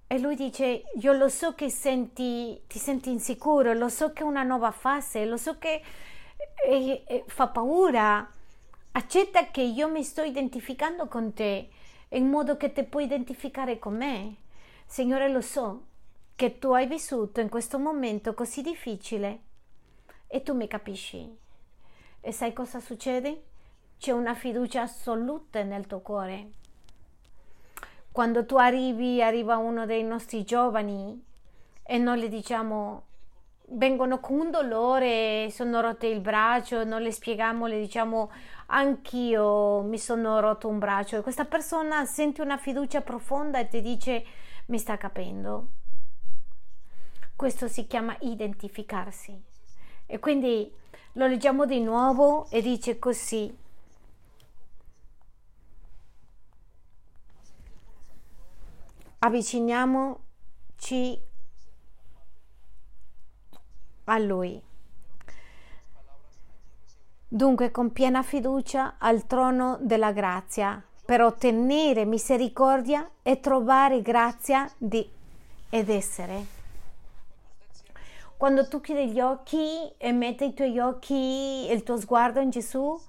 E 0.08 0.18
lui 0.18 0.36
dice, 0.36 0.84
io 0.94 1.12
lo 1.12 1.28
so 1.28 1.54
che 1.54 1.68
senti, 1.68 2.62
ti 2.68 2.78
senti 2.78 3.10
insicuro, 3.10 3.72
lo 3.72 3.88
so 3.88 4.12
che 4.12 4.22
è 4.22 4.26
una 4.26 4.44
nuova 4.44 4.70
fase, 4.70 5.24
lo 5.24 5.36
so 5.36 5.58
che 5.58 5.82
è, 6.56 7.04
è, 7.04 7.24
fa 7.26 7.48
paura. 7.48 8.28
Accetta 8.92 9.50
che 9.50 9.62
io 9.62 9.88
mi 9.88 10.02
sto 10.02 10.22
identificando 10.22 11.06
con 11.06 11.32
te 11.34 11.68
in 12.10 12.28
modo 12.28 12.56
che 12.56 12.72
ti 12.72 12.82
puoi 12.84 13.04
identificare 13.04 13.78
con 13.78 13.96
me. 13.96 14.36
Signore, 14.86 15.28
lo 15.28 15.40
so 15.40 15.84
che 16.34 16.58
tu 16.58 16.72
hai 16.72 16.86
vissuto 16.86 17.40
in 17.40 17.48
questo 17.48 17.78
momento 17.78 18.34
così 18.34 18.62
difficile 18.62 19.40
e 20.26 20.42
tu 20.42 20.54
mi 20.54 20.66
capisci. 20.68 21.36
E 22.20 22.32
sai 22.32 22.52
cosa 22.52 22.80
succede? 22.80 23.44
C'è 23.98 24.12
una 24.12 24.34
fiducia 24.34 24.82
assoluta 24.82 25.62
nel 25.62 25.86
tuo 25.86 26.00
cuore. 26.00 26.50
Quando 28.10 28.46
tu 28.46 28.56
arrivi, 28.56 29.22
arriva 29.22 29.56
uno 29.56 29.86
dei 29.86 30.02
nostri 30.02 30.44
giovani 30.44 31.22
e 31.82 31.98
noi 31.98 32.20
le 32.20 32.28
diciamo 32.28 33.04
vengono 33.68 34.20
con 34.20 34.38
un 34.38 34.50
dolore, 34.50 35.48
sono 35.50 35.80
rotte 35.80 36.06
il 36.06 36.20
braccio, 36.20 36.84
non 36.84 37.02
le 37.02 37.10
spieghiamo, 37.10 37.66
le 37.66 37.80
diciamo 37.80 38.30
anch'io 38.66 39.82
mi 39.82 39.98
sono 39.98 40.40
rotto 40.40 40.68
un 40.68 40.78
braccio 40.78 41.16
e 41.16 41.22
questa 41.22 41.44
persona 41.44 42.04
sente 42.04 42.42
una 42.42 42.56
fiducia 42.56 43.00
profonda 43.00 43.58
e 43.58 43.68
ti 43.68 43.80
dice 43.80 44.24
mi 44.66 44.78
sta 44.78 44.96
capendo. 44.96 45.68
Questo 47.34 47.68
si 47.68 47.86
chiama 47.86 48.16
identificarsi. 48.20 49.38
E 50.06 50.18
quindi 50.18 50.72
lo 51.12 51.26
leggiamo 51.26 51.66
di 51.66 51.80
nuovo 51.80 52.48
e 52.50 52.62
dice 52.62 52.98
così. 52.98 53.54
Avviciniamoci 59.18 61.25
a 64.06 64.18
Lui. 64.18 64.60
Dunque 67.28 67.70
con 67.70 67.92
piena 67.92 68.22
fiducia 68.22 68.96
al 68.98 69.26
trono 69.26 69.78
della 69.80 70.12
grazia 70.12 70.82
per 71.04 71.20
ottenere 71.20 72.04
misericordia 72.04 73.08
e 73.22 73.38
trovare 73.38 74.02
grazia 74.02 74.68
di, 74.78 75.08
ed 75.70 75.88
essere 75.88 76.56
quando 78.36 78.68
tu 78.68 78.82
chiudi 78.82 79.12
gli 79.12 79.20
occhi 79.20 79.90
e 79.96 80.12
metti 80.12 80.44
i 80.44 80.52
tuoi 80.52 80.78
occhi, 80.78 81.70
il 81.70 81.82
tuo 81.82 81.96
sguardo 81.96 82.38
in 82.40 82.50
Gesù, 82.50 83.00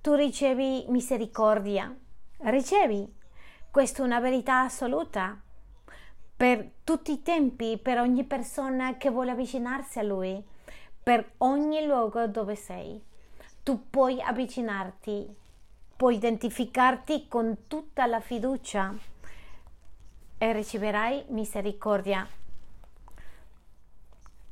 tu 0.00 0.14
ricevi 0.14 0.86
misericordia. 0.88 1.94
Ricevi. 2.38 3.20
Questa 3.70 4.02
è 4.02 4.04
una 4.04 4.18
verità 4.18 4.62
assoluta 4.62 5.40
per 6.42 6.68
tutti 6.82 7.12
i 7.12 7.22
tempi, 7.22 7.78
per 7.80 8.00
ogni 8.00 8.24
persona 8.24 8.96
che 8.96 9.10
vuole 9.10 9.30
avvicinarsi 9.30 10.00
a 10.00 10.02
Lui, 10.02 10.44
per 11.00 11.34
ogni 11.38 11.86
luogo 11.86 12.26
dove 12.26 12.56
sei. 12.56 13.00
Tu 13.62 13.88
puoi 13.88 14.20
avvicinarti, 14.20 15.32
puoi 15.94 16.16
identificarti 16.16 17.28
con 17.28 17.68
tutta 17.68 18.06
la 18.06 18.18
fiducia 18.18 18.92
e 20.36 20.52
riceverai 20.52 21.26
misericordia 21.28 22.26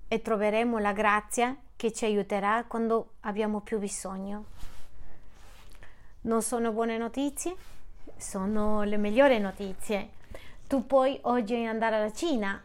e 0.06 0.22
troveremo 0.22 0.78
la 0.78 0.92
grazia 0.92 1.56
che 1.74 1.92
ci 1.92 2.04
aiuterà 2.04 2.66
quando 2.68 3.14
abbiamo 3.22 3.62
più 3.62 3.80
bisogno. 3.80 4.44
Non 6.20 6.40
sono 6.40 6.70
buone 6.70 6.96
notizie, 6.98 7.56
sono 8.16 8.84
le 8.84 8.96
migliori 8.96 9.40
notizie. 9.40 10.18
Tu 10.70 10.86
puoi 10.86 11.18
oggi 11.22 11.56
andare 11.64 11.96
alla 11.96 12.12
Cina 12.12 12.62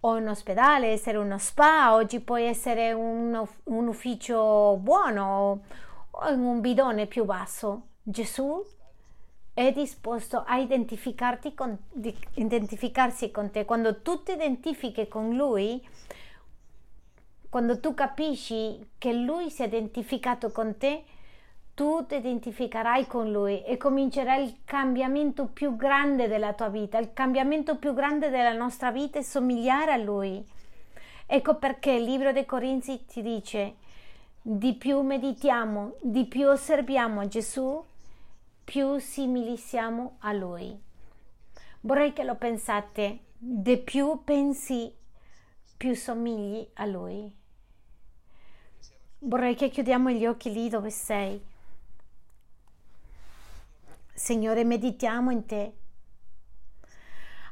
o 0.00 0.16
in 0.16 0.26
ospedale, 0.26 0.86
essere 0.86 1.18
uno 1.18 1.36
spa, 1.36 1.92
oggi 1.92 2.20
puoi 2.20 2.44
essere 2.44 2.94
un, 2.94 3.46
un 3.64 3.86
ufficio 3.86 4.78
buono 4.80 5.60
o 6.10 6.30
in 6.30 6.40
un 6.40 6.62
bidone 6.62 7.04
più 7.08 7.26
basso. 7.26 7.88
Gesù 8.02 8.64
è 9.52 9.70
disposto 9.70 10.44
a 10.46 10.56
identificarti 10.56 11.52
con, 11.52 11.76
identificarsi 12.36 13.30
con 13.30 13.50
te. 13.50 13.66
Quando 13.66 14.00
tu 14.00 14.22
ti 14.22 14.32
identifichi 14.32 15.08
con 15.08 15.36
Lui, 15.36 15.86
quando 17.50 17.80
tu 17.80 17.92
capisci 17.92 18.92
che 18.96 19.12
Lui 19.12 19.50
si 19.50 19.60
è 19.62 19.66
identificato 19.66 20.50
con 20.52 20.78
te, 20.78 21.04
tu 21.76 22.06
ti 22.06 22.14
identificherai 22.14 23.06
con 23.06 23.30
Lui 23.30 23.62
e 23.62 23.76
comincerà 23.76 24.36
il 24.36 24.60
cambiamento 24.64 25.44
più 25.44 25.76
grande 25.76 26.26
della 26.26 26.54
tua 26.54 26.70
vita. 26.70 26.96
Il 26.96 27.12
cambiamento 27.12 27.76
più 27.76 27.92
grande 27.92 28.30
della 28.30 28.54
nostra 28.54 28.90
vita 28.90 29.18
è 29.18 29.22
somigliare 29.22 29.92
a 29.92 29.98
Lui. 29.98 30.42
Ecco 31.26 31.56
perché 31.56 31.90
il 31.90 32.04
libro 32.04 32.32
dei 32.32 32.46
Corinzi 32.46 33.04
ti 33.04 33.20
dice 33.20 33.74
di 34.40 34.72
più 34.72 35.02
meditiamo, 35.02 35.96
di 36.00 36.24
più 36.24 36.48
osserviamo 36.48 37.28
Gesù, 37.28 37.84
più 38.64 38.98
simili 38.98 39.58
siamo 39.58 40.16
a 40.20 40.32
Lui. 40.32 40.74
Vorrei 41.82 42.14
che 42.14 42.24
lo 42.24 42.36
pensate, 42.36 43.18
di 43.36 43.76
più 43.76 44.22
pensi, 44.24 44.90
più 45.76 45.94
somigli 45.94 46.66
a 46.76 46.86
Lui. 46.86 47.30
Vorrei 49.18 49.54
che 49.54 49.68
chiudiamo 49.68 50.08
gli 50.08 50.24
occhi 50.24 50.50
lì 50.50 50.70
dove 50.70 50.88
sei. 50.88 51.54
Signore, 54.16 54.64
meditiamo 54.64 55.30
in 55.30 55.44
te. 55.44 55.72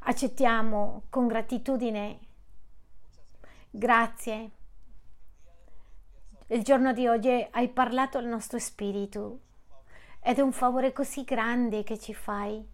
Accettiamo 0.05 1.03
con 1.11 1.27
gratitudine. 1.27 2.19
Grazie. 3.69 4.51
Il 6.47 6.63
giorno 6.63 6.95
di 6.95 7.07
oggi 7.07 7.47
hai 7.51 7.69
parlato 7.69 8.17
al 8.17 8.25
nostro 8.25 8.59
spirito 8.59 9.41
ed 10.21 10.39
è 10.39 10.41
un 10.41 10.53
favore 10.53 10.95
così 10.95 11.23
grande 11.25 11.83
che 11.83 11.99
ci 11.99 12.15
fai. 12.15 12.67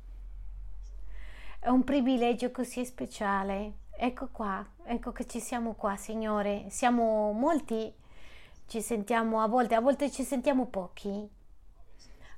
È 1.58 1.68
un 1.68 1.82
privilegio 1.82 2.52
così 2.52 2.84
speciale. 2.84 3.78
Ecco 3.90 4.28
qua, 4.30 4.64
ecco 4.84 5.10
che 5.10 5.26
ci 5.26 5.40
siamo 5.40 5.74
qua, 5.74 5.96
Signore. 5.96 6.66
Siamo 6.68 7.32
molti, 7.32 7.92
ci 8.68 8.80
sentiamo 8.80 9.42
a 9.42 9.48
volte, 9.48 9.74
a 9.74 9.80
volte 9.80 10.12
ci 10.12 10.22
sentiamo 10.22 10.66
pochi, 10.66 11.28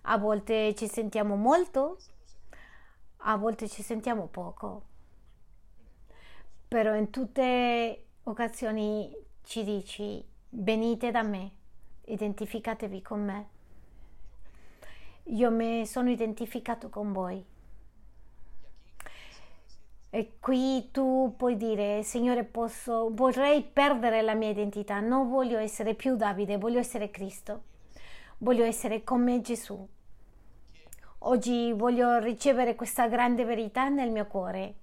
a 0.03 0.19
volte 0.19 0.75
ci 0.75 0.89
sentiamo 0.89 1.37
molto, 1.37 1.99
a 3.19 3.37
volte 3.37 3.69
ci 3.69 3.83
sentiamo 3.83 4.27
poco. 4.27 4.83
Però 6.69 6.95
in 6.95 7.11
tutte 7.11 8.05
occasioni 8.25 9.15
ci 9.43 9.65
dici 9.65 10.25
venite 10.51 11.11
da 11.11 11.23
me, 11.23 11.51
identificatevi 12.05 13.03
con 13.03 13.25
me 13.25 13.61
io 15.27 15.51
mi 15.51 15.87
sono 15.87 16.11
identificato 16.11 16.89
con 16.89 17.13
voi. 17.13 17.45
E 20.15 20.33
qui 20.41 20.91
tu 20.91 21.35
puoi 21.39 21.57
dire, 21.57 22.03
Signore, 22.03 22.45
posso, 22.45 23.11
vorrei 23.13 23.63
perdere 23.63 24.21
la 24.21 24.35
mia 24.35 24.51
identità, 24.51 25.01
non 25.01 25.31
voglio 25.31 25.59
essere 25.59 25.95
più 25.95 26.17
Davide, 26.17 26.59
voglio 26.59 26.79
essere 26.79 27.11
Cristo, 27.11 27.63
voglio 28.39 28.65
essere 28.65 29.05
come 29.05 29.41
Gesù. 29.41 29.89
Oggi 31.25 31.73
voglio 31.73 32.19
ricevere 32.19 32.75
questa 32.75 33.07
grande 33.07 33.45
verità 33.45 33.89
nel 33.89 34.11
mio 34.11 34.27
cuore. 34.27 34.75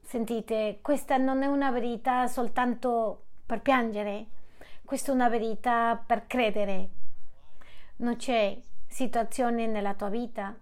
Sentite, 0.00 0.78
questa 0.80 1.18
non 1.18 1.42
è 1.42 1.46
una 1.46 1.70
verità 1.70 2.26
soltanto 2.26 3.24
per 3.44 3.60
piangere, 3.60 4.26
questa 4.86 5.10
è 5.12 5.14
una 5.14 5.28
verità 5.28 6.02
per 6.06 6.26
credere, 6.26 6.88
non 7.96 8.16
c'è 8.16 8.58
situazione 8.86 9.66
nella 9.66 9.92
tua 9.92 10.08
vita 10.08 10.58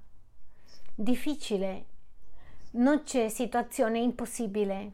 difficile, 0.93 1.85
non 2.73 3.05
c'è 3.05 3.29
situazione 3.29 4.01
impossibile. 4.01 4.93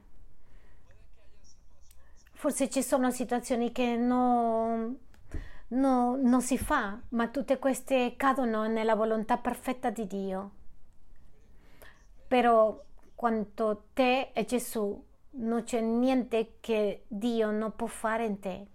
Forse 2.32 2.68
ci 2.68 2.82
sono 2.82 3.10
situazioni 3.10 3.72
che 3.72 3.96
no, 3.96 4.96
no, 5.70 6.16
non 6.16 6.40
si 6.40 6.56
fa, 6.56 7.00
ma 7.10 7.28
tutte 7.28 7.58
queste 7.58 8.14
cadono 8.16 8.66
nella 8.66 8.94
volontà 8.94 9.36
perfetta 9.38 9.90
di 9.90 10.06
Dio. 10.06 10.50
Però 12.28 12.82
quanto 13.14 13.86
te 13.92 14.30
e 14.32 14.44
Gesù 14.44 15.04
non 15.32 15.64
c'è 15.64 15.80
niente 15.80 16.56
che 16.60 17.04
Dio 17.08 17.50
non 17.50 17.74
può 17.74 17.86
fare 17.86 18.24
in 18.24 18.38
te 18.40 18.66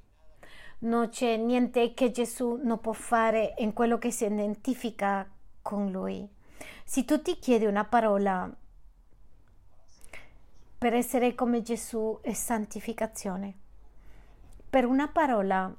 non 0.86 1.10
c'è 1.10 1.38
niente 1.38 1.94
che 1.94 2.12
Gesù 2.12 2.60
non 2.64 2.80
può 2.80 2.92
fare 2.94 3.54
in 3.58 3.74
quello 3.74 3.98
che 3.98 4.12
si 4.12 4.26
identifica 4.26 5.28
con 5.62 5.92
Lui. 5.92 6.28
Se 6.84 7.06
tu 7.06 7.22
ti 7.22 7.40
chiedi 7.40 7.66
una 7.66 7.86
parola 7.86 8.54
per 10.78 10.94
essere 10.94 11.34
come 11.34 11.62
Gesù 11.62 12.20
è 12.22 12.34
santificazione. 12.34 13.54
Per 14.70 14.86
una 14.86 15.08
parola, 15.08 15.74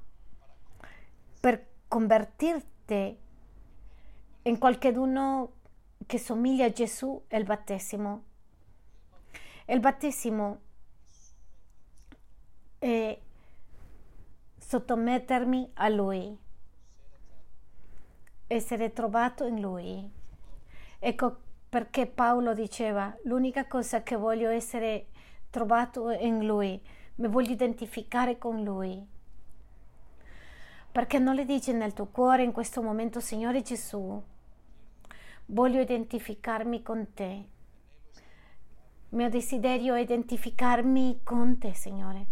per 1.97 2.35
convertirti 2.37 3.19
in 4.43 4.59
qualcuno 4.59 5.53
che 6.05 6.19
somiglia 6.19 6.67
a 6.67 6.71
Gesù 6.71 7.23
è 7.27 7.37
il 7.37 7.45
battesimo. 7.45 8.23
Il 9.65 9.81
battesimo 9.81 10.61
è 12.79 13.19
sottomettermi 14.59 15.71
a 15.75 15.89
Lui, 15.89 16.39
essere 18.47 18.93
trovato 18.93 19.47
in 19.47 19.61
Lui. 19.61 20.11
Ecco 20.99 21.37
perché 21.69 22.07
Paolo 22.07 22.53
diceva, 22.53 23.17
l'unica 23.25 23.67
cosa 23.67 24.03
che 24.03 24.17
voglio 24.17 24.51
essere 24.51 25.07
trovato 25.49 26.11
in 26.11 26.45
Lui, 26.45 26.79
mi 27.17 27.29
voglio 27.29 27.53
identificare 27.53 28.37
con 28.37 28.63
Lui. 28.63 29.15
Perché 30.97 31.19
non 31.19 31.35
le 31.35 31.45
dici 31.45 31.75
nel 31.75 31.93
tuo 31.93 32.07
cuore 32.07 32.43
in 32.43 32.53
questo 32.53 32.81
momento, 32.81 33.21
Signore 33.21 33.61
Gesù, 33.61 34.19
voglio 35.45 35.79
identificarmi 35.83 36.83
con 36.83 37.13
te. 37.13 37.49
Mio 39.11 39.29
desiderio 39.29 39.93
è 39.93 40.01
identificarmi 40.01 41.21
con 41.23 41.59
te, 41.59 41.75
Signore. 41.75 42.27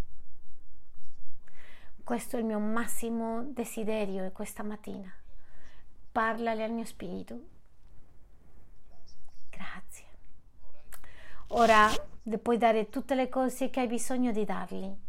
Questo 2.02 2.36
è 2.36 2.38
il 2.38 2.46
mio 2.46 2.58
massimo 2.58 3.42
desiderio 3.42 4.32
questa 4.32 4.62
mattina. 4.62 5.12
Parlale 6.10 6.64
al 6.64 6.72
mio 6.72 6.86
spirito. 6.86 7.38
Grazie. 9.50 10.06
Ora 11.48 11.90
le 12.22 12.38
puoi 12.38 12.56
dare 12.56 12.88
tutte 12.88 13.14
le 13.14 13.28
cose 13.28 13.68
che 13.68 13.80
hai 13.80 13.88
bisogno 13.88 14.32
di 14.32 14.46
dargli. 14.46 15.03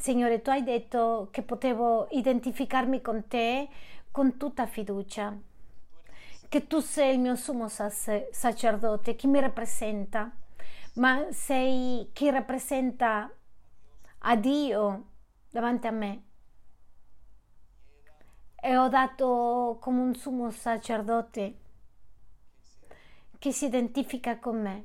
Signore, 0.00 0.40
tu 0.40 0.48
hai 0.48 0.62
detto 0.62 1.28
che 1.30 1.42
potevo 1.42 2.08
identificarmi 2.12 3.02
con 3.02 3.28
te 3.28 3.68
con 4.10 4.38
tutta 4.38 4.66
fiducia, 4.66 5.36
che 6.48 6.66
tu 6.66 6.80
sei 6.80 7.12
il 7.12 7.20
mio 7.20 7.36
sommo 7.36 7.68
sacerdote, 7.68 9.14
chi 9.14 9.26
mi 9.26 9.40
rappresenta, 9.40 10.34
ma 10.94 11.26
sei 11.32 12.08
chi 12.14 12.30
rappresenta 12.30 13.30
a 14.20 14.36
Dio 14.36 15.04
davanti 15.50 15.86
a 15.86 15.90
me. 15.90 16.22
E 18.56 18.76
ho 18.78 18.88
dato 18.88 19.76
come 19.82 20.00
un 20.00 20.14
sumo 20.14 20.50
sacerdote 20.50 21.58
che 23.38 23.52
si 23.52 23.66
identifica 23.66 24.38
con 24.38 24.62
me, 24.62 24.84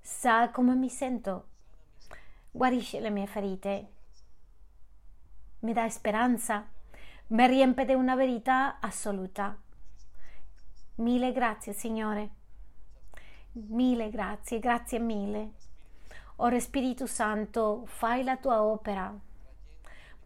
sa 0.00 0.48
come 0.48 0.74
mi 0.74 0.88
sento, 0.88 1.48
guarisce 2.50 3.00
le 3.00 3.10
mie 3.10 3.26
ferite, 3.26 3.92
mi 5.60 5.72
dà 5.72 5.88
speranza, 5.88 6.66
mi 7.28 7.46
riempie 7.46 7.84
di 7.84 7.94
una 7.94 8.14
verità 8.14 8.78
assoluta. 8.80 9.56
Mille 10.96 11.32
grazie 11.32 11.72
Signore, 11.72 12.30
mille 13.52 14.10
grazie, 14.10 14.58
grazie 14.58 14.98
mille. 14.98 15.52
Ora 16.36 16.58
Spirito 16.60 17.06
Santo, 17.06 17.82
fai 17.86 18.22
la 18.22 18.36
tua 18.36 18.62
opera 18.62 19.12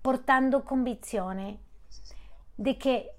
portando 0.00 0.62
convinzione 0.62 1.58
di 2.54 2.76
che 2.76 3.14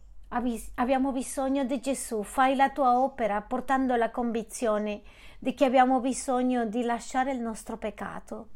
abbiamo 0.76 1.12
bisogno 1.12 1.64
di 1.64 1.80
Gesù. 1.80 2.24
Fai 2.24 2.56
la 2.56 2.70
tua 2.70 3.00
opera 3.00 3.42
portando 3.42 3.96
la 3.96 4.12
convinzione 4.12 5.02
di 5.40 5.54
che 5.54 5.66
abbiamo 5.66 6.00
bisogno 6.00 6.66
di 6.66 6.84
lasciare 6.84 7.32
il 7.32 7.40
nostro 7.40 7.78
peccato. 7.78 8.48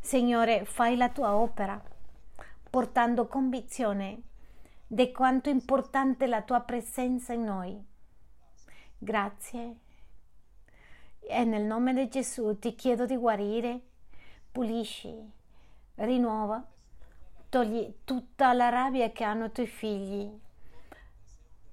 Signore, 0.00 0.64
fai 0.64 0.96
la 0.96 1.08
tua 1.08 1.36
opera 1.36 1.80
portando 2.70 3.26
convinzione 3.26 4.22
di 4.86 5.12
quanto 5.12 5.50
è 5.50 5.52
importante 5.52 6.26
la 6.26 6.42
tua 6.42 6.60
presenza 6.60 7.32
in 7.32 7.44
noi. 7.44 7.84
Grazie. 8.96 9.76
E 11.20 11.44
nel 11.44 11.64
nome 11.64 11.92
di 11.92 12.08
Gesù 12.08 12.58
ti 12.58 12.74
chiedo 12.74 13.04
di 13.04 13.16
guarire, 13.16 13.80
pulisci, 14.50 15.14
rinnova 15.96 16.64
togli 17.50 17.94
tutta 18.04 18.52
la 18.52 18.68
rabbia 18.68 19.10
che 19.10 19.24
hanno 19.24 19.46
i 19.46 19.52
tuoi 19.52 19.66
figli, 19.66 20.30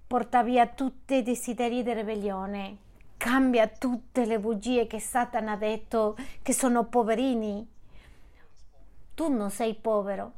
porta 0.08 0.41
via 0.41 0.66
tutti 0.66 1.14
i 1.16 1.24
desideri 1.24 1.84
di 1.84 1.93
ribellione, 1.93 2.78
cambia 3.16 3.68
tutte 3.68 4.26
le 4.26 4.39
bugie 4.39 4.88
che 4.88 5.00
Satana 5.00 5.52
ha 5.52 5.58
detto 5.58 6.18
che 6.41 6.52
sono 6.52 6.86
poverini. 6.86 7.66
Tu 9.14 9.32
non 9.32 9.52
sei 9.52 9.76
povero. 9.76 10.34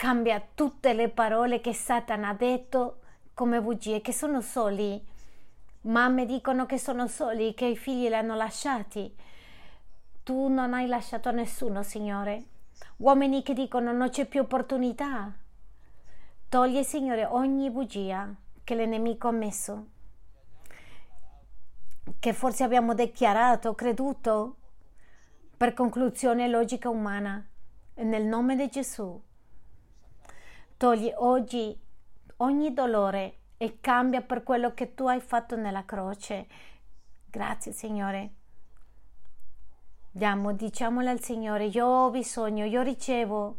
Cambia 0.00 0.42
tutte 0.54 0.94
le 0.94 1.10
parole 1.10 1.60
che 1.60 1.74
Satana 1.74 2.30
ha 2.30 2.34
detto 2.34 3.00
come 3.34 3.60
bugie, 3.60 4.00
che 4.00 4.14
sono 4.14 4.40
soli. 4.40 4.98
Mamme 5.82 6.24
dicono 6.24 6.64
che 6.64 6.78
sono 6.78 7.06
soli, 7.06 7.52
che 7.52 7.66
i 7.66 7.76
figli 7.76 8.08
li 8.08 8.14
hanno 8.14 8.34
lasciati. 8.34 9.14
Tu 10.22 10.48
non 10.48 10.72
hai 10.72 10.86
lasciato 10.86 11.30
nessuno, 11.32 11.82
Signore. 11.82 12.44
Uomini 12.96 13.42
che 13.42 13.52
dicono 13.52 13.92
non 13.92 14.08
c'è 14.08 14.24
più 14.24 14.40
opportunità. 14.40 15.30
Toglie, 16.48 16.82
Signore, 16.82 17.26
ogni 17.26 17.70
bugia 17.70 18.34
che 18.64 18.74
l'enemico 18.74 19.28
ha 19.28 19.32
messo, 19.32 19.86
che 22.18 22.32
forse 22.32 22.64
abbiamo 22.64 22.94
dichiarato, 22.94 23.74
creduto, 23.74 24.56
per 25.58 25.74
conclusione 25.74 26.48
logica 26.48 26.88
umana. 26.88 27.46
Nel 27.96 28.24
nome 28.24 28.56
di 28.56 28.66
Gesù, 28.70 29.28
togli 30.80 31.12
oggi 31.14 31.78
ogni 32.38 32.72
dolore 32.72 33.40
e 33.58 33.80
cambia 33.82 34.22
per 34.22 34.42
quello 34.42 34.72
che 34.72 34.94
tu 34.94 35.06
hai 35.06 35.20
fatto 35.20 35.54
nella 35.54 35.84
croce. 35.84 36.46
Grazie, 37.26 37.72
Signore. 37.72 38.30
Andiamo, 40.14 40.54
diciamolo 40.54 41.10
al 41.10 41.20
Signore, 41.20 41.66
io 41.66 41.84
ho 41.84 42.08
bisogno, 42.08 42.64
io 42.64 42.80
ricevo. 42.80 43.56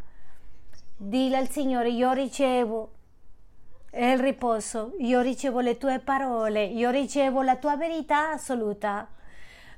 Dile 0.98 1.38
al 1.38 1.48
Signore, 1.50 1.92
io 1.92 2.12
ricevo 2.12 2.92
il 3.92 4.18
riposo, 4.18 4.96
io 4.98 5.22
ricevo 5.22 5.60
le 5.60 5.78
tue 5.78 6.00
parole, 6.00 6.64
io 6.64 6.90
ricevo 6.90 7.44
la 7.44 7.58
tua 7.58 7.78
verità 7.78 8.32
assoluta. 8.32 9.08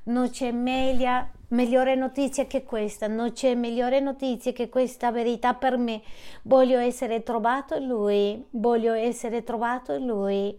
Non 0.04 0.30
c'è 0.30 0.50
meglio, 0.50 1.28
migliore 1.48 1.94
notizia 1.94 2.46
che 2.46 2.64
questa, 2.64 3.06
non 3.06 3.32
c'è 3.32 3.54
migliore 3.54 4.00
notizia 4.00 4.52
che 4.52 4.68
questa 4.68 5.10
verità 5.10 5.54
per 5.54 5.76
me. 5.76 6.02
Voglio 6.42 6.78
essere 6.78 7.22
trovato 7.22 7.74
in 7.76 7.86
Lui, 7.86 8.46
voglio 8.50 8.92
essere 8.92 9.42
trovato 9.42 9.92
in 9.92 10.06
Lui 10.06 10.58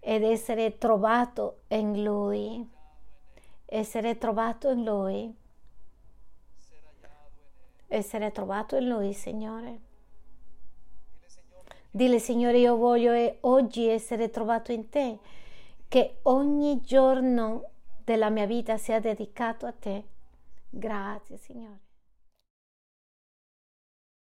ed 0.00 0.22
essere 0.22 0.78
trovato 0.78 1.60
in 1.68 2.02
Lui. 2.02 2.68
Essere 3.66 4.18
trovato 4.18 4.70
in 4.70 4.84
Lui. 4.84 5.34
Essere 7.86 8.30
trovato 8.32 8.76
in 8.76 8.88
Lui, 8.88 9.12
Signore. 9.12 9.80
Dile 11.90 12.20
Signore, 12.20 12.58
io 12.58 12.76
voglio 12.76 13.36
oggi 13.40 13.88
essere 13.88 14.30
trovato 14.30 14.70
in 14.70 14.88
te, 14.88 15.18
che 15.88 16.18
ogni 16.22 16.80
giorno 16.80 17.70
della 18.10 18.28
mia 18.28 18.44
vita 18.44 18.76
sia 18.76 18.98
dedicato 18.98 19.66
a 19.66 19.72
te. 19.72 20.02
Grazie 20.68 21.36
Signore. 21.36 21.89